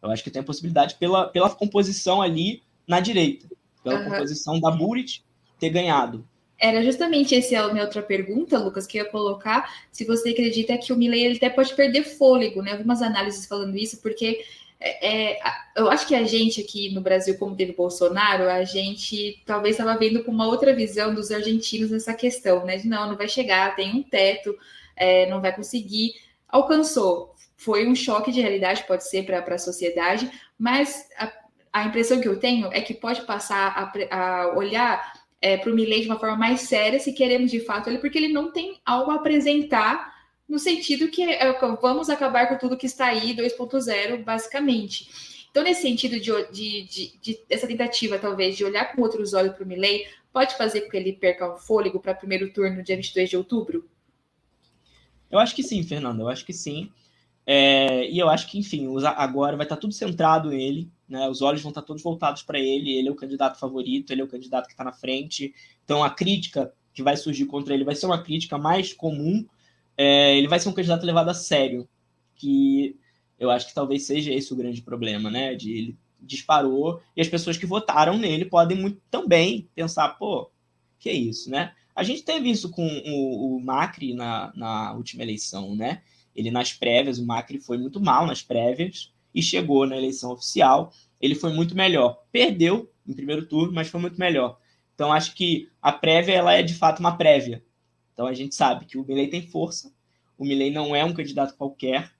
Eu 0.00 0.10
acho 0.10 0.22
que 0.22 0.30
tem 0.30 0.42
possibilidade 0.42 0.94
pela, 0.94 1.28
pela 1.28 1.50
composição 1.50 2.22
ali 2.22 2.62
na 2.86 3.00
direita, 3.00 3.48
pela 3.82 3.98
uhum. 3.98 4.10
composição 4.10 4.60
da 4.60 4.70
Burit 4.70 5.24
ter 5.58 5.70
ganhado. 5.70 6.26
Era 6.60 6.82
justamente 6.82 7.34
essa 7.36 7.60
a 7.60 7.72
minha 7.72 7.84
outra 7.84 8.02
pergunta, 8.02 8.58
Lucas, 8.58 8.86
que 8.86 8.98
eu 8.98 9.04
ia 9.04 9.10
colocar. 9.10 9.72
Se 9.92 10.04
você 10.04 10.30
acredita 10.30 10.76
que 10.76 10.92
o 10.92 10.96
Milley 10.96 11.24
ele 11.24 11.36
até 11.36 11.48
pode 11.48 11.72
perder 11.74 12.02
fôlego, 12.02 12.62
né? 12.62 12.72
Algumas 12.72 13.00
análises 13.00 13.46
falando 13.46 13.76
isso, 13.76 14.02
porque 14.02 14.44
é, 14.80 15.34
é, 15.34 15.40
eu 15.76 15.90
acho 15.90 16.06
que 16.06 16.14
a 16.14 16.24
gente 16.24 16.60
aqui 16.60 16.92
no 16.94 17.00
Brasil, 17.00 17.36
como 17.36 17.56
teve 17.56 17.72
Bolsonaro, 17.72 18.48
a 18.48 18.62
gente 18.64 19.42
talvez 19.44 19.76
estava 19.76 19.98
vendo 19.98 20.22
com 20.22 20.30
uma 20.30 20.46
outra 20.46 20.74
visão 20.74 21.12
dos 21.14 21.30
argentinos 21.30 21.90
nessa 21.90 22.14
questão, 22.14 22.64
né? 22.64 22.76
De 22.76 22.88
não, 22.88 23.08
não 23.08 23.16
vai 23.16 23.28
chegar, 23.28 23.74
tem 23.74 23.94
um 23.94 24.02
teto, 24.02 24.56
é, 24.96 25.28
não 25.28 25.40
vai 25.40 25.54
conseguir. 25.54 26.14
Alcançou. 26.48 27.34
Foi 27.56 27.88
um 27.88 27.94
choque 27.94 28.30
de 28.30 28.40
realidade, 28.40 28.84
pode 28.86 29.08
ser 29.08 29.24
para 29.24 29.54
a 29.54 29.58
sociedade, 29.58 30.30
mas 30.56 31.08
a, 31.16 31.32
a, 31.72 31.84
impressão 31.84 32.20
que 32.20 32.28
eu 32.28 32.38
tenho 32.38 32.72
é 32.72 32.80
que 32.80 32.94
pode 32.94 33.22
passar 33.22 33.92
a, 34.10 34.16
a 34.16 34.56
olhar 34.56 35.12
é, 35.40 35.56
para 35.56 35.70
o 35.70 35.74
Milley 35.74 36.02
de 36.02 36.08
uma 36.08 36.18
forma 36.18 36.36
mais 36.36 36.62
séria, 36.62 36.98
se 36.98 37.12
queremos 37.12 37.50
de 37.50 37.60
fato 37.60 37.88
ele, 37.88 37.98
porque 37.98 38.18
ele 38.18 38.28
não 38.28 38.52
tem 38.52 38.78
algo 38.84 39.10
a 39.10 39.16
apresentar 39.16 40.16
no 40.48 40.58
sentido 40.58 41.08
que 41.08 41.22
é, 41.22 41.52
vamos 41.80 42.08
acabar 42.08 42.48
com 42.48 42.56
tudo 42.56 42.76
que 42.76 42.86
está 42.86 43.06
aí, 43.06 43.36
2.0, 43.36 44.24
basicamente. 44.24 45.46
Então, 45.50 45.62
nesse 45.62 45.82
sentido 45.82 46.18
de, 46.18 46.30
de, 46.50 46.82
de, 46.84 47.18
de, 47.20 47.40
essa 47.50 47.66
tentativa, 47.66 48.18
talvez, 48.18 48.56
de 48.56 48.64
olhar 48.64 48.92
com 48.92 49.02
outros 49.02 49.34
olhos 49.34 49.54
para 49.54 49.64
o 49.64 49.66
Milley, 49.66 50.06
pode 50.32 50.56
fazer 50.56 50.82
com 50.82 50.90
que 50.90 50.96
ele 50.96 51.12
perca 51.12 51.52
o 51.52 51.58
fôlego 51.58 52.00
para 52.00 52.12
o 52.12 52.16
primeiro 52.16 52.50
turno, 52.52 52.82
dia 52.82 52.96
22 52.96 53.28
de 53.28 53.36
outubro? 53.36 53.88
Eu 55.30 55.38
acho 55.38 55.54
que 55.54 55.62
sim, 55.62 55.82
Fernando, 55.82 56.20
eu 56.20 56.28
acho 56.28 56.44
que 56.44 56.52
sim. 56.52 56.90
É, 57.50 58.10
e 58.10 58.18
eu 58.18 58.28
acho 58.28 58.46
que, 58.46 58.58
enfim, 58.58 58.86
agora 59.16 59.56
vai 59.56 59.64
estar 59.64 59.76
tudo 59.76 59.94
centrado 59.94 60.50
nele 60.50 60.90
né? 61.08 61.28
Os 61.28 61.40
olhos 61.40 61.62
vão 61.62 61.70
estar 61.70 61.82
todos 61.82 62.02
voltados 62.02 62.42
para 62.42 62.58
ele, 62.58 62.92
ele 62.92 63.08
é 63.08 63.10
o 63.10 63.16
candidato 63.16 63.58
favorito, 63.58 64.12
ele 64.12 64.20
é 64.20 64.24
o 64.24 64.28
candidato 64.28 64.66
que 64.66 64.72
está 64.72 64.84
na 64.84 64.92
frente. 64.92 65.54
Então 65.84 66.04
a 66.04 66.10
crítica 66.10 66.72
que 66.92 67.02
vai 67.02 67.16
surgir 67.16 67.46
contra 67.46 67.72
ele 67.72 67.84
vai 67.84 67.94
ser 67.94 68.06
uma 68.06 68.22
crítica 68.22 68.58
mais 68.58 68.92
comum. 68.92 69.46
É, 69.96 70.36
ele 70.36 70.48
vai 70.48 70.60
ser 70.60 70.68
um 70.68 70.74
candidato 70.74 71.06
levado 71.06 71.30
a 71.30 71.34
sério, 71.34 71.88
que 72.36 72.96
eu 73.38 73.50
acho 73.50 73.66
que 73.66 73.74
talvez 73.74 74.04
seja 74.04 74.32
esse 74.32 74.52
o 74.52 74.56
grande 74.56 74.82
problema, 74.82 75.30
né? 75.30 75.54
De 75.54 75.72
ele 75.72 75.98
disparou 76.20 77.00
e 77.16 77.20
as 77.20 77.28
pessoas 77.28 77.56
que 77.56 77.64
votaram 77.64 78.18
nele 78.18 78.44
podem 78.44 78.76
muito 78.76 79.00
também 79.10 79.68
pensar, 79.74 80.08
pô, 80.10 80.50
que 80.98 81.08
é 81.08 81.14
isso, 81.14 81.50
né? 81.50 81.72
A 81.94 82.02
gente 82.02 82.22
teve 82.22 82.50
isso 82.50 82.70
com 82.70 82.86
o, 82.86 83.56
o 83.56 83.60
Macri 83.60 84.14
na, 84.14 84.52
na 84.54 84.92
última 84.92 85.22
eleição, 85.22 85.74
né? 85.74 86.02
Ele 86.38 86.52
nas 86.52 86.72
prévias, 86.72 87.18
o 87.18 87.26
Macri 87.26 87.58
foi 87.58 87.76
muito 87.76 88.00
mal 88.00 88.24
nas 88.24 88.42
prévias, 88.42 89.12
e 89.34 89.42
chegou 89.42 89.86
na 89.86 89.96
eleição 89.96 90.32
oficial. 90.32 90.92
Ele 91.20 91.34
foi 91.34 91.52
muito 91.52 91.76
melhor. 91.76 92.22
Perdeu 92.30 92.90
em 93.06 93.12
primeiro 93.12 93.46
turno, 93.46 93.72
mas 93.72 93.88
foi 93.88 94.00
muito 94.00 94.18
melhor. 94.18 94.58
Então 94.94 95.12
acho 95.12 95.34
que 95.34 95.68
a 95.80 95.92
prévia 95.92 96.34
ela 96.34 96.54
é 96.54 96.62
de 96.62 96.74
fato 96.74 97.00
uma 97.00 97.16
prévia. 97.16 97.62
Então 98.12 98.26
a 98.26 98.34
gente 98.34 98.54
sabe 98.54 98.84
que 98.84 98.98
o 98.98 99.04
Milley 99.04 99.28
tem 99.28 99.46
força. 99.46 99.92
O 100.36 100.44
Milley 100.44 100.70
não 100.70 100.94
é 100.94 101.04
um 101.04 101.14
candidato 101.14 101.56
qualquer, 101.56 102.12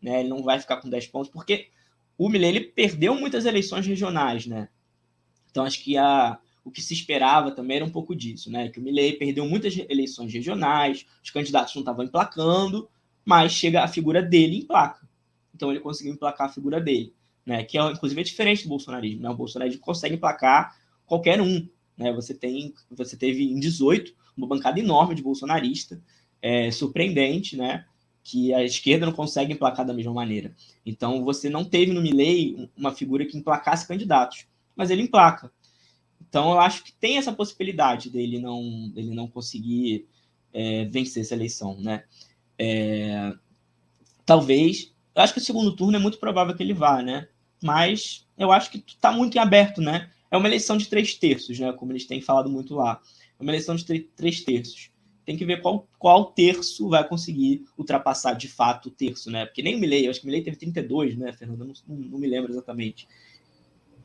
né? 0.00 0.20
Ele 0.20 0.28
não 0.28 0.42
vai 0.42 0.58
ficar 0.58 0.78
com 0.78 0.88
10 0.88 1.06
pontos 1.08 1.30
porque 1.30 1.68
o 2.16 2.28
Milley 2.28 2.50
ele 2.50 2.60
perdeu 2.60 3.14
muitas 3.14 3.44
eleições 3.44 3.86
regionais, 3.86 4.46
né? 4.46 4.68
Então 5.50 5.64
acho 5.64 5.82
que 5.82 5.96
a 5.96 6.38
o 6.64 6.70
que 6.70 6.82
se 6.82 6.92
esperava 6.92 7.52
também 7.52 7.76
era 7.76 7.84
um 7.84 7.90
pouco 7.90 8.12
disso, 8.12 8.50
né? 8.50 8.68
Que 8.68 8.80
o 8.80 8.82
Milley 8.82 9.12
perdeu 9.12 9.48
muitas 9.48 9.78
eleições 9.88 10.32
regionais, 10.32 11.06
os 11.22 11.30
candidatos 11.30 11.72
não 11.76 11.82
estavam 11.82 12.04
emplacando, 12.04 12.90
mas 13.26 13.50
chega 13.52 13.82
a 13.82 13.88
figura 13.88 14.22
dele 14.22 14.58
em 14.58 14.64
placa. 14.64 15.06
Então 15.52 15.70
ele 15.70 15.80
conseguiu 15.80 16.12
emplacar 16.12 16.48
a 16.48 16.52
figura 16.52 16.80
dele, 16.80 17.12
né? 17.44 17.64
Que 17.64 17.76
é 17.76 17.90
inclusive 17.90 18.20
é 18.20 18.24
diferente 18.24 18.62
do 18.62 18.68
bolsonarismo, 18.68 19.22
né? 19.22 19.28
O 19.28 19.34
bolsonarismo 19.34 19.80
consegue 19.80 20.14
emplacar 20.14 20.78
qualquer 21.04 21.40
um, 21.40 21.68
né? 21.98 22.12
Você 22.12 22.32
tem, 22.32 22.72
você 22.88 23.16
teve 23.16 23.42
em 23.42 23.58
18 23.58 24.14
uma 24.36 24.46
bancada 24.46 24.78
enorme 24.78 25.14
de 25.14 25.22
bolsonarista, 25.22 26.00
é, 26.40 26.70
surpreendente, 26.70 27.56
né? 27.56 27.84
Que 28.22 28.54
a 28.54 28.62
esquerda 28.62 29.06
não 29.06 29.12
consegue 29.12 29.52
emplacar 29.52 29.84
da 29.84 29.92
mesma 29.92 30.12
maneira. 30.12 30.54
Então 30.84 31.24
você 31.24 31.50
não 31.50 31.64
teve 31.64 31.92
no 31.92 32.02
Milley 32.02 32.70
uma 32.76 32.92
figura 32.92 33.26
que 33.26 33.36
emplacasse 33.36 33.88
candidatos, 33.88 34.46
mas 34.76 34.90
ele 34.90 35.02
emplaca. 35.02 35.50
Então 36.28 36.52
eu 36.52 36.60
acho 36.60 36.84
que 36.84 36.92
tem 36.92 37.16
essa 37.16 37.32
possibilidade 37.32 38.08
dele 38.08 38.38
não, 38.38 38.88
dele 38.90 39.10
não 39.14 39.26
conseguir 39.26 40.06
é, 40.52 40.84
vencer 40.84 41.22
essa 41.22 41.34
eleição, 41.34 41.80
né? 41.80 42.04
É, 42.58 43.32
talvez 44.24 44.94
eu 45.16 45.22
acho 45.22 45.32
que 45.32 45.38
o 45.38 45.42
segundo 45.42 45.74
turno 45.74 45.96
é 45.96 46.00
muito 46.00 46.18
provável 46.18 46.54
que 46.54 46.62
ele 46.62 46.74
vá, 46.74 47.02
né? 47.02 47.26
Mas 47.62 48.26
eu 48.36 48.52
acho 48.52 48.70
que 48.70 48.84
está 48.86 49.10
muito 49.10 49.36
em 49.36 49.40
aberto, 49.40 49.80
né? 49.80 50.10
É 50.30 50.36
uma 50.36 50.46
eleição 50.46 50.76
de 50.76 50.88
três 50.88 51.14
terços, 51.14 51.58
né? 51.58 51.72
Como 51.72 51.90
eles 51.90 52.06
têm 52.06 52.20
falado 52.20 52.50
muito 52.50 52.74
lá. 52.74 53.00
É 53.38 53.42
uma 53.42 53.50
eleição 53.50 53.74
de 53.74 53.84
três 53.84 54.42
terços. 54.42 54.90
tem 55.24 55.36
que 55.36 55.44
ver 55.44 55.62
qual, 55.62 55.88
qual 55.98 56.26
terço 56.26 56.90
vai 56.90 57.06
conseguir 57.08 57.64
ultrapassar 57.78 58.34
de 58.34 58.46
fato 58.46 58.90
o 58.90 58.90
terço, 58.90 59.30
né? 59.30 59.46
Porque 59.46 59.62
nem 59.62 59.74
o 59.74 59.78
Milley, 59.78 60.04
eu 60.04 60.10
acho 60.10 60.20
que 60.20 60.26
o 60.26 60.28
Milley 60.28 60.44
teve 60.44 60.58
32, 60.58 61.16
né, 61.16 61.32
Fernanda? 61.32 61.64
Não, 61.64 61.74
não, 61.88 62.18
me 62.18 62.26
lembro 62.26 62.52
exatamente. 62.52 63.08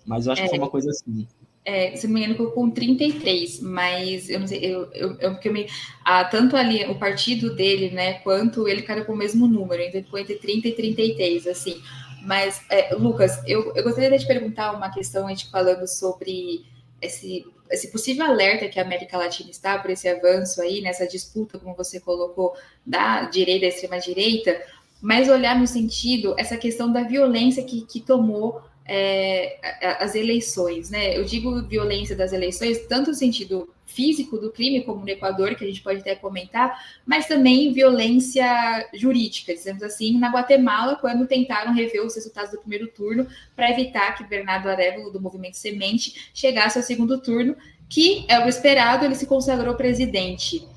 Mas 0.06 0.26
eu 0.26 0.32
acho 0.32 0.41
é, 0.41 0.45
que 0.45 0.49
foi 0.49 0.60
uma 0.60 0.70
coisa 0.70 0.89
assim. 0.89 1.28
É, 1.64 1.95
se 1.95 2.07
não 2.07 2.16
me 2.16 2.26
engano, 2.26 2.51
com 2.51 2.72
33, 2.72 3.59
mas 3.59 4.30
eu 4.30 4.39
não 4.39 4.47
sei, 4.47 4.66
eu, 4.66 4.91
eu, 4.93 5.16
eu, 5.20 5.32
porque 5.34 5.47
eu 5.47 5.53
me, 5.53 5.68
ah, 6.03 6.26
tanto 6.26 6.55
ali 6.55 6.84
o 6.86 6.97
partido 6.97 7.55
dele, 7.55 7.91
né, 7.91 8.16
quanto 8.16 8.68
ele 8.68 8.82
cara 8.82 9.05
com 9.05 9.14
o 9.14 9.18
mesmo 9.18 9.47
número, 9.47 9.80
então 9.84 10.01
ficou 10.01 10.20
entre 10.20 10.36
30 10.38 10.70
e 10.70 10.72
33, 10.72 11.45
assim. 11.45 11.80
Mas, 12.24 12.64
é, 12.70 12.95
Lucas, 12.95 13.43
eu, 13.47 13.74
eu 13.76 13.84
gostaria 13.84 14.09
de 14.09 14.20
te 14.20 14.28
perguntar 14.28 14.72
uma 14.72 14.91
questão, 14.91 15.28
a 15.28 15.30
gente 15.30 15.51
falando 15.51 15.88
sobre 15.88 16.66
esse 16.99 17.45
esse 17.72 17.89
possível 17.89 18.26
alerta 18.26 18.68
que 18.68 18.80
a 18.80 18.84
América 18.84 19.18
Latina 19.18 19.49
está 19.49 19.80
por 19.80 19.89
esse 19.89 20.07
avanço 20.07 20.62
aí, 20.62 20.82
nessa 20.82 21.07
disputa, 21.07 21.57
como 21.57 21.74
você 21.74 21.99
colocou, 21.99 22.53
da 22.86 23.24
direita 23.24 23.66
e 23.66 23.70
extrema-direita, 23.70 24.62
mas 25.01 25.30
olhar 25.30 25.57
no 25.57 25.66
sentido, 25.66 26.36
essa 26.38 26.57
questão 26.57 26.91
da 26.91 27.03
violência 27.03 27.64
que, 27.64 27.82
que 27.86 28.01
tomou 28.01 28.62
é, 28.94 29.58
as 30.02 30.16
eleições, 30.16 30.89
né? 30.89 31.18
Eu 31.18 31.24
digo 31.24 31.62
violência 31.64 32.14
das 32.14 32.34
eleições, 32.34 32.86
tanto 32.88 33.12
no 33.12 33.16
sentido 33.16 33.74
físico 33.86 34.38
do 34.38 34.52
crime, 34.52 34.82
como 34.82 35.00
no 35.00 35.10
Equador, 35.10 35.56
que 35.56 35.64
a 35.64 35.68
gente 35.68 35.82
pode 35.82 36.02
até 36.02 36.14
comentar, 36.14 36.78
mas 37.06 37.26
também 37.26 37.72
violência 37.72 38.46
jurídica, 38.94 39.54
dizemos 39.54 39.82
assim, 39.82 40.20
na 40.20 40.30
Guatemala, 40.30 40.98
quando 40.98 41.26
tentaram 41.26 41.74
rever 41.74 42.06
os 42.06 42.16
resultados 42.16 42.52
do 42.52 42.60
primeiro 42.60 42.88
turno 42.88 43.26
para 43.56 43.72
evitar 43.72 44.18
que 44.18 44.26
Bernardo 44.26 44.68
Arevalo, 44.68 45.10
do 45.10 45.22
Movimento 45.22 45.56
Semente, 45.56 46.30
chegasse 46.34 46.78
ao 46.78 46.84
segundo 46.84 47.22
turno, 47.22 47.56
que 47.89 48.26
é 48.28 48.44
o 48.44 48.48
esperado, 48.50 49.06
ele 49.06 49.16
se 49.16 49.26
consagrou 49.26 49.76
presidente. 49.76 50.68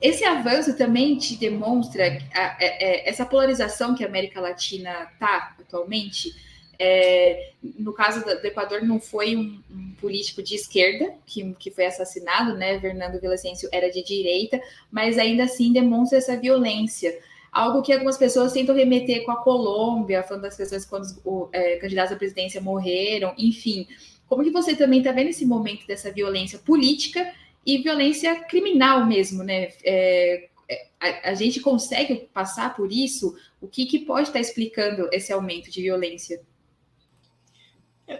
Esse 0.00 0.22
avanço 0.24 0.76
também 0.76 1.16
te 1.16 1.36
demonstra 1.36 2.18
a, 2.32 2.40
a, 2.40 2.52
a, 2.52 3.08
essa 3.08 3.26
polarização 3.26 3.96
que 3.96 4.04
a 4.04 4.06
América 4.06 4.40
Latina 4.40 5.08
está 5.12 5.56
atualmente, 5.58 6.32
é, 6.78 7.50
no 7.76 7.92
caso 7.92 8.24
do 8.24 8.46
Equador, 8.46 8.82
não 8.82 9.00
foi 9.00 9.34
um, 9.34 9.60
um, 9.68 9.94
político 10.00 10.42
de 10.42 10.54
esquerda 10.54 11.12
que, 11.26 11.52
que 11.54 11.72
foi 11.72 11.86
assassinado, 11.86 12.54
né? 12.54 12.78
Fernando 12.80 13.20
Villasencio 13.20 13.68
era 13.72 13.90
de 13.90 14.02
direita, 14.02 14.60
mas 14.90 15.18
ainda 15.18 15.44
assim 15.44 15.72
demonstra 15.72 16.18
essa 16.18 16.36
violência. 16.36 17.18
Algo 17.50 17.82
que 17.82 17.92
algumas 17.92 18.16
pessoas 18.16 18.52
tentam 18.52 18.76
remeter 18.76 19.24
com 19.24 19.32
a 19.32 19.42
Colômbia, 19.42 20.22
falando 20.22 20.42
das 20.42 20.56
pessoas 20.56 20.86
quando 20.86 21.04
os 21.24 21.48
é, 21.52 21.76
candidatos 21.76 22.12
à 22.12 22.16
presidência 22.16 22.60
morreram, 22.60 23.34
enfim. 23.36 23.88
Como 24.28 24.44
que 24.44 24.50
você 24.50 24.76
também 24.76 25.00
está 25.00 25.10
vendo 25.10 25.30
esse 25.30 25.44
momento 25.44 25.84
dessa 25.84 26.12
violência 26.12 26.60
política 26.60 27.32
e 27.66 27.78
violência 27.78 28.36
criminal 28.44 29.04
mesmo, 29.04 29.42
né? 29.42 29.70
É, 29.82 30.48
é 30.68 30.86
a, 31.00 31.30
a, 31.30 31.34
gente 31.34 31.60
consegue 31.60 32.28
passar 32.32 32.76
por 32.76 32.92
isso? 32.92 33.36
O 33.60 33.66
que, 33.66 33.86
que 33.86 33.98
pode 34.00 34.28
estar 34.28 34.34
tá 34.34 34.40
explicando 34.40 35.08
esse 35.12 35.32
aumento 35.32 35.70
de 35.70 35.82
violência? 35.82 36.40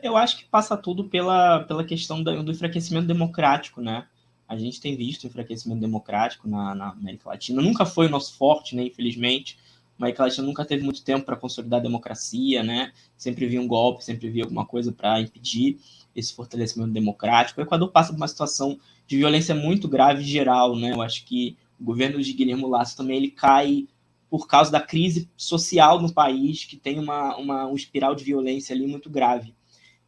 Eu 0.02 0.16
acho 0.16 0.36
que 0.36 0.44
passa 0.44 0.76
tudo 0.76 1.04
pela, 1.04 1.60
pela 1.60 1.82
questão 1.82 2.22
do 2.22 2.50
enfraquecimento 2.50 3.06
democrático, 3.06 3.80
né? 3.80 4.06
A 4.46 4.56
gente 4.56 4.80
tem 4.80 4.94
visto 4.94 5.26
enfraquecimento 5.26 5.80
democrático 5.80 6.46
na, 6.46 6.74
na 6.74 6.90
América 6.90 7.30
Latina. 7.30 7.62
Nunca 7.62 7.86
foi 7.86 8.06
o 8.06 8.10
nosso 8.10 8.36
forte, 8.36 8.76
né? 8.76 8.84
Infelizmente. 8.84 9.58
A 9.98 10.02
América 10.04 10.24
Latina 10.24 10.46
nunca 10.46 10.64
teve 10.64 10.84
muito 10.84 11.02
tempo 11.02 11.24
para 11.24 11.36
consolidar 11.36 11.80
a 11.80 11.82
democracia, 11.82 12.62
né? 12.62 12.92
Sempre 13.16 13.46
via 13.46 13.60
um 13.60 13.66
golpe, 13.66 14.04
sempre 14.04 14.28
via 14.28 14.44
alguma 14.44 14.66
coisa 14.66 14.92
para 14.92 15.20
impedir 15.20 15.78
esse 16.14 16.34
fortalecimento 16.34 16.92
democrático. 16.92 17.60
O 17.60 17.64
Equador 17.64 17.90
passa 17.90 18.12
por 18.12 18.18
uma 18.18 18.28
situação 18.28 18.78
de 19.06 19.16
violência 19.16 19.54
muito 19.54 19.88
grave 19.88 20.22
geral, 20.22 20.76
né? 20.76 20.92
Eu 20.92 21.00
acho 21.00 21.24
que 21.24 21.56
o 21.80 21.84
governo 21.84 22.22
de 22.22 22.32
Guilherme 22.32 22.64
Lasso 22.66 22.96
também 22.96 23.16
ele 23.16 23.30
cai 23.30 23.86
por 24.30 24.46
causa 24.46 24.70
da 24.70 24.80
crise 24.80 25.28
social 25.36 26.00
no 26.00 26.12
país, 26.12 26.64
que 26.64 26.76
tem 26.76 26.98
uma, 26.98 27.36
uma 27.36 27.66
um 27.66 27.74
espiral 27.74 28.14
de 28.14 28.24
violência 28.24 28.74
ali 28.74 28.86
muito 28.86 29.08
grave. 29.08 29.54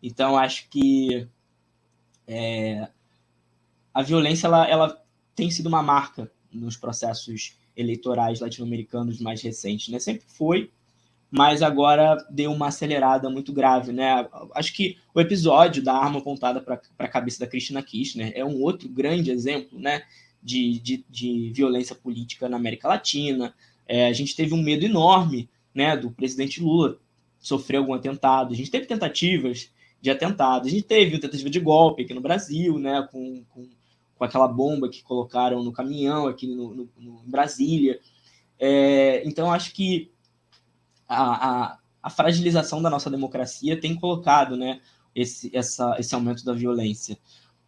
Então, 0.03 0.37
acho 0.37 0.69
que 0.69 1.27
é, 2.27 2.89
a 3.93 4.03
violência 4.03 4.47
ela, 4.47 4.69
ela 4.69 5.05
tem 5.35 5.51
sido 5.51 5.67
uma 5.67 5.83
marca 5.83 6.31
nos 6.53 6.77
processos 6.77 7.57
eleitorais 7.77 8.41
latino-americanos 8.41 9.21
mais 9.21 9.43
recentes. 9.43 9.89
Né? 9.89 9.99
Sempre 9.99 10.25
foi, 10.27 10.71
mas 11.31 11.63
agora 11.63 12.17
deu 12.31 12.53
uma 12.53 12.69
acelerada 12.69 13.31
muito 13.31 13.53
grave. 13.53 13.93
Né? 13.93 14.29
Acho 14.55 14.73
que 14.73 14.99
o 15.15 15.21
episódio 15.21 15.83
da 15.83 15.95
arma 15.95 16.19
apontada 16.19 16.61
para 16.61 16.81
a 16.99 17.09
cabeça 17.09 17.41
da 17.41 17.47
Cristina 17.47 17.83
Kirchner 17.83 18.33
é 18.35 18.45
um 18.45 18.61
outro 18.61 18.89
grande 18.89 19.31
exemplo 19.31 19.79
né, 19.79 20.03
de, 20.43 20.79
de, 20.81 21.05
de 21.09 21.53
violência 21.55 21.95
política 21.95 22.49
na 22.49 22.57
América 22.57 22.89
Latina. 22.89 23.55
É, 23.87 24.07
a 24.09 24.13
gente 24.13 24.35
teve 24.35 24.55
um 24.55 24.63
medo 24.63 24.85
enorme 24.85 25.49
né, 25.75 25.97
do 25.97 26.11
presidente 26.11 26.61
Lula 26.61 26.99
sofrer 27.39 27.79
algum 27.79 27.95
atentado. 27.95 28.53
A 28.53 28.57
gente 28.57 28.71
teve 28.71 28.87
tentativas 28.87 29.71
de 30.01 30.11
atentado. 30.11 30.67
A 30.67 30.71
gente 30.71 30.83
teve 30.83 31.19
tentativa 31.19 31.51
de 31.51 31.61
golpe 31.61 32.03
aqui 32.03 32.15
no 32.15 32.21
Brasil, 32.21 32.79
né, 32.79 33.07
com, 33.11 33.45
com, 33.51 33.69
com 34.15 34.25
aquela 34.25 34.49
bomba 34.49 34.89
que 34.89 35.03
colocaram 35.03 35.63
no 35.63 35.73
caminhão 35.73 36.27
aqui 36.27 36.47
no, 36.47 36.75
no, 36.75 36.89
no 36.97 37.23
em 37.27 37.31
Brasília. 37.31 38.01
É, 38.59 39.27
então, 39.27 39.53
acho 39.53 39.73
que 39.73 40.11
a, 41.09 41.49
a, 41.49 41.79
a, 42.03 42.11
fragilização 42.11 42.81
da 42.83 42.91
nossa 42.91 43.11
democracia 43.11 43.81
tem 43.81 43.95
colocado 43.95 44.57
né, 44.57 44.81
esse, 45.15 45.55
essa, 45.57 45.97
esse 45.99 46.15
aumento 46.15 46.45
da 46.45 46.53
violência. 46.53 47.19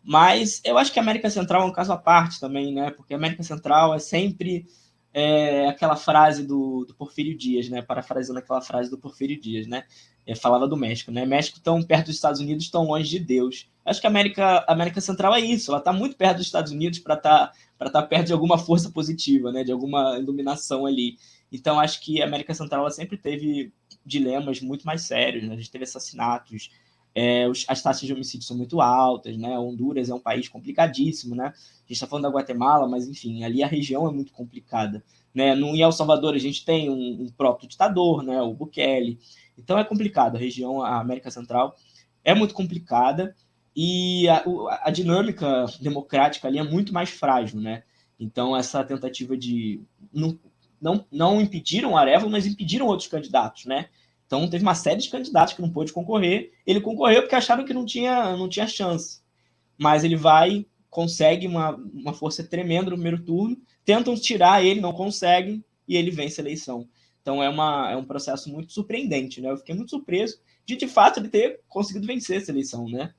Mas 0.03 0.61
eu 0.65 0.77
acho 0.79 0.93
que 0.93 0.99
a 0.99 1.03
América 1.03 1.31
Central 1.31 1.63
é 1.63 1.65
um 1.67 1.73
caso 1.73 1.93
à 1.93 1.97
parte 1.97 2.41
também, 2.41 2.75
né? 2.75 2.91
Porque 2.91 3.15
a 3.15 3.17
América 3.17 3.43
Central 3.45 3.95
é 3.95 4.01
sempre 4.01 4.67
é, 5.13 5.69
aquela 5.69 5.97
frase 5.97 6.47
do, 6.47 6.85
do 6.85 6.95
Porfírio 6.95 7.37
Dias, 7.37 7.69
né? 7.69 7.83
Parafraseando 7.83 8.39
aquela 8.39 8.61
frase 8.61 8.91
do 8.91 8.99
Porfírio 8.99 9.41
Dias, 9.41 9.67
né? 9.67 9.85
é, 10.27 10.35
falava 10.35 10.69
do 10.69 10.77
México, 10.77 11.11
né? 11.11 11.27
México 11.27 11.61
tão 11.61 11.83
perto 11.83 12.07
dos 12.07 12.15
Estados 12.15 12.41
Unidos, 12.41 12.71
tão 12.71 12.85
longe 12.85 13.09
de 13.09 13.19
Deus. 13.19 13.69
Acho 13.85 14.01
que 14.01 14.07
a 14.07 14.11
América, 14.11 14.65
América 14.69 15.01
Central 15.01 15.35
é 15.35 15.41
isso, 15.41 15.71
ela 15.71 15.79
está 15.79 15.93
muito 15.93 16.17
perto 16.17 16.37
dos 16.39 16.47
Estados 16.47 16.71
Unidos 16.71 17.01
para 17.01 17.15
estar 17.15 17.49
tá, 17.49 17.87
estar 17.87 18.03
tá 18.03 18.07
perto 18.07 18.29
de 18.29 18.33
alguma 18.33 18.57
força 18.59 18.91
positiva, 18.91 19.51
né? 19.51 19.65
De 19.65 19.73
alguma 19.73 20.19
iluminação 20.19 20.87
ali. 20.87 21.17
Então 21.51 21.81
acho 21.81 22.01
que 22.01 22.23
a 22.23 22.25
América 22.25 22.55
Central 22.55 22.83
ela 22.83 22.91
sempre 22.91 23.17
teve 23.17 23.73
dilemas 24.07 24.61
muito 24.61 24.85
mais 24.85 25.03
sérios, 25.03 25.45
né? 25.45 25.55
A 25.55 25.57
gente 25.57 25.71
teve 25.71 25.85
assassinatos, 25.85 26.71
é, 27.15 27.45
as 27.69 27.83
taxas 27.83 28.07
de 28.07 28.13
homicídio 28.13 28.47
são 28.47 28.57
muito 28.57 28.81
altas, 28.81 29.37
né? 29.37 29.59
Honduras 29.59 30.09
é 30.09 30.15
um 30.15 30.21
país 30.21 30.49
complicadíssimo, 30.49 31.35
né? 31.35 31.47
A 31.47 31.49
gente 31.49 31.93
está 31.93 32.07
falando 32.07 32.25
da 32.25 32.31
Guatemala, 32.31 32.89
mas 32.89 33.07
enfim, 33.07 33.45
ali 33.45 33.63
a 33.63 33.67
região 33.67 34.07
é 34.09 34.13
muito 34.13 34.33
complicada, 34.33 35.05
né? 35.35 35.55
No 35.55 35.77
El 35.77 35.93
Salvador 35.93 36.35
a 36.35 36.39
gente 36.39 36.65
tem 36.65 36.89
um, 36.89 37.25
um 37.25 37.29
próprio 37.29 37.69
ditador, 37.69 38.23
né? 38.23 38.41
O 38.41 38.55
Bukele. 38.55 39.19
Então 39.59 39.79
é 39.79 39.85
complicado, 39.85 40.37
a 40.37 40.39
região, 40.39 40.83
a 40.83 41.01
América 41.01 41.31
Central 41.31 41.77
é 42.25 42.35
muito 42.35 42.55
complicada 42.55 43.37
e 43.77 44.29
a, 44.29 44.45
a 44.85 44.91
dinâmica 44.91 45.67
democrática 45.81 46.49
ali 46.49 46.59
é 46.59 46.63
muito 46.63 46.95
mais 46.95 47.11
frágil, 47.11 47.61
né? 47.61 47.83
Então 48.19 48.57
essa 48.57 48.83
tentativa 48.85 49.37
de 49.37 49.83
não, 50.13 50.39
não, 50.81 51.05
não 51.11 51.41
impediram 51.41 51.93
o 51.93 51.97
Arevalo, 51.97 52.31
mas 52.31 52.47
impediram 52.47 52.87
outros 52.87 53.09
candidatos, 53.09 53.67
né? 53.67 53.89
Então 54.33 54.49
teve 54.49 54.63
uma 54.63 54.75
série 54.75 54.99
de 54.99 55.11
candidatos 55.11 55.53
que 55.53 55.61
não 55.61 55.69
pôde 55.69 55.93
concorrer. 55.93 56.53
Ele 56.67 56.81
concorreu 56.81 57.21
porque 57.21 57.35
acharam 57.35 57.67
que 57.67 57.75
não 57.75 57.85
tinha, 57.85 58.35
não 58.35 58.49
tinha 58.49 58.67
chance. 58.67 59.21
Mas 59.77 60.05
ele 60.05 60.17
vai, 60.17 60.65
consegue 60.89 61.47
uma, 61.47 61.77
uma 61.77 62.15
força 62.15 62.43
tremenda 62.43 62.89
no 62.89 62.97
primeiro 62.97 63.23
turno, 63.23 63.59
tentam 63.85 64.15
tirar 64.15 64.65
ele, 64.65 64.81
não 64.81 64.95
conseguem, 64.95 65.63
e 65.87 65.99
ele 65.99 66.11
vence 66.11 66.41
a 66.41 66.45
eleição. 66.45 66.89
Então 67.21 67.43
é, 67.43 67.49
uma, 67.51 67.91
é 67.91 67.97
um 67.97 68.07
processo 68.07 68.51
muito 68.51 68.73
surpreendente, 68.73 69.39
né? 69.39 69.51
Eu 69.51 69.59
fiquei 69.59 69.75
muito 69.75 69.91
surpreso 69.91 70.41
de, 70.65 70.77
de 70.77 70.89
fato, 70.89 71.21
ele 71.21 71.29
ter 71.29 71.61
conseguido 71.69 72.07
vencer 72.07 72.39
essa 72.39 72.51
eleição, 72.51 72.89
né? 72.89 73.13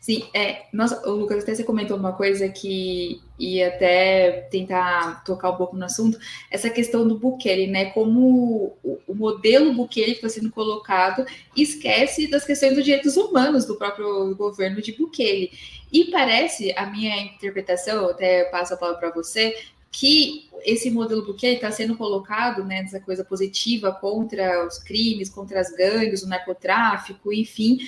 Sim, 0.00 0.28
é, 0.32 0.66
nossa, 0.72 1.06
o 1.08 1.12
Lucas, 1.12 1.42
até 1.42 1.54
você 1.54 1.64
comentou 1.64 1.96
uma 1.96 2.12
coisa 2.12 2.48
que 2.48 3.20
ia 3.38 3.68
até 3.68 4.48
tentar 4.50 5.24
tocar 5.24 5.50
um 5.50 5.56
pouco 5.56 5.76
no 5.76 5.84
assunto, 5.84 6.18
essa 6.50 6.70
questão 6.70 7.06
do 7.06 7.18
Bukele, 7.18 7.66
né? 7.66 7.86
Como 7.86 8.76
o, 8.82 8.98
o 9.08 9.14
modelo 9.14 9.74
Bukele 9.74 10.12
que 10.12 10.24
está 10.24 10.28
sendo 10.28 10.50
colocado 10.50 11.26
esquece 11.56 12.28
das 12.28 12.44
questões 12.44 12.74
dos 12.74 12.84
direitos 12.84 13.16
humanos 13.16 13.64
do 13.64 13.76
próprio 13.76 14.34
governo 14.36 14.80
de 14.80 14.92
Bukele. 14.92 15.50
E 15.92 16.04
parece, 16.06 16.72
a 16.76 16.86
minha 16.86 17.20
interpretação, 17.20 18.08
até 18.08 18.44
passo 18.44 18.74
a 18.74 18.76
palavra 18.76 19.00
para 19.00 19.10
você, 19.10 19.56
que 19.90 20.48
esse 20.64 20.90
modelo 20.90 21.24
Bukele 21.24 21.56
está 21.56 21.72
sendo 21.72 21.96
colocado 21.96 22.64
né, 22.64 22.82
nessa 22.82 23.00
coisa 23.00 23.24
positiva 23.24 23.92
contra 23.92 24.64
os 24.64 24.78
crimes, 24.78 25.28
contra 25.28 25.60
as 25.60 25.70
gangues, 25.72 26.22
o 26.22 26.28
narcotráfico, 26.28 27.32
enfim, 27.32 27.78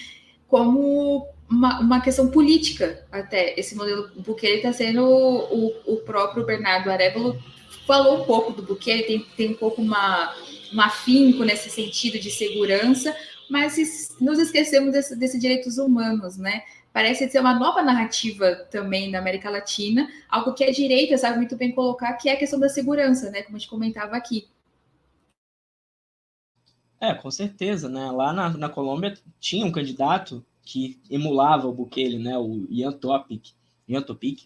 como 0.48 1.28
uma, 1.50 1.80
uma 1.80 2.00
questão 2.00 2.30
política 2.30 3.04
até. 3.10 3.58
Esse 3.58 3.74
modelo 3.74 4.08
Bukele 4.16 4.56
está 4.56 4.72
sendo 4.72 5.04
o, 5.04 5.74
o 5.84 5.96
próprio 5.98 6.46
Bernardo 6.46 6.90
Arevalo 6.90 7.36
falou 7.86 8.22
um 8.22 8.24
pouco 8.24 8.52
do 8.52 8.62
Bukele, 8.62 9.02
tem, 9.02 9.26
tem 9.36 9.50
um 9.50 9.56
pouco 9.56 9.82
uma, 9.82 10.32
um 10.72 10.80
afinco 10.80 11.42
nesse 11.42 11.68
sentido 11.68 12.20
de 12.20 12.30
segurança, 12.30 13.14
mas 13.50 14.14
nos 14.20 14.38
esquecemos 14.38 14.92
desses 14.92 15.18
desse 15.18 15.38
direitos 15.40 15.76
humanos, 15.76 16.36
né? 16.36 16.62
Parece 16.92 17.28
ser 17.28 17.40
uma 17.40 17.54
nova 17.54 17.82
narrativa 17.82 18.54
também 18.70 19.10
na 19.10 19.18
América 19.18 19.50
Latina, 19.50 20.08
algo 20.28 20.54
que 20.54 20.64
a 20.64 20.72
direita 20.72 21.18
sabe 21.18 21.36
muito 21.38 21.56
bem 21.56 21.72
colocar, 21.72 22.12
que 22.14 22.28
é 22.28 22.34
a 22.34 22.36
questão 22.36 22.60
da 22.60 22.68
segurança, 22.68 23.30
né? 23.30 23.42
Como 23.42 23.56
a 23.56 23.58
gente 23.58 23.70
comentava 23.70 24.16
aqui. 24.16 24.48
É, 27.00 27.14
com 27.14 27.30
certeza, 27.30 27.88
né? 27.88 28.10
Lá 28.10 28.32
na, 28.32 28.50
na 28.50 28.68
Colômbia 28.68 29.14
tinha 29.40 29.64
um 29.64 29.72
candidato 29.72 30.44
que 30.70 31.00
emulava 31.10 31.66
o 31.66 31.72
Bukele, 31.72 32.16
né? 32.16 32.38
O 32.38 32.64
Ian 32.70 32.92
Topic, 32.92 33.48
Ian 33.88 34.02
Topic 34.02 34.42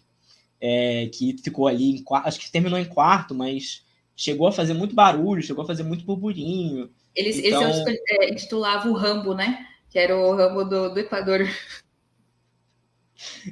é, 0.59 1.07
que 1.07 1.37
ficou 1.37 1.67
ali 1.67 1.91
em 1.91 2.03
acho 2.23 2.39
que 2.39 2.51
terminou 2.51 2.79
em 2.79 2.85
quarto, 2.85 3.35
mas 3.35 3.85
chegou 4.15 4.47
a 4.47 4.51
fazer 4.51 4.73
muito 4.73 4.95
barulho, 4.95 5.43
chegou 5.43 5.63
a 5.63 5.67
fazer 5.67 5.83
muito 5.83 6.03
burburinho. 6.03 6.89
Eles, 7.15 7.37
então... 7.37 7.69
Esse 7.69 8.01
é, 8.09 8.31
intitulava 8.31 8.89
o 8.89 8.93
Rambo, 8.93 9.35
né? 9.35 9.67
Que 9.89 9.99
era 9.99 10.17
o 10.17 10.35
Rambo 10.35 10.63
do, 10.63 10.93
do 10.93 10.99
Equador. 10.99 11.47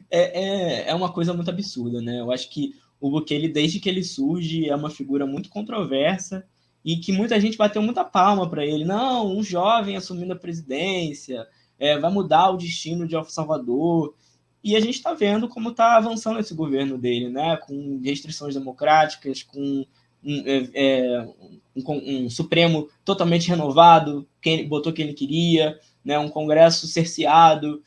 É, 0.10 0.42
é, 0.42 0.90
é 0.90 0.96
uma 0.96 1.14
coisa 1.14 1.34
muito 1.34 1.50
absurda, 1.50 2.02
né? 2.02 2.20
Eu 2.20 2.32
acho 2.32 2.50
que 2.50 2.76
o 3.00 3.12
Bukele, 3.12 3.50
desde 3.50 3.80
que 3.80 3.88
ele 3.88 4.04
surge, 4.04 4.68
é 4.68 4.76
uma 4.76 4.90
figura 4.90 5.28
muito 5.28 5.50
controversa 5.50 6.44
e 6.84 6.98
que 6.98 7.12
muita 7.12 7.40
gente 7.40 7.58
bateu 7.58 7.82
muita 7.82 8.04
palma 8.04 8.50
para 8.50 8.66
ele. 8.66 8.84
Não, 8.84 9.38
um 9.38 9.44
jovem 9.44 9.96
assumindo 9.96 10.34
a 10.34 10.38
presidência 10.38 11.48
é, 11.84 12.00
vai 12.00 12.10
mudar 12.10 12.50
o 12.50 12.56
destino 12.56 13.06
de 13.06 13.14
El 13.14 13.26
Salvador. 13.26 14.16
E 14.64 14.74
a 14.78 14.80
gente 14.80 14.96
está 14.96 15.14
vendo 15.14 15.50
como 15.50 15.72
está 15.72 15.98
avançando 15.98 16.40
esse 16.40 16.56
governo 16.56 16.98
dele, 16.98 17.28
né? 17.28 17.58
Com 17.58 18.00
restrições 18.02 18.54
democráticas, 18.54 19.44
com 19.44 19.86
um, 20.24 20.44
é, 20.46 20.70
é, 20.74 21.28
um, 21.76 22.26
um, 22.26 22.30
Supremo 22.30 22.88
totalmente 23.04 23.50
renovado, 23.50 24.26
quem 24.42 24.66
botou 24.66 24.94
quem 24.94 25.04
ele 25.04 25.14
queria, 25.14 25.78
né? 26.06 26.18
um 26.18 26.30
Congresso 26.30 26.88
cerceado. 26.88 27.84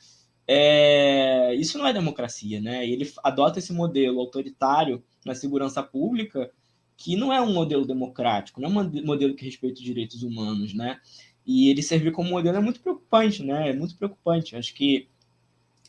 É, 0.47 1.55
isso 1.55 1.79
não 1.79 1.87
é 1.87 1.93
democracia, 1.95 2.61
né? 2.61 2.87
Ele 2.87 3.11
adota 3.25 3.59
esse 3.59 3.73
modelo 3.73 4.21
autoritário 4.21 5.03
na 5.25 5.35
segurança 5.35 5.83
pública, 5.83 6.51
que 6.99 7.17
não 7.17 7.33
é 7.33 7.41
um 7.41 7.55
modelo 7.55 7.87
democrático, 7.87 8.61
não 8.61 8.69
é 8.69 8.73
um 8.85 9.07
modelo 9.07 9.35
que 9.35 9.47
respeita 9.47 9.79
os 9.79 9.85
direitos 9.85 10.23
humanos, 10.23 10.75
né? 10.75 11.01
E 11.47 11.69
ele 11.71 11.83
servir 11.83 12.13
como 12.13 12.31
modelo 12.31 12.57
é 12.57 12.61
muito 12.61 12.81
preocupante, 12.81 13.43
né? 13.43 13.71
É 13.71 13.73
muito 13.73 13.95
preocupante. 13.95 14.57
Acho 14.57 14.75
que 14.75 15.09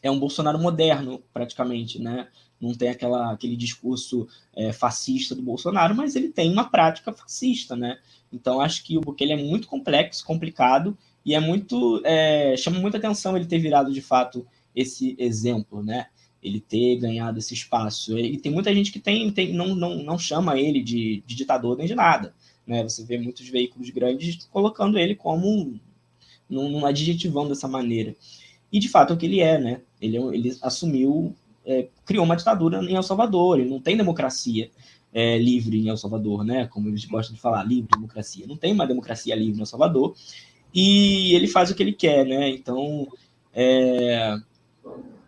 é 0.01 0.11
um 0.11 0.19
Bolsonaro 0.19 0.59
moderno, 0.59 1.21
praticamente, 1.33 1.99
né? 1.99 2.27
Não 2.59 2.73
tem 2.73 2.89
aquela, 2.89 3.31
aquele 3.31 3.55
discurso 3.55 4.27
é, 4.55 4.71
fascista 4.71 5.35
do 5.35 5.41
Bolsonaro, 5.41 5.95
mas 5.95 6.15
ele 6.15 6.29
tem 6.29 6.51
uma 6.51 6.69
prática 6.69 7.11
fascista, 7.11 7.75
né? 7.75 7.99
Então 8.31 8.61
acho 8.61 8.83
que 8.83 8.97
o 8.97 9.01
Bukele 9.01 9.33
é 9.33 9.37
muito 9.37 9.67
complexo, 9.67 10.25
complicado 10.25 10.97
e 11.25 11.33
é 11.33 11.39
muito 11.39 12.01
é, 12.05 12.55
chama 12.57 12.79
muita 12.79 12.97
atenção 12.97 13.35
ele 13.35 13.45
ter 13.45 13.59
virado 13.59 13.91
de 13.91 14.01
fato 14.01 14.45
esse 14.75 15.15
exemplo, 15.19 15.83
né? 15.83 16.07
Ele 16.41 16.59
ter 16.59 16.97
ganhado 16.97 17.39
esse 17.39 17.53
espaço. 17.53 18.17
E 18.17 18.37
tem 18.37 18.51
muita 18.51 18.73
gente 18.73 18.91
que 18.91 18.99
tem, 18.99 19.31
tem 19.31 19.53
não, 19.53 19.75
não, 19.75 20.03
não 20.03 20.19
chama 20.19 20.59
ele 20.59 20.81
de, 20.81 21.23
de 21.25 21.35
ditador 21.35 21.77
nem 21.77 21.87
de 21.87 21.95
nada, 21.95 22.33
né? 22.67 22.83
Você 22.83 23.03
vê 23.03 23.17
muitos 23.17 23.47
veículos 23.47 23.89
grandes 23.89 24.45
colocando 24.51 24.99
ele 24.99 25.15
como 25.15 25.79
num, 26.49 26.69
num 26.69 26.85
adjetivão 26.85 27.47
dessa 27.47 27.67
maneira. 27.67 28.15
E 28.71 28.79
de 28.79 28.89
fato 28.89 29.13
é 29.13 29.15
o 29.15 29.17
que 29.17 29.25
ele 29.25 29.39
é, 29.39 29.57
né? 29.57 29.81
Ele, 30.01 30.17
é 30.17 30.21
ele 30.33 30.57
assumiu, 30.61 31.33
é, 31.65 31.87
criou 32.05 32.25
uma 32.25 32.35
ditadura 32.35 32.83
em 32.83 32.95
El 32.95 33.03
Salvador, 33.03 33.59
ele 33.59 33.69
não 33.69 33.79
tem 33.79 33.95
democracia 33.95 34.69
é, 35.13 35.37
livre 35.37 35.79
em 35.79 35.87
El 35.87 35.97
Salvador, 35.97 36.43
né? 36.43 36.67
Como 36.67 36.89
eles 36.89 37.05
gostam 37.05 37.33
de 37.33 37.41
falar, 37.41 37.63
livre 37.63 37.89
democracia. 37.93 38.45
Não 38.45 38.57
tem 38.57 38.73
uma 38.73 38.85
democracia 38.85 39.35
livre 39.35 39.57
em 39.57 39.61
El 39.61 39.65
Salvador. 39.65 40.15
E 40.73 41.33
ele 41.33 41.47
faz 41.47 41.71
o 41.71 41.75
que 41.75 41.81
ele 41.81 41.93
quer, 41.93 42.25
né? 42.25 42.49
Então, 42.49 43.07
é, 43.53 44.37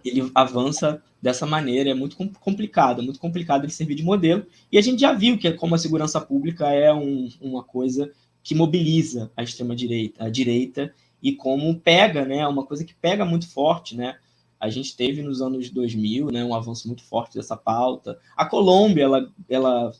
ele 0.03 0.29
avança 0.35 1.01
dessa 1.21 1.45
maneira, 1.45 1.89
é 1.89 1.93
muito 1.93 2.15
complicado, 2.39 3.01
é 3.01 3.03
muito 3.03 3.19
complicado 3.19 3.63
ele 3.63 3.71
servir 3.71 3.95
de 3.95 4.03
modelo. 4.03 4.45
E 4.71 4.77
a 4.77 4.81
gente 4.81 5.01
já 5.01 5.13
viu 5.13 5.37
que 5.37 5.51
como 5.53 5.75
a 5.75 5.77
segurança 5.77 6.19
pública 6.21 6.67
é 6.71 6.93
um, 6.93 7.29
uma 7.41 7.63
coisa 7.63 8.11
que 8.43 8.55
mobiliza 8.55 9.31
a 9.35 9.43
extrema 9.43 9.75
direita, 9.75 10.23
a 10.25 10.29
direita 10.29 10.93
e 11.21 11.33
como 11.33 11.77
pega, 11.79 12.23
né, 12.25 12.47
uma 12.47 12.65
coisa 12.65 12.85
que 12.85 12.93
pega 12.93 13.25
muito 13.25 13.47
forte, 13.47 13.95
né? 13.95 14.17
A 14.59 14.69
gente 14.69 14.95
teve 14.95 15.21
nos 15.21 15.41
anos 15.41 15.69
2000, 15.69 16.31
né, 16.31 16.43
um 16.43 16.53
avanço 16.53 16.87
muito 16.87 17.03
forte 17.03 17.35
dessa 17.35 17.55
pauta. 17.55 18.17
A 18.35 18.45
Colômbia, 18.45 19.03
ela, 19.03 19.31
ela 19.49 19.91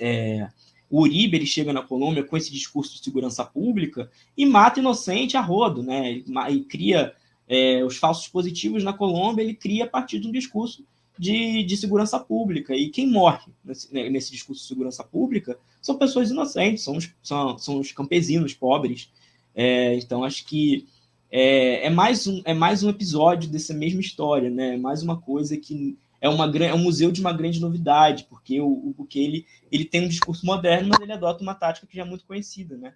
é, 0.00 0.48
o 0.90 1.02
Uribe 1.02 1.36
ele 1.36 1.46
chega 1.46 1.72
na 1.72 1.82
Colômbia 1.82 2.24
com 2.24 2.36
esse 2.36 2.50
discurso 2.50 2.94
de 2.94 3.04
segurança 3.04 3.44
pública 3.44 4.10
e 4.36 4.46
mata 4.46 4.80
inocente 4.80 5.36
a 5.36 5.40
rodo, 5.40 5.82
né? 5.82 6.22
E 6.50 6.60
cria 6.60 7.14
é, 7.48 7.82
os 7.84 7.96
falsos 7.96 8.28
positivos 8.28 8.84
na 8.84 8.92
Colômbia, 8.92 9.42
ele 9.42 9.54
cria 9.54 9.84
a 9.84 9.88
partir 9.88 10.20
de 10.20 10.28
um 10.28 10.32
discurso 10.32 10.84
de, 11.18 11.64
de 11.64 11.76
segurança 11.76 12.20
pública. 12.20 12.74
E 12.76 12.90
quem 12.90 13.10
morre 13.10 13.50
nesse, 13.64 13.92
né, 13.92 14.08
nesse 14.08 14.30
discurso 14.30 14.62
de 14.62 14.68
segurança 14.68 15.02
pública 15.02 15.58
são 15.80 15.96
pessoas 15.96 16.30
inocentes, 16.30 16.84
são 16.84 16.96
os, 16.96 17.10
são, 17.22 17.58
são 17.58 17.80
os 17.80 17.90
campesinos 17.92 18.54
pobres, 18.54 19.10
é, 19.54 19.94
então 19.96 20.22
acho 20.22 20.44
que 20.44 20.86
é, 21.30 21.86
é, 21.86 21.90
mais 21.90 22.26
um, 22.26 22.40
é 22.44 22.54
mais 22.54 22.82
um 22.82 22.88
episódio 22.88 23.50
dessa 23.50 23.74
mesma 23.74 24.00
história, 24.00 24.48
né? 24.48 24.74
É 24.74 24.76
mais 24.76 25.02
uma 25.02 25.20
coisa 25.20 25.56
que 25.56 25.98
é, 26.20 26.28
uma, 26.28 26.46
é 26.56 26.74
um 26.74 26.78
museu 26.78 27.10
de 27.10 27.20
uma 27.20 27.32
grande 27.32 27.60
novidade, 27.60 28.26
porque 28.30 28.60
o, 28.60 28.66
o 28.66 28.94
Bukele 28.96 29.46
ele 29.70 29.84
tem 29.84 30.04
um 30.04 30.08
discurso 30.08 30.46
moderno, 30.46 30.88
mas 30.88 31.00
ele 31.00 31.12
adota 31.12 31.42
uma 31.42 31.54
tática 31.54 31.86
que 31.86 31.96
já 31.96 32.02
é 32.02 32.06
muito 32.06 32.24
conhecida, 32.24 32.76
né? 32.76 32.94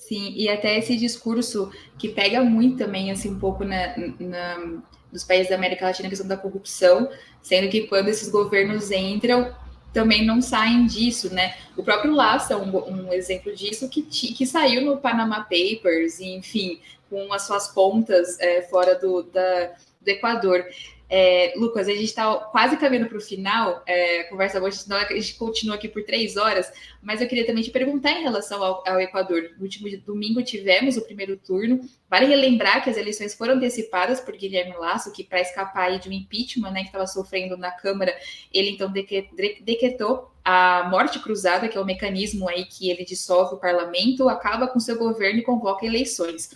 Sim, 0.00 0.32
e 0.34 0.48
até 0.48 0.78
esse 0.78 0.96
discurso 0.96 1.70
que 1.98 2.08
pega 2.08 2.42
muito 2.42 2.78
também, 2.78 3.10
assim, 3.10 3.32
um 3.32 3.38
pouco 3.38 3.64
na, 3.64 3.94
na, 4.18 4.80
nos 5.12 5.22
países 5.22 5.50
da 5.50 5.56
América 5.56 5.84
Latina, 5.84 6.06
a 6.06 6.08
questão 6.08 6.26
da 6.26 6.38
corrupção, 6.38 7.10
sendo 7.42 7.68
que 7.68 7.82
quando 7.82 8.08
esses 8.08 8.30
governos 8.30 8.90
entram, 8.90 9.54
também 9.92 10.24
não 10.24 10.40
saem 10.40 10.86
disso, 10.86 11.32
né? 11.34 11.54
O 11.76 11.82
próprio 11.82 12.14
Laça 12.14 12.54
é 12.54 12.56
um, 12.56 13.08
um 13.08 13.12
exemplo 13.12 13.54
disso 13.54 13.90
que, 13.90 14.02
que 14.02 14.46
saiu 14.46 14.80
no 14.80 14.96
Panama 14.96 15.42
Papers, 15.42 16.18
enfim, 16.18 16.80
com 17.10 17.30
as 17.30 17.42
suas 17.42 17.70
contas 17.70 18.40
é, 18.40 18.62
fora 18.62 18.98
do, 18.98 19.22
da, 19.24 19.74
do 20.00 20.08
Equador. 20.08 20.64
É, 21.12 21.54
Lucas, 21.56 21.88
a 21.88 21.90
gente 21.90 22.04
está 22.04 22.36
quase 22.36 22.76
caminhando 22.76 23.08
para 23.08 23.18
o 23.18 23.20
final, 23.20 23.82
é, 23.84 24.22
conversa 24.24 24.60
boa, 24.60 24.70
senão 24.70 24.96
a 24.96 25.12
gente 25.12 25.34
continua 25.34 25.74
aqui 25.74 25.88
por 25.88 26.04
três 26.04 26.36
horas, 26.36 26.72
mas 27.02 27.20
eu 27.20 27.26
queria 27.26 27.44
também 27.44 27.64
te 27.64 27.70
perguntar 27.70 28.12
em 28.12 28.22
relação 28.22 28.62
ao, 28.62 28.84
ao, 28.86 29.00
Equador. 29.00 29.50
No 29.56 29.64
último 29.64 29.88
domingo 30.06 30.40
tivemos 30.40 30.96
o 30.96 31.02
primeiro 31.04 31.36
turno, 31.36 31.80
vale 32.08 32.26
relembrar 32.26 32.84
que 32.84 32.90
as 32.90 32.96
eleições 32.96 33.34
foram 33.34 33.54
antecipadas 33.54 34.20
por 34.20 34.36
Guilherme 34.36 34.76
Lasso, 34.76 35.12
que 35.12 35.24
para 35.24 35.40
escapar 35.40 35.98
de 35.98 36.08
um 36.08 36.12
impeachment 36.12 36.70
né, 36.70 36.82
que 36.82 36.86
estava 36.86 37.08
sofrendo 37.08 37.56
na 37.56 37.72
Câmara, 37.72 38.16
ele 38.52 38.70
então 38.70 38.88
decretou 38.88 40.30
a 40.44 40.88
morte 40.88 41.18
cruzada, 41.18 41.68
que 41.68 41.76
é 41.76 41.80
o 41.80 41.84
mecanismo 41.84 42.48
aí 42.48 42.64
que 42.64 42.88
ele 42.88 43.04
dissolve 43.04 43.56
o 43.56 43.58
parlamento, 43.58 44.28
acaba 44.28 44.68
com 44.68 44.78
seu 44.78 44.96
governo 44.96 45.40
e 45.40 45.42
convoca 45.42 45.84
eleições. 45.84 46.50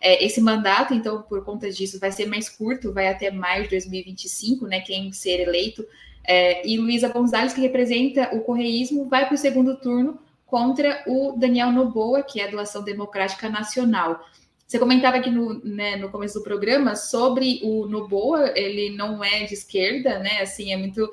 É, 0.00 0.24
esse 0.24 0.40
mandato, 0.40 0.94
então, 0.94 1.22
por 1.22 1.44
conta 1.44 1.70
disso, 1.70 1.98
vai 1.98 2.12
ser 2.12 2.26
mais 2.26 2.48
curto, 2.48 2.92
vai 2.92 3.08
até 3.08 3.30
maio 3.30 3.64
de 3.64 3.70
2025, 3.70 4.66
né? 4.66 4.80
Quem 4.80 5.12
ser 5.12 5.40
eleito. 5.40 5.86
É, 6.24 6.66
e 6.66 6.76
Luísa 6.78 7.08
Gonzalez, 7.08 7.52
que 7.52 7.60
representa 7.60 8.34
o 8.34 8.40
correísmo, 8.40 9.08
vai 9.08 9.26
para 9.26 9.34
o 9.34 9.38
segundo 9.38 9.76
turno 9.76 10.18
contra 10.44 11.02
o 11.06 11.36
Daniel 11.36 11.72
Noboa, 11.72 12.22
que 12.22 12.40
é 12.40 12.46
a 12.46 12.50
doação 12.50 12.82
democrática 12.82 13.48
nacional. 13.48 14.20
Você 14.66 14.78
comentava 14.80 15.16
aqui 15.16 15.30
no, 15.30 15.60
né, 15.64 15.94
no 15.96 16.10
começo 16.10 16.34
do 16.34 16.44
programa 16.44 16.96
sobre 16.96 17.60
o 17.62 17.86
Noboa, 17.86 18.52
ele 18.56 18.90
não 18.90 19.22
é 19.22 19.44
de 19.44 19.54
esquerda, 19.54 20.18
né? 20.18 20.40
Assim, 20.40 20.72
é 20.72 20.76
muito. 20.76 21.08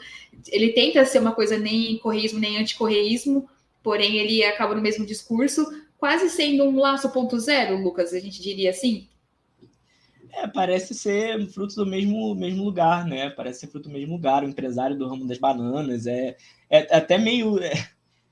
Ele 0.48 0.74
tenta 0.74 1.06
ser 1.06 1.20
uma 1.20 1.34
coisa 1.34 1.58
nem 1.58 1.98
correísmo 2.00 2.40
nem 2.40 2.58
anticorreísmo, 2.58 3.48
porém 3.84 4.18
ele 4.18 4.44
acaba 4.44 4.74
no 4.74 4.82
mesmo 4.82 5.06
discurso 5.06 5.68
quase 6.04 6.30
sendo 6.30 6.66
um 6.66 6.78
laço 6.80 7.10
ponto 7.12 7.40
zero, 7.40 7.82
Lucas, 7.82 8.14
a 8.14 8.20
gente 8.20 8.42
diria 8.42 8.72
assim? 8.72 9.08
É, 10.34 10.46
parece 10.46 10.94
ser 10.94 11.48
fruto 11.48 11.76
do 11.76 11.86
mesmo, 11.86 12.36
mesmo 12.36 12.62
lugar, 12.62 13.06
né? 13.06 13.30
Parece 13.30 13.62
ser 13.62 13.68
fruto 13.68 13.88
do 13.88 13.94
mesmo 13.94 14.16
lugar, 14.16 14.44
o 14.44 14.50
empresário 14.50 14.98
do 14.98 15.08
ramo 15.08 15.26
das 15.26 15.38
bananas. 15.38 16.06
É, 16.06 16.36
é 16.70 16.98
até 16.98 17.18
meio. 17.18 17.58
É, 17.64 17.72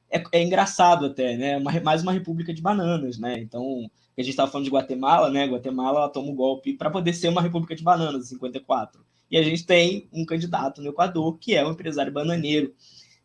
é, 0.10 0.22
é 0.34 0.44
engraçado 0.44 1.06
até, 1.06 1.38
né? 1.38 1.56
Uma, 1.56 1.72
mais 1.80 2.04
uma 2.04 2.12
república 2.12 2.54
de 2.54 2.62
bananas, 2.62 3.18
né? 3.18 3.40
Então, 3.40 3.90
a 4.18 4.22
gente 4.22 4.32
estava 4.32 4.52
falando 4.52 4.66
de 4.66 4.72
Guatemala, 4.72 5.32
né? 5.32 5.46
Guatemala 5.48 6.10
toma 6.10 6.28
o 6.28 6.32
um 6.32 6.36
golpe 6.36 6.74
para 6.74 6.92
poder 6.92 7.14
ser 7.14 7.30
uma 7.30 7.42
república 7.42 7.74
de 7.74 7.84
bananas 7.84 8.26
em 8.26 8.30
54. 8.32 9.02
E 9.32 9.38
a 9.38 9.44
gente 9.44 9.66
tem 9.66 10.10
um 10.12 10.26
candidato 10.26 10.82
no 10.82 10.90
Equador 10.90 11.38
que 11.38 11.56
é 11.56 11.66
um 11.66 11.72
empresário 11.72 12.12
bananeiro. 12.12 12.76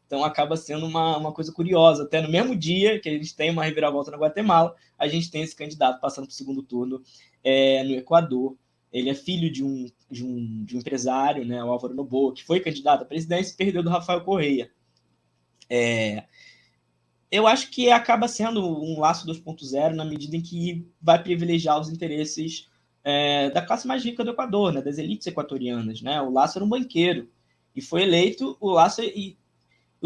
Então 0.06 0.24
acaba 0.24 0.56
sendo 0.56 0.86
uma, 0.86 1.16
uma 1.16 1.32
coisa 1.32 1.52
curiosa. 1.52 2.04
Até 2.04 2.20
no 2.20 2.30
mesmo 2.30 2.54
dia 2.54 3.00
que 3.00 3.08
a 3.08 3.12
gente 3.12 3.34
tem 3.34 3.50
uma 3.50 3.64
reviravolta 3.64 4.10
na 4.10 4.16
Guatemala, 4.16 4.74
a 4.98 5.08
gente 5.08 5.30
tem 5.30 5.42
esse 5.42 5.54
candidato 5.54 6.00
passando 6.00 6.26
para 6.26 6.32
o 6.32 6.36
segundo 6.36 6.62
turno 6.62 7.02
é, 7.42 7.82
no 7.82 7.92
Equador. 7.92 8.56
Ele 8.92 9.10
é 9.10 9.14
filho 9.14 9.50
de 9.50 9.64
um, 9.64 9.90
de 10.10 10.24
um, 10.24 10.64
de 10.64 10.76
um 10.76 10.80
empresário, 10.80 11.44
né, 11.44 11.62
o 11.62 11.70
Álvaro 11.70 11.94
Noboa, 11.94 12.32
que 12.32 12.44
foi 12.44 12.60
candidato 12.60 13.02
à 13.02 13.04
presidência 13.04 13.52
e 13.52 13.56
perdeu 13.56 13.82
do 13.82 13.90
Rafael 13.90 14.22
Correia. 14.22 14.70
É, 15.68 16.24
eu 17.30 17.46
acho 17.46 17.70
que 17.70 17.90
acaba 17.90 18.28
sendo 18.28 18.64
um 18.64 19.00
laço 19.00 19.26
2.0 19.26 19.94
na 19.94 20.04
medida 20.04 20.36
em 20.36 20.40
que 20.40 20.86
vai 21.02 21.20
privilegiar 21.22 21.78
os 21.80 21.90
interesses 21.90 22.68
é, 23.02 23.50
da 23.50 23.60
classe 23.60 23.86
mais 23.86 24.04
rica 24.04 24.24
do 24.24 24.30
Equador, 24.30 24.72
né, 24.72 24.80
das 24.80 24.98
elites 24.98 25.26
equatorianas. 25.26 26.00
Né? 26.00 26.20
O 26.22 26.30
Laço 26.30 26.58
era 26.58 26.64
um 26.64 26.68
banqueiro 26.68 27.28
e 27.74 27.80
foi 27.80 28.02
eleito 28.02 28.56
o 28.60 28.70
Laço 28.70 29.02
e 29.02 29.36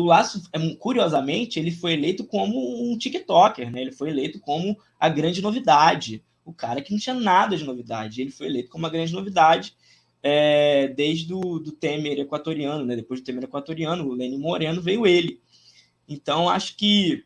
o 0.00 0.04
Laço, 0.04 0.42
é, 0.52 0.74
curiosamente, 0.76 1.58
ele 1.58 1.70
foi 1.70 1.92
eleito 1.94 2.24
como 2.24 2.92
um 2.92 2.96
TikToker, 2.96 3.70
né? 3.70 3.80
Ele 3.82 3.92
foi 3.92 4.10
eleito 4.10 4.40
como 4.40 4.76
a 4.98 5.08
grande 5.08 5.42
novidade, 5.42 6.24
o 6.44 6.52
cara 6.52 6.82
que 6.82 6.92
não 6.92 6.98
tinha 6.98 7.14
nada 7.14 7.56
de 7.56 7.64
novidade. 7.64 8.20
Ele 8.20 8.30
foi 8.30 8.46
eleito 8.46 8.70
como 8.70 8.84
uma 8.84 8.90
grande 8.90 9.12
novidade 9.12 9.74
é, 10.22 10.88
desde 10.88 11.32
o 11.32 11.58
do 11.58 11.72
Temer 11.72 12.18
equatoriano, 12.18 12.84
né? 12.84 12.96
Depois 12.96 13.20
do 13.20 13.24
Temer 13.24 13.44
equatoriano, 13.44 14.06
o 14.06 14.14
Lenin 14.14 14.38
Moreno 14.38 14.82
veio 14.82 15.06
ele. 15.06 15.40
Então, 16.08 16.48
acho 16.48 16.76
que 16.76 17.24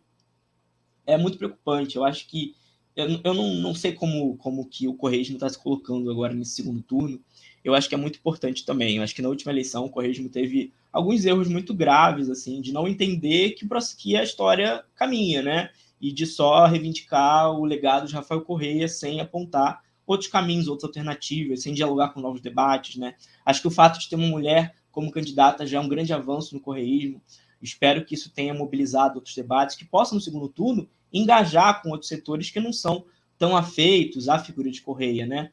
é 1.06 1.16
muito 1.16 1.38
preocupante. 1.38 1.96
Eu 1.96 2.04
acho 2.04 2.26
que 2.28 2.54
eu, 2.96 3.20
eu 3.24 3.34
não, 3.34 3.54
não 3.54 3.74
sei 3.74 3.92
como, 3.92 4.36
como 4.36 4.66
que 4.66 4.86
o 4.86 4.94
Correio 4.94 5.22
está 5.22 5.48
se 5.48 5.58
colocando 5.58 6.10
agora 6.10 6.34
nesse 6.34 6.52
segundo 6.52 6.82
turno. 6.82 7.20
Eu 7.64 7.74
acho 7.74 7.88
que 7.88 7.94
é 7.94 7.98
muito 7.98 8.18
importante 8.18 8.66
também. 8.66 8.96
Eu 8.96 9.02
acho 9.02 9.14
que 9.14 9.22
na 9.22 9.28
última 9.30 9.50
eleição 9.50 9.86
o 9.86 9.90
Correio 9.90 10.28
teve 10.28 10.72
alguns 10.92 11.24
erros 11.24 11.48
muito 11.48 11.72
graves, 11.72 12.28
assim, 12.28 12.60
de 12.60 12.72
não 12.72 12.86
entender 12.86 13.52
que, 13.52 13.66
que 13.96 14.16
a 14.16 14.22
história 14.22 14.84
caminha, 14.94 15.42
né? 15.42 15.70
E 15.98 16.12
de 16.12 16.26
só 16.26 16.66
reivindicar 16.66 17.50
o 17.50 17.64
legado 17.64 18.06
de 18.06 18.14
Rafael 18.14 18.42
Correia 18.42 18.86
sem 18.86 19.20
apontar 19.20 19.82
outros 20.06 20.28
caminhos, 20.28 20.68
outras 20.68 20.84
alternativas, 20.84 21.62
sem 21.62 21.72
dialogar 21.72 22.10
com 22.10 22.20
novos 22.20 22.42
debates, 22.42 22.96
né? 22.96 23.14
Acho 23.46 23.62
que 23.62 23.68
o 23.68 23.70
fato 23.70 23.98
de 23.98 24.10
ter 24.10 24.16
uma 24.16 24.26
mulher 24.26 24.74
como 24.92 25.10
candidata 25.10 25.66
já 25.66 25.78
é 25.78 25.80
um 25.80 25.88
grande 25.88 26.12
avanço 26.12 26.54
no 26.54 26.60
correísmo. 26.60 27.22
Espero 27.62 28.04
que 28.04 28.14
isso 28.14 28.30
tenha 28.30 28.52
mobilizado 28.52 29.16
outros 29.16 29.34
debates 29.34 29.74
que 29.74 29.86
possam, 29.86 30.16
no 30.16 30.20
segundo 30.20 30.48
turno, 30.48 30.86
engajar 31.10 31.80
com 31.80 31.90
outros 31.90 32.08
setores 32.08 32.50
que 32.50 32.60
não 32.60 32.72
são 32.72 33.06
tão 33.38 33.56
afeitos 33.56 34.28
à 34.28 34.38
figura 34.38 34.70
de 34.70 34.82
Correia, 34.82 35.26
né? 35.26 35.50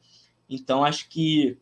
Então, 0.48 0.84
acho 0.84 1.08
que 1.08 1.56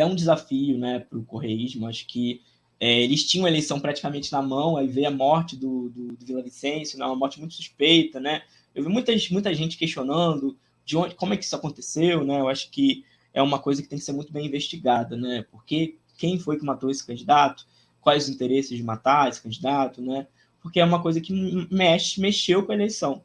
é 0.00 0.06
um 0.06 0.14
desafio 0.14 0.78
né, 0.78 1.00
para 1.00 1.18
o 1.18 1.24
correísmo. 1.24 1.86
Acho 1.86 2.06
que 2.06 2.42
é, 2.80 3.02
eles 3.02 3.24
tinham 3.24 3.46
a 3.46 3.48
eleição 3.48 3.80
praticamente 3.80 4.30
na 4.32 4.40
mão, 4.40 4.76
aí 4.76 4.86
veio 4.86 5.08
a 5.08 5.10
morte 5.10 5.56
do, 5.56 5.88
do, 5.90 6.08
do 6.08 6.26
Vila 6.26 6.42
Vicêncio, 6.42 6.98
né, 6.98 7.04
uma 7.04 7.16
morte 7.16 7.38
muito 7.38 7.54
suspeita. 7.54 8.20
Né? 8.20 8.42
Eu 8.74 8.82
vi 8.82 8.88
muita, 8.88 9.12
muita 9.30 9.54
gente 9.54 9.76
questionando 9.76 10.56
de 10.84 10.96
onde, 10.96 11.14
como 11.14 11.34
é 11.34 11.36
que 11.36 11.44
isso 11.44 11.56
aconteceu. 11.56 12.24
Né? 12.24 12.40
Eu 12.40 12.48
acho 12.48 12.70
que 12.70 13.04
é 13.32 13.42
uma 13.42 13.58
coisa 13.58 13.82
que 13.82 13.88
tem 13.88 13.98
que 13.98 14.04
ser 14.04 14.12
muito 14.12 14.32
bem 14.32 14.46
investigada. 14.46 15.16
Né? 15.16 15.44
Porque 15.50 15.96
quem 16.16 16.38
foi 16.38 16.58
que 16.58 16.64
matou 16.64 16.90
esse 16.90 17.06
candidato? 17.06 17.66
Quais 18.00 18.24
os 18.24 18.30
interesses 18.30 18.76
de 18.76 18.82
matar 18.82 19.28
esse 19.28 19.42
candidato? 19.42 20.00
Né? 20.00 20.26
porque 20.60 20.80
é 20.80 20.84
uma 20.84 21.00
coisa 21.00 21.20
que 21.20 21.32
mexe, 21.70 22.20
mexeu 22.20 22.64
com 22.64 22.72
a 22.72 22.74
eleição. 22.74 23.22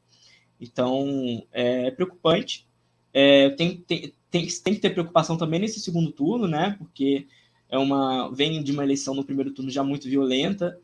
Então, 0.59 1.45
é 1.51 1.91
preocupante. 1.91 2.65
É, 3.13 3.49
tem, 3.51 3.77
tem, 3.77 4.13
tem, 4.31 4.47
tem 4.47 4.73
que 4.73 4.79
ter 4.79 4.89
preocupação 4.89 5.37
também 5.37 5.59
nesse 5.59 5.79
segundo 5.79 6.11
turno, 6.11 6.47
né? 6.47 6.75
Porque 6.77 7.27
é 7.69 7.77
uma 7.77 8.29
vem 8.31 8.63
de 8.63 8.71
uma 8.71 8.83
eleição 8.83 9.13
no 9.13 9.23
primeiro 9.23 9.51
turno 9.51 9.69
já 9.69 9.83
muito 9.83 10.09
violenta. 10.09 10.77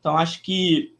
Então, 0.00 0.16
acho 0.16 0.42
que 0.42 0.94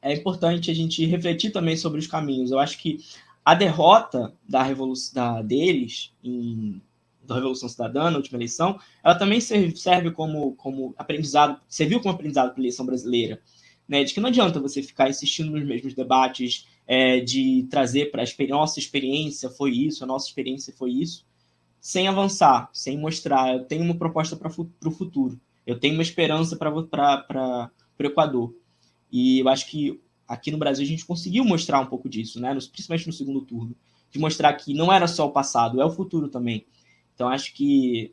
é 0.00 0.12
importante 0.14 0.70
a 0.70 0.74
gente 0.74 1.04
refletir 1.04 1.50
também 1.50 1.76
sobre 1.76 1.98
os 1.98 2.06
caminhos. 2.06 2.50
Eu 2.50 2.58
acho 2.58 2.78
que 2.78 2.98
a 3.44 3.54
derrota 3.54 4.34
da 4.48 4.62
revolução 4.62 5.14
da, 5.14 5.42
deles 5.42 6.12
em, 6.22 6.80
da 7.24 7.36
Revolução 7.36 7.68
Cidadã 7.68 8.10
na 8.10 8.16
última 8.16 8.38
eleição, 8.38 8.78
ela 9.02 9.14
também 9.14 9.40
serve, 9.40 9.76
serve 9.76 10.10
como, 10.12 10.54
como 10.56 10.94
aprendizado, 10.96 11.60
serviu 11.68 12.00
como 12.00 12.14
aprendizado 12.14 12.50
para 12.50 12.60
a 12.60 12.62
eleição 12.62 12.86
brasileira 12.86 13.40
né, 13.88 14.04
de 14.04 14.12
que 14.12 14.20
não 14.20 14.28
adianta 14.28 14.60
você 14.60 14.82
ficar 14.82 15.08
insistindo 15.08 15.52
nos 15.52 15.64
mesmos 15.64 15.94
debates, 15.94 16.66
é, 16.86 17.20
de 17.20 17.66
trazer 17.68 18.10
para 18.10 18.22
a 18.22 18.46
nossa 18.48 18.78
experiência 18.78 19.50
foi 19.50 19.72
isso, 19.72 20.04
a 20.04 20.06
nossa 20.06 20.28
experiência 20.28 20.72
foi 20.72 20.92
isso, 20.92 21.24
sem 21.80 22.06
avançar, 22.06 22.70
sem 22.72 22.96
mostrar. 22.98 23.54
Eu 23.54 23.64
tenho 23.64 23.82
uma 23.82 23.96
proposta 23.96 24.36
para 24.36 24.48
o 24.48 24.90
futuro, 24.90 25.40
eu 25.66 25.78
tenho 25.78 25.94
uma 25.94 26.02
esperança 26.02 26.56
para 26.56 26.72
o 26.74 28.02
Equador. 28.02 28.54
E 29.10 29.40
eu 29.40 29.48
acho 29.48 29.68
que 29.68 30.00
aqui 30.26 30.50
no 30.50 30.58
Brasil 30.58 30.84
a 30.84 30.88
gente 30.88 31.04
conseguiu 31.04 31.44
mostrar 31.44 31.80
um 31.80 31.86
pouco 31.86 32.08
disso, 32.08 32.40
né, 32.40 32.52
principalmente 32.72 33.06
no 33.06 33.12
segundo 33.12 33.40
turno, 33.40 33.74
de 34.10 34.18
mostrar 34.18 34.52
que 34.54 34.74
não 34.74 34.92
era 34.92 35.06
só 35.06 35.26
o 35.26 35.32
passado, 35.32 35.80
é 35.80 35.84
o 35.84 35.90
futuro 35.90 36.28
também. 36.28 36.66
Então 37.14 37.28
acho 37.28 37.54
que 37.54 38.12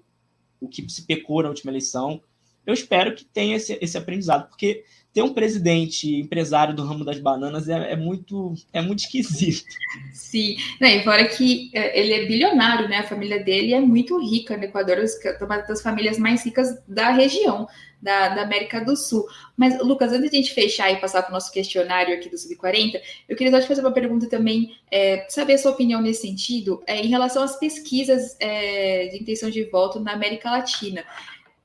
o 0.59 0.67
que 0.67 0.87
se 0.89 1.03
pecou 1.03 1.43
na 1.43 1.49
última 1.49 1.71
eleição, 1.71 2.21
eu 2.65 2.73
espero 2.73 3.15
que 3.15 3.25
tenha 3.25 3.55
esse, 3.55 3.77
esse 3.81 3.97
aprendizado, 3.97 4.47
porque 4.49 4.83
ter 5.13 5.21
um 5.21 5.33
presidente 5.33 6.11
empresário 6.15 6.73
do 6.73 6.83
ramo 6.83 7.05
das 7.05 7.19
bananas 7.19 7.69
é, 7.69 7.91
é 7.91 7.95
muito 7.95 8.55
é 8.73 8.81
muito 8.81 8.99
esquisito. 8.99 9.63
Sim, 10.11 10.57
Não, 10.81 10.87
e 10.87 11.03
fora 11.03 11.25
que 11.27 11.69
é, 11.73 11.99
ele 11.99 12.13
é 12.13 12.25
bilionário, 12.25 12.89
né? 12.89 12.97
A 12.97 13.03
família 13.03 13.43
dele 13.43 13.73
é 13.73 13.79
muito 13.79 14.19
rica 14.19 14.57
no 14.57 14.63
Equador, 14.63 14.97
uma 15.39 15.57
das 15.59 15.83
famílias 15.83 16.17
mais 16.17 16.43
ricas 16.43 16.81
da 16.87 17.11
região, 17.11 17.67
da, 18.01 18.29
da, 18.29 18.41
América 18.41 18.83
do 18.83 18.97
Sul. 18.97 19.23
Mas, 19.55 19.79
Lucas, 19.79 20.11
antes 20.11 20.31
de 20.31 20.37
a 20.37 20.41
gente 20.41 20.53
fechar 20.53 20.91
e 20.91 20.97
passar 20.97 21.21
para 21.21 21.29
o 21.29 21.33
nosso 21.33 21.51
questionário 21.51 22.15
aqui 22.15 22.27
do 22.27 22.37
Sub-40, 22.37 22.99
eu 23.29 23.35
queria 23.35 23.51
só 23.51 23.61
te 23.61 23.67
fazer 23.67 23.81
uma 23.81 23.93
pergunta 23.93 24.27
também, 24.27 24.75
é, 24.91 25.27
saber 25.29 25.53
a 25.53 25.57
sua 25.59 25.71
opinião 25.71 26.01
nesse 26.01 26.21
sentido, 26.21 26.81
é, 26.87 26.99
em 26.99 27.07
relação 27.07 27.43
às 27.43 27.57
pesquisas 27.57 28.35
é, 28.39 29.07
de 29.09 29.21
intenção 29.21 29.49
de 29.49 29.63
voto 29.65 29.99
na 29.99 30.13
América 30.13 30.49
Latina 30.49 31.05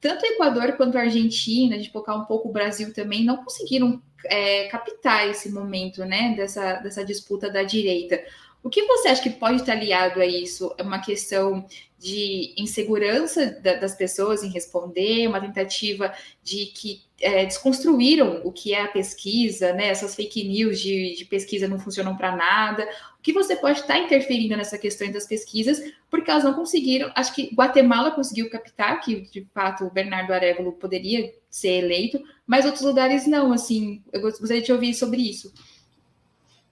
tanto 0.00 0.22
o 0.22 0.26
Equador 0.26 0.72
quanto 0.76 0.96
a 0.96 1.02
Argentina, 1.02 1.78
de 1.78 1.90
focar 1.90 2.20
um 2.20 2.24
pouco 2.24 2.48
o 2.48 2.52
Brasil 2.52 2.92
também, 2.92 3.24
não 3.24 3.38
conseguiram 3.38 4.00
é, 4.26 4.68
captar 4.68 5.28
esse 5.28 5.50
momento 5.50 6.04
né, 6.04 6.34
dessa, 6.36 6.74
dessa 6.74 7.04
disputa 7.04 7.50
da 7.50 7.62
direita. 7.62 8.22
O 8.68 8.70
que 8.70 8.82
você 8.82 9.08
acha 9.08 9.22
que 9.22 9.30
pode 9.30 9.62
estar 9.62 9.72
aliado 9.72 10.20
a 10.20 10.26
isso? 10.26 10.74
É 10.76 10.82
uma 10.82 10.98
questão 10.98 11.66
de 11.98 12.52
insegurança 12.58 13.58
da, 13.62 13.76
das 13.76 13.94
pessoas 13.94 14.42
em 14.42 14.50
responder, 14.50 15.26
uma 15.26 15.40
tentativa 15.40 16.12
de 16.42 16.66
que 16.66 17.00
é, 17.18 17.46
desconstruíram 17.46 18.42
o 18.44 18.52
que 18.52 18.74
é 18.74 18.82
a 18.82 18.88
pesquisa, 18.88 19.72
né? 19.72 19.88
Essas 19.88 20.14
fake 20.14 20.46
news 20.46 20.78
de, 20.80 21.14
de 21.16 21.24
pesquisa 21.24 21.66
não 21.66 21.78
funcionam 21.78 22.14
para 22.14 22.36
nada. 22.36 22.86
O 23.18 23.22
que 23.22 23.32
você 23.32 23.56
pode 23.56 23.80
estar 23.80 23.98
interferindo 23.98 24.54
nessa 24.54 24.76
questão 24.76 25.10
das 25.10 25.26
pesquisas, 25.26 25.80
porque 26.10 26.30
elas 26.30 26.44
não 26.44 26.52
conseguiram. 26.52 27.10
Acho 27.14 27.34
que 27.34 27.48
Guatemala 27.54 28.10
conseguiu 28.10 28.50
captar 28.50 29.00
que, 29.00 29.22
de 29.30 29.48
fato, 29.54 29.86
o 29.86 29.90
Bernardo 29.90 30.30
Arevalo 30.34 30.72
poderia 30.72 31.32
ser 31.48 31.84
eleito, 31.84 32.22
mas 32.46 32.66
outros 32.66 32.84
lugares 32.84 33.26
não. 33.26 33.50
Assim, 33.50 34.02
eu 34.12 34.20
gostaria 34.20 34.60
de 34.60 34.70
ouvir 34.70 34.92
sobre 34.92 35.22
isso 35.22 35.50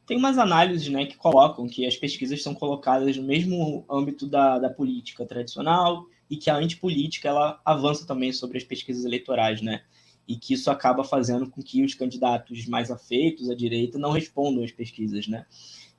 tem 0.06 0.16
umas 0.16 0.38
análises 0.38 0.88
né, 0.88 1.04
que 1.04 1.16
colocam 1.16 1.66
que 1.66 1.84
as 1.84 1.96
pesquisas 1.96 2.42
são 2.42 2.54
colocadas 2.54 3.16
no 3.16 3.24
mesmo 3.24 3.84
âmbito 3.90 4.26
da, 4.26 4.58
da 4.58 4.70
política 4.70 5.26
tradicional 5.26 6.06
e 6.30 6.36
que 6.36 6.48
a 6.48 6.56
antipolítica 6.56 7.28
ela 7.28 7.60
avança 7.64 8.06
também 8.06 8.32
sobre 8.32 8.56
as 8.56 8.64
pesquisas 8.64 9.04
eleitorais, 9.04 9.60
né? 9.60 9.82
E 10.26 10.36
que 10.36 10.54
isso 10.54 10.70
acaba 10.70 11.04
fazendo 11.04 11.48
com 11.48 11.62
que 11.62 11.84
os 11.84 11.94
candidatos 11.94 12.66
mais 12.66 12.90
afeitos 12.90 13.50
à 13.50 13.54
direita 13.54 13.98
não 13.98 14.10
respondam 14.10 14.64
às 14.64 14.72
pesquisas, 14.72 15.26
né? 15.26 15.44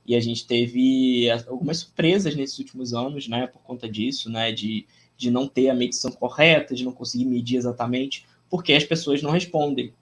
E 0.05 0.15
a 0.15 0.19
gente 0.21 0.47
teve 0.47 1.29
algumas 1.47 1.79
surpresas 1.79 2.33
nesses 2.33 2.57
últimos 2.59 2.93
anos, 2.93 3.27
né, 3.27 3.45
por 3.45 3.61
conta 3.61 3.89
disso, 3.89 4.29
né, 4.29 4.53
de, 4.53 4.87
de 5.17 5.29
não 5.29 5.49
ter 5.49 5.69
a 5.69 5.75
medição 5.75 6.11
correta, 6.11 6.73
de 6.73 6.85
não 6.85 6.93
conseguir 6.93 7.25
medir 7.25 7.57
exatamente, 7.57 8.25
porque 8.49 8.71
as 8.71 8.85
pessoas 8.85 9.21
não 9.21 9.31
respondem 9.31 9.93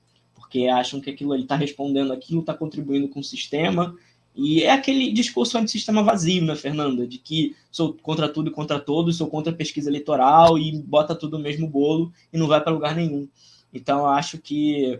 porque 0.45 0.67
acham 0.67 1.01
que 1.01 1.09
aquilo 1.09 1.33
ele 1.33 1.43
está 1.43 1.55
respondendo 1.55 2.13
aquilo, 2.13 2.39
está 2.39 2.53
contribuindo 2.53 3.09
com 3.09 3.19
o 3.19 3.23
sistema. 3.23 3.97
E 4.35 4.63
é 4.63 4.71
aquele 4.71 5.11
discurso 5.11 5.57
antissistema 5.57 6.03
vazio, 6.03 6.45
né, 6.45 6.55
Fernanda? 6.55 7.07
De 7.07 7.17
que 7.17 7.55
sou 7.71 7.93
contra 7.93 8.29
tudo 8.29 8.49
e 8.49 8.53
contra 8.53 8.79
todos, 8.79 9.17
sou 9.17 9.27
contra 9.27 9.51
a 9.51 9.55
pesquisa 9.55 9.89
eleitoral 9.89 10.57
e 10.57 10.77
bota 10.77 11.15
tudo 11.15 11.37
no 11.37 11.43
mesmo 11.43 11.67
bolo 11.67 12.13
e 12.31 12.37
não 12.37 12.47
vai 12.47 12.61
para 12.61 12.71
lugar 12.71 12.95
nenhum. 12.95 13.27
Então, 13.73 14.05
acho 14.05 14.37
que, 14.37 14.99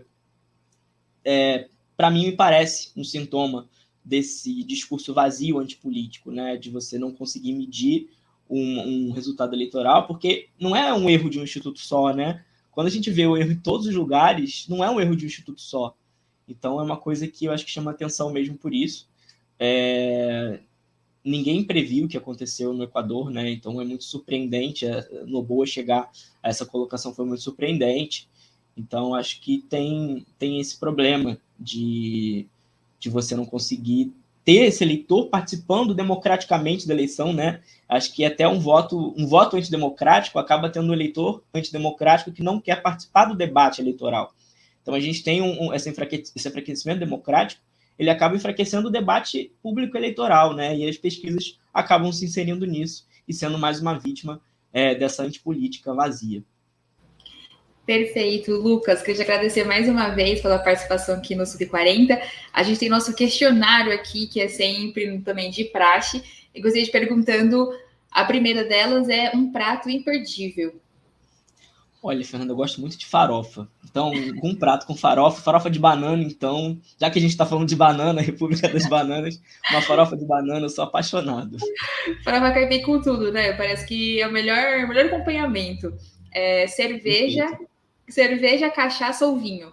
é, 1.24 1.68
para 1.96 2.10
mim, 2.10 2.26
me 2.26 2.32
parece 2.32 2.90
um 2.96 3.04
sintoma 3.04 3.68
desse 4.04 4.64
discurso 4.64 5.14
vazio 5.14 5.60
antipolítico, 5.60 6.32
né? 6.32 6.56
De 6.56 6.70
você 6.70 6.98
não 6.98 7.12
conseguir 7.12 7.52
medir 7.52 8.10
um, 8.50 9.08
um 9.08 9.12
resultado 9.12 9.54
eleitoral, 9.54 10.06
porque 10.08 10.48
não 10.58 10.74
é 10.74 10.92
um 10.92 11.08
erro 11.08 11.30
de 11.30 11.38
um 11.38 11.44
instituto 11.44 11.78
só, 11.78 12.12
né? 12.12 12.44
Quando 12.76 12.88
a 12.88 12.90
gente 12.90 13.10
vê 13.10 13.26
o 13.26 13.38
erro 13.38 13.52
em 13.52 13.58
todos 13.58 13.86
os 13.86 13.94
lugares, 13.94 14.66
não 14.68 14.84
é 14.84 14.90
um 14.90 15.00
erro 15.00 15.16
de 15.16 15.24
um 15.24 15.28
instituto 15.28 15.62
só. 15.62 15.96
Então 16.46 16.78
é 16.78 16.82
uma 16.82 16.98
coisa 16.98 17.26
que 17.26 17.46
eu 17.46 17.52
acho 17.52 17.64
que 17.64 17.70
chama 17.70 17.90
atenção 17.90 18.30
mesmo 18.30 18.54
por 18.58 18.74
isso. 18.74 19.08
É... 19.58 20.60
Ninguém 21.24 21.64
previu 21.64 22.04
o 22.04 22.08
que 22.08 22.18
aconteceu 22.18 22.74
no 22.74 22.84
Equador, 22.84 23.30
né? 23.30 23.50
Então 23.50 23.80
é 23.80 23.84
muito 23.86 24.04
surpreendente. 24.04 24.84
No 25.26 25.42
Boa 25.42 25.64
chegar 25.64 26.10
a 26.42 26.50
essa 26.50 26.66
colocação 26.66 27.14
foi 27.14 27.24
muito 27.24 27.42
surpreendente. 27.42 28.28
Então 28.76 29.14
acho 29.14 29.40
que 29.40 29.64
tem, 29.70 30.26
tem 30.38 30.60
esse 30.60 30.78
problema 30.78 31.38
de, 31.58 32.46
de 33.00 33.08
você 33.08 33.34
não 33.34 33.46
conseguir 33.46 34.12
ter 34.46 34.66
esse 34.66 34.84
eleitor 34.84 35.26
participando 35.26 35.92
democraticamente 35.92 36.86
da 36.86 36.94
eleição, 36.94 37.32
né? 37.32 37.60
Acho 37.88 38.14
que 38.14 38.24
até 38.24 38.46
um 38.46 38.60
voto, 38.60 39.12
um 39.18 39.26
voto 39.26 39.56
antidemocrático 39.56 40.38
acaba 40.38 40.70
tendo 40.70 40.88
um 40.88 40.94
eleitor 40.94 41.42
antidemocrático 41.52 42.30
que 42.30 42.44
não 42.44 42.60
quer 42.60 42.80
participar 42.80 43.24
do 43.24 43.34
debate 43.34 43.80
eleitoral. 43.80 44.32
Então 44.80 44.94
a 44.94 45.00
gente 45.00 45.24
tem 45.24 45.42
um, 45.42 45.66
um 45.66 45.74
esse, 45.74 45.90
enfraquecimento 45.90 47.00
democrático 47.00 47.60
ele 47.98 48.10
acaba 48.10 48.36
enfraquecendo 48.36 48.88
o 48.88 48.90
debate 48.90 49.50
público 49.62 49.96
eleitoral, 49.96 50.54
né? 50.54 50.76
E 50.76 50.88
as 50.88 50.96
pesquisas 50.96 51.58
acabam 51.72 52.12
se 52.12 52.24
inserindo 52.24 52.66
nisso 52.66 53.06
e 53.26 53.32
sendo 53.32 53.58
mais 53.58 53.80
uma 53.80 53.98
vítima 53.98 54.40
é, 54.72 54.94
dessa 54.94 55.22
antipolítica 55.22 55.94
vazia. 55.94 56.42
Perfeito, 57.86 58.50
Lucas. 58.50 59.00
Queria 59.00 59.14
te 59.14 59.22
agradecer 59.22 59.62
mais 59.62 59.88
uma 59.88 60.08
vez 60.08 60.40
pela 60.40 60.58
participação 60.58 61.14
aqui 61.14 61.36
no 61.36 61.44
Sub40. 61.44 62.20
A 62.52 62.62
gente 62.64 62.80
tem 62.80 62.88
nosso 62.88 63.14
questionário 63.14 63.92
aqui, 63.92 64.26
que 64.26 64.40
é 64.40 64.48
sempre 64.48 65.20
também 65.20 65.50
de 65.52 65.64
praxe. 65.66 66.20
E 66.52 66.60
gostaria 66.60 66.84
de 66.84 66.90
perguntando: 66.90 67.70
a 68.10 68.24
primeira 68.24 68.64
delas 68.64 69.08
é 69.08 69.30
um 69.32 69.52
prato 69.52 69.88
imperdível. 69.88 70.80
Olha, 72.02 72.24
Fernanda, 72.24 72.52
eu 72.52 72.56
gosto 72.56 72.80
muito 72.80 72.96
de 72.96 73.06
farofa. 73.06 73.68
Então, 73.84 74.12
um 74.42 74.54
prato 74.54 74.86
com 74.86 74.96
farofa, 74.96 75.42
farofa 75.42 75.70
de 75.70 75.78
banana, 75.78 76.22
então, 76.22 76.80
já 77.00 77.10
que 77.10 77.18
a 77.18 77.22
gente 77.22 77.32
está 77.32 77.46
falando 77.46 77.68
de 77.68 77.74
banana, 77.74 78.20
República 78.22 78.68
das 78.68 78.88
Bananas, 78.88 79.40
uma 79.70 79.82
farofa 79.82 80.16
de 80.16 80.24
banana, 80.24 80.66
eu 80.66 80.70
sou 80.70 80.84
apaixonado. 80.84 81.56
Farofa 82.22 82.52
cai 82.52 82.68
bem 82.68 82.82
com 82.82 83.00
tudo, 83.00 83.32
né? 83.32 83.52
Parece 83.54 83.86
que 83.86 84.20
é 84.20 84.26
o 84.26 84.32
melhor, 84.32 84.86
melhor 84.88 85.06
acompanhamento. 85.06 85.92
É, 86.32 86.66
cerveja, 86.66 87.46
Perfeito. 87.46 87.65
Cerveja, 88.08 88.70
cachaça 88.70 89.26
ou 89.26 89.38
vinho? 89.38 89.72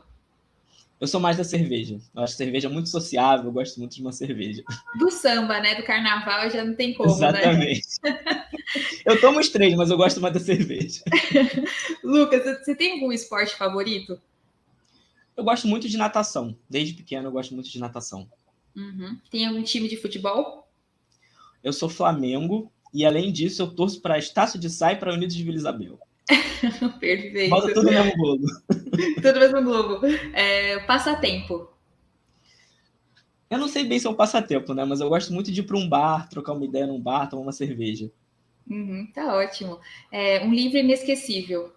Eu 1.00 1.08
sou 1.08 1.20
mais 1.20 1.36
da 1.36 1.44
cerveja. 1.44 2.00
Eu 2.16 2.24
acho 2.24 2.36
cerveja 2.36 2.70
muito 2.70 2.88
sociável, 2.88 3.48
eu 3.48 3.52
gosto 3.52 3.78
muito 3.78 3.94
de 3.94 4.02
uma 4.02 4.14
cerveja. 4.14 4.64
Do 4.98 5.12
samba, 5.12 5.60
né? 5.60 5.76
Do 5.76 5.84
carnaval 5.84 6.50
já 6.50 6.64
não 6.64 6.76
tem 6.76 6.94
como, 6.94 7.10
Exatamente. 7.10 7.82
né? 8.02 8.22
Exatamente. 8.22 9.04
eu 9.06 9.20
tomo 9.20 9.40
os 9.40 9.50
três, 9.50 9.76
mas 9.76 9.90
eu 9.90 9.98
gosto 9.98 10.22
mais 10.22 10.34
da 10.34 10.40
cerveja. 10.40 11.04
Lucas, 12.02 12.44
você 12.60 12.74
tem 12.74 12.94
algum 12.94 13.12
esporte 13.12 13.54
favorito? 13.56 14.18
Eu 15.36 15.44
gosto 15.44 15.68
muito 15.68 15.90
de 15.90 15.98
natação. 15.98 16.56
Desde 16.70 16.94
pequeno 16.94 17.28
eu 17.28 17.32
gosto 17.34 17.54
muito 17.54 17.70
de 17.70 17.80
natação. 17.80 18.30
Uhum. 18.74 19.18
Tem 19.30 19.46
algum 19.46 19.62
time 19.62 19.90
de 19.90 19.98
futebol? 19.98 20.72
Eu 21.62 21.74
sou 21.74 21.90
Flamengo 21.90 22.72
e, 22.94 23.06
além 23.06 23.32
disso, 23.32 23.62
eu 23.62 23.68
torço 23.68 24.02
para 24.02 24.18
Estácio 24.18 24.60
de 24.60 24.70
Sá 24.70 24.94
e 24.94 24.96
para 24.96 25.14
Unidos 25.14 25.36
de 25.36 25.44
Vila 25.44 25.58
Isabel. 25.58 26.00
Perfeito. 27.00 27.50
Bota 27.50 27.74
tudo 27.74 27.84
no 27.84 27.92
mesmo 27.92 28.18
globo. 28.18 28.46
tudo 29.16 29.34
no 29.34 29.40
mesmo 29.40 29.62
globo. 29.64 30.06
É, 30.34 30.80
passatempo. 30.80 31.70
Eu 33.50 33.60
não 33.60 33.68
sei 33.68 33.84
bem 33.84 34.00
se 34.00 34.08
é 34.08 34.10
um 34.10 34.16
passatempo, 34.16 34.74
né? 34.74 34.84
Mas 34.84 35.00
eu 35.00 35.10
gosto 35.10 35.32
muito 35.32 35.52
de 35.52 35.60
ir 35.60 35.64
para 35.64 35.78
um 35.78 35.88
bar, 35.88 36.28
trocar 36.30 36.54
uma 36.54 36.66
ideia 36.66 36.88
num 36.88 37.00
bar, 37.00 37.30
tomar 37.30 37.44
uma 37.44 37.52
cerveja. 37.52 38.10
Uhum, 38.70 39.08
tá 39.14 39.36
ótimo. 39.36 39.80
É, 40.12 40.44
um 40.44 40.54
livro 40.54 40.78
inesquecível. 40.78 41.72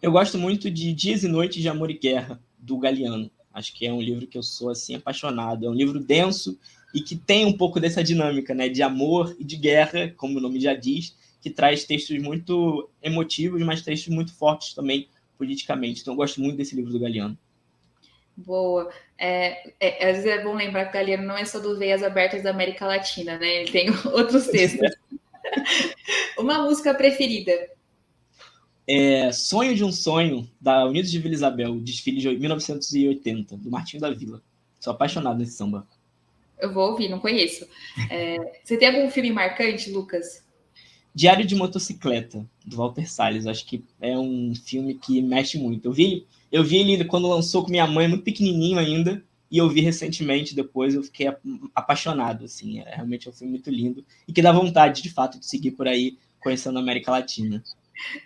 Eu 0.00 0.10
gosto 0.10 0.36
muito 0.38 0.70
de 0.70 0.92
Dias 0.92 1.22
e 1.22 1.28
Noites 1.28 1.62
de 1.62 1.68
Amor 1.68 1.90
e 1.90 1.98
Guerra, 1.98 2.40
do 2.58 2.76
Galeano. 2.78 3.30
Acho 3.54 3.72
que 3.74 3.86
é 3.86 3.92
um 3.92 4.00
livro 4.00 4.26
que 4.26 4.36
eu 4.36 4.42
sou 4.42 4.70
assim 4.70 4.96
apaixonado. 4.96 5.66
É 5.66 5.68
um 5.70 5.74
livro 5.74 6.00
denso 6.00 6.58
e 6.92 7.00
que 7.00 7.14
tem 7.14 7.44
um 7.46 7.56
pouco 7.56 7.78
dessa 7.78 8.02
dinâmica, 8.02 8.54
né, 8.54 8.68
de 8.68 8.82
amor 8.82 9.36
e 9.38 9.44
de 9.44 9.56
guerra, 9.56 10.12
como 10.16 10.38
o 10.38 10.40
nome 10.40 10.58
já 10.60 10.74
diz, 10.74 11.16
que 11.42 11.50
traz 11.50 11.84
textos 11.84 12.16
muito 12.22 12.88
emotivos, 13.02 13.60
mas 13.62 13.82
textos 13.82 14.14
muito 14.14 14.32
fortes 14.32 14.72
também 14.72 15.08
politicamente. 15.36 16.00
Então, 16.00 16.14
eu 16.14 16.16
gosto 16.16 16.40
muito 16.40 16.56
desse 16.56 16.76
livro 16.76 16.92
do 16.92 17.00
Galeano. 17.00 17.36
Boa. 18.36 18.90
É, 19.18 19.72
é, 19.78 20.08
às 20.08 20.16
vezes 20.18 20.26
é 20.26 20.42
bom 20.42 20.54
lembrar 20.54 20.84
que 20.84 20.90
o 20.90 20.92
Galeano 20.94 21.26
não 21.26 21.36
é 21.36 21.44
só 21.44 21.58
do 21.58 21.76
Veias 21.76 22.02
Abertas 22.02 22.44
da 22.44 22.50
América 22.50 22.86
Latina, 22.86 23.36
né? 23.38 23.62
Ele 23.62 23.70
tem 23.70 23.90
outros 24.12 24.46
textos. 24.46 24.88
Uma 26.38 26.62
música 26.62 26.94
preferida? 26.94 27.52
É 28.86 29.30
Sonho 29.32 29.74
de 29.74 29.84
um 29.84 29.92
Sonho, 29.92 30.48
da 30.60 30.86
Unidos 30.86 31.10
de 31.10 31.18
Vila 31.18 31.34
Isabel, 31.34 31.78
desfile 31.80 32.20
de 32.20 32.28
1980, 32.36 33.56
do 33.56 33.70
Martinho 33.70 34.00
da 34.00 34.10
Vila. 34.10 34.40
Sou 34.80 34.92
apaixonado 34.92 35.38
nesse 35.38 35.52
samba. 35.52 35.86
Eu 36.58 36.72
vou 36.72 36.90
ouvir, 36.90 37.08
não 37.08 37.18
conheço. 37.18 37.66
É, 38.08 38.60
você 38.62 38.76
tem 38.76 38.88
algum 38.88 39.10
filme 39.10 39.30
marcante, 39.32 39.90
Lucas? 39.90 40.41
Diário 41.14 41.46
de 41.46 41.54
Motocicleta, 41.54 42.46
do 42.64 42.76
Walter 42.76 43.08
Salles. 43.10 43.46
Acho 43.46 43.66
que 43.66 43.84
é 44.00 44.16
um 44.18 44.54
filme 44.54 44.94
que 44.94 45.20
mexe 45.20 45.58
muito. 45.58 45.86
Eu 45.86 45.92
vi, 45.92 46.26
eu 46.50 46.64
vi 46.64 46.78
ele 46.78 47.04
quando 47.04 47.28
lançou 47.28 47.62
com 47.62 47.70
minha 47.70 47.86
mãe, 47.86 48.08
muito 48.08 48.24
pequenininho 48.24 48.78
ainda, 48.78 49.22
e 49.50 49.58
eu 49.58 49.68
vi 49.68 49.82
recentemente, 49.82 50.54
depois 50.54 50.94
eu 50.94 51.02
fiquei 51.02 51.30
apaixonado, 51.74 52.44
assim. 52.44 52.80
É 52.80 52.96
realmente 52.96 53.28
um 53.28 53.32
filme 53.32 53.52
muito 53.52 53.70
lindo 53.70 54.04
e 54.26 54.32
que 54.32 54.40
dá 54.40 54.50
vontade, 54.52 55.02
de 55.02 55.10
fato, 55.10 55.38
de 55.38 55.46
seguir 55.46 55.72
por 55.72 55.86
aí, 55.86 56.16
conhecendo 56.40 56.78
a 56.78 56.82
América 56.82 57.10
Latina. 57.10 57.62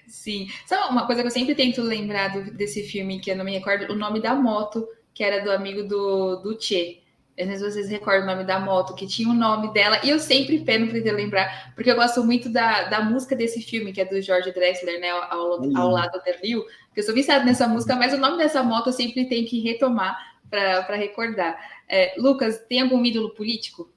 Sim. 0.06 0.48
Sabe 0.64 0.90
uma 0.90 1.06
coisa 1.06 1.22
que 1.22 1.26
eu 1.26 1.32
sempre 1.32 1.54
tento 1.54 1.82
lembrar 1.82 2.28
desse 2.52 2.84
filme, 2.84 3.18
que 3.18 3.30
eu 3.30 3.36
não 3.36 3.44
me 3.44 3.52
recordo, 3.52 3.92
o 3.92 3.96
nome 3.96 4.20
da 4.20 4.34
moto, 4.34 4.86
que 5.12 5.24
era 5.24 5.42
do 5.42 5.50
amigo 5.50 5.82
do, 5.82 6.36
do 6.36 6.60
Che 6.60 7.00
às 7.38 7.46
vezes 7.46 7.74
vocês 7.74 7.88
recordam 7.88 8.24
o 8.24 8.26
nome 8.26 8.44
da 8.44 8.58
moto, 8.58 8.94
que 8.94 9.06
tinha 9.06 9.28
o 9.28 9.34
nome 9.34 9.72
dela, 9.72 10.00
e 10.02 10.10
eu 10.10 10.18
sempre 10.18 10.60
peno 10.60 10.88
para 10.88 11.12
lembrar, 11.12 11.72
porque 11.74 11.90
eu 11.90 11.96
gosto 11.96 12.24
muito 12.24 12.48
da, 12.48 12.84
da 12.84 13.02
música 13.02 13.36
desse 13.36 13.60
filme, 13.60 13.92
que 13.92 14.00
é 14.00 14.04
do 14.04 14.20
George 14.20 14.52
Drexler, 14.52 15.00
né, 15.00 15.10
ao, 15.10 15.52
ao 15.76 15.90
lado 15.90 16.12
da 16.12 16.32
Rio, 16.42 16.64
porque 16.86 17.00
eu 17.00 17.04
sou 17.04 17.14
viciada 17.14 17.44
nessa 17.44 17.68
música, 17.68 17.94
mas 17.94 18.14
o 18.14 18.18
nome 18.18 18.38
dessa 18.38 18.62
moto 18.62 18.88
eu 18.88 18.92
sempre 18.92 19.26
tenho 19.26 19.46
que 19.46 19.60
retomar 19.60 20.16
para 20.48 20.96
recordar. 20.96 21.58
É, 21.88 22.14
Lucas, 22.18 22.58
tem 22.68 22.80
algum 22.80 23.04
ídolo 23.04 23.30
político? 23.30 23.90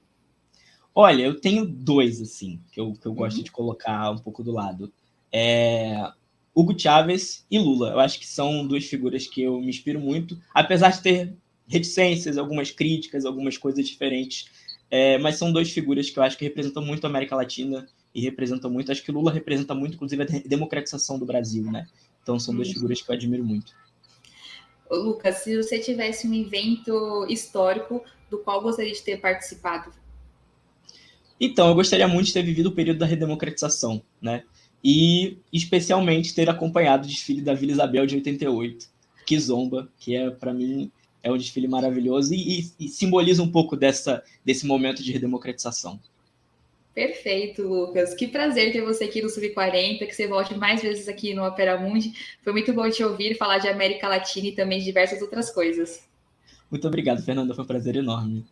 Olha, 0.94 1.22
eu 1.22 1.40
tenho 1.40 1.64
dois, 1.64 2.20
assim, 2.20 2.60
que 2.72 2.80
eu, 2.80 2.92
que 2.92 3.06
eu 3.06 3.14
gosto 3.14 3.38
uhum. 3.38 3.44
de 3.44 3.50
colocar 3.50 4.10
um 4.10 4.18
pouco 4.18 4.42
do 4.42 4.52
lado. 4.52 4.92
É, 5.32 6.10
Hugo 6.54 6.78
Chávez 6.78 7.46
e 7.50 7.58
Lula. 7.58 7.90
Eu 7.90 8.00
acho 8.00 8.18
que 8.18 8.26
são 8.26 8.66
duas 8.66 8.84
figuras 8.84 9.26
que 9.26 9.42
eu 9.42 9.60
me 9.60 9.68
inspiro 9.68 10.00
muito, 10.00 10.38
apesar 10.54 10.90
de 10.90 11.00
ter 11.00 11.36
reticências, 11.70 12.36
algumas 12.36 12.70
críticas, 12.70 13.24
algumas 13.24 13.56
coisas 13.56 13.86
diferentes. 13.86 14.46
É, 14.90 15.16
mas 15.18 15.36
são 15.36 15.52
duas 15.52 15.70
figuras 15.70 16.10
que 16.10 16.18
eu 16.18 16.22
acho 16.22 16.36
que 16.36 16.44
representam 16.44 16.84
muito 16.84 17.06
a 17.06 17.08
América 17.08 17.36
Latina 17.36 17.86
e 18.12 18.20
representam 18.20 18.68
muito. 18.68 18.90
Acho 18.90 19.04
que 19.04 19.12
Lula 19.12 19.32
representa 19.32 19.74
muito, 19.74 19.94
inclusive, 19.94 20.22
a 20.22 20.26
democratização 20.48 21.18
do 21.18 21.24
Brasil, 21.24 21.70
né? 21.70 21.86
Então 22.22 22.38
são 22.38 22.54
duas 22.54 22.68
figuras 22.68 23.00
que 23.00 23.08
eu 23.08 23.14
admiro 23.14 23.44
muito. 23.44 23.72
Lucas, 24.90 25.36
se 25.36 25.56
você 25.56 25.78
tivesse 25.78 26.26
um 26.26 26.34
evento 26.34 27.24
histórico 27.28 28.02
do 28.28 28.38
qual 28.38 28.60
gostaria 28.60 28.92
de 28.92 29.00
ter 29.00 29.20
participado? 29.20 29.92
Então, 31.40 31.68
eu 31.68 31.74
gostaria 31.74 32.06
muito 32.08 32.26
de 32.26 32.34
ter 32.34 32.42
vivido 32.42 32.66
o 32.66 32.72
período 32.72 32.98
da 32.98 33.06
redemocratização, 33.06 34.02
né? 34.20 34.42
E 34.82 35.38
especialmente 35.52 36.34
ter 36.34 36.50
acompanhado 36.50 37.04
o 37.04 37.08
desfile 37.08 37.40
da 37.40 37.54
Vila 37.54 37.72
Isabel 37.72 38.04
de 38.06 38.16
88, 38.16 38.88
que 39.24 39.38
zomba, 39.38 39.88
que 39.98 40.16
é 40.16 40.28
para 40.28 40.52
mim 40.52 40.90
é 41.22 41.30
um 41.30 41.36
desfile 41.36 41.68
maravilhoso 41.68 42.34
e, 42.34 42.60
e, 42.60 42.72
e, 42.80 42.88
simboliza 42.88 43.42
um 43.42 43.50
pouco 43.50 43.76
dessa, 43.76 44.22
desse 44.44 44.66
momento 44.66 45.02
de 45.02 45.12
redemocratização. 45.12 46.00
Perfeito, 46.94 47.62
Lucas. 47.62 48.14
Que 48.14 48.26
prazer 48.26 48.72
ter 48.72 48.82
você 48.82 49.04
aqui 49.04 49.22
no 49.22 49.28
Sub40, 49.28 49.98
que 49.98 50.12
você 50.12 50.26
volte 50.26 50.54
mais 50.54 50.82
vezes 50.82 51.08
aqui 51.08 51.32
no 51.32 51.46
Opera 51.46 51.78
Mundi. 51.78 52.12
Foi 52.42 52.52
muito 52.52 52.72
bom 52.72 52.88
te 52.90 53.04
ouvir 53.04 53.36
falar 53.36 53.58
de 53.58 53.68
América 53.68 54.08
Latina 54.08 54.48
e 54.48 54.52
também 54.52 54.80
de 54.80 54.84
diversas 54.84 55.22
outras 55.22 55.50
coisas. 55.50 56.02
Muito 56.70 56.86
obrigado, 56.86 57.22
Fernanda. 57.22 57.54
Foi 57.54 57.64
um 57.64 57.66
prazer 57.66 57.96
enorme. 57.96 58.44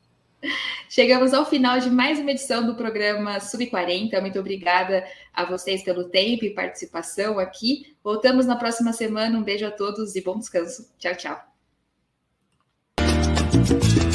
Chegamos 0.88 1.34
ao 1.34 1.44
final 1.44 1.80
de 1.80 1.90
mais 1.90 2.18
uma 2.18 2.30
edição 2.30 2.64
do 2.64 2.74
programa 2.74 3.38
Sub40. 3.38 4.20
Muito 4.20 4.38
obrigada 4.38 5.04
a 5.34 5.44
vocês 5.44 5.82
pelo 5.82 6.04
tempo 6.04 6.44
e 6.44 6.50
participação 6.50 7.38
aqui. 7.38 7.94
Voltamos 8.02 8.46
na 8.46 8.56
próxima 8.56 8.92
semana. 8.92 9.36
Um 9.36 9.42
beijo 9.42 9.66
a 9.66 9.70
todos 9.70 10.14
e 10.14 10.22
bom 10.22 10.38
descanso. 10.38 10.88
Tchau, 10.98 11.16
tchau. 11.16 11.47
Thank 13.68 14.02
you. 14.02 14.07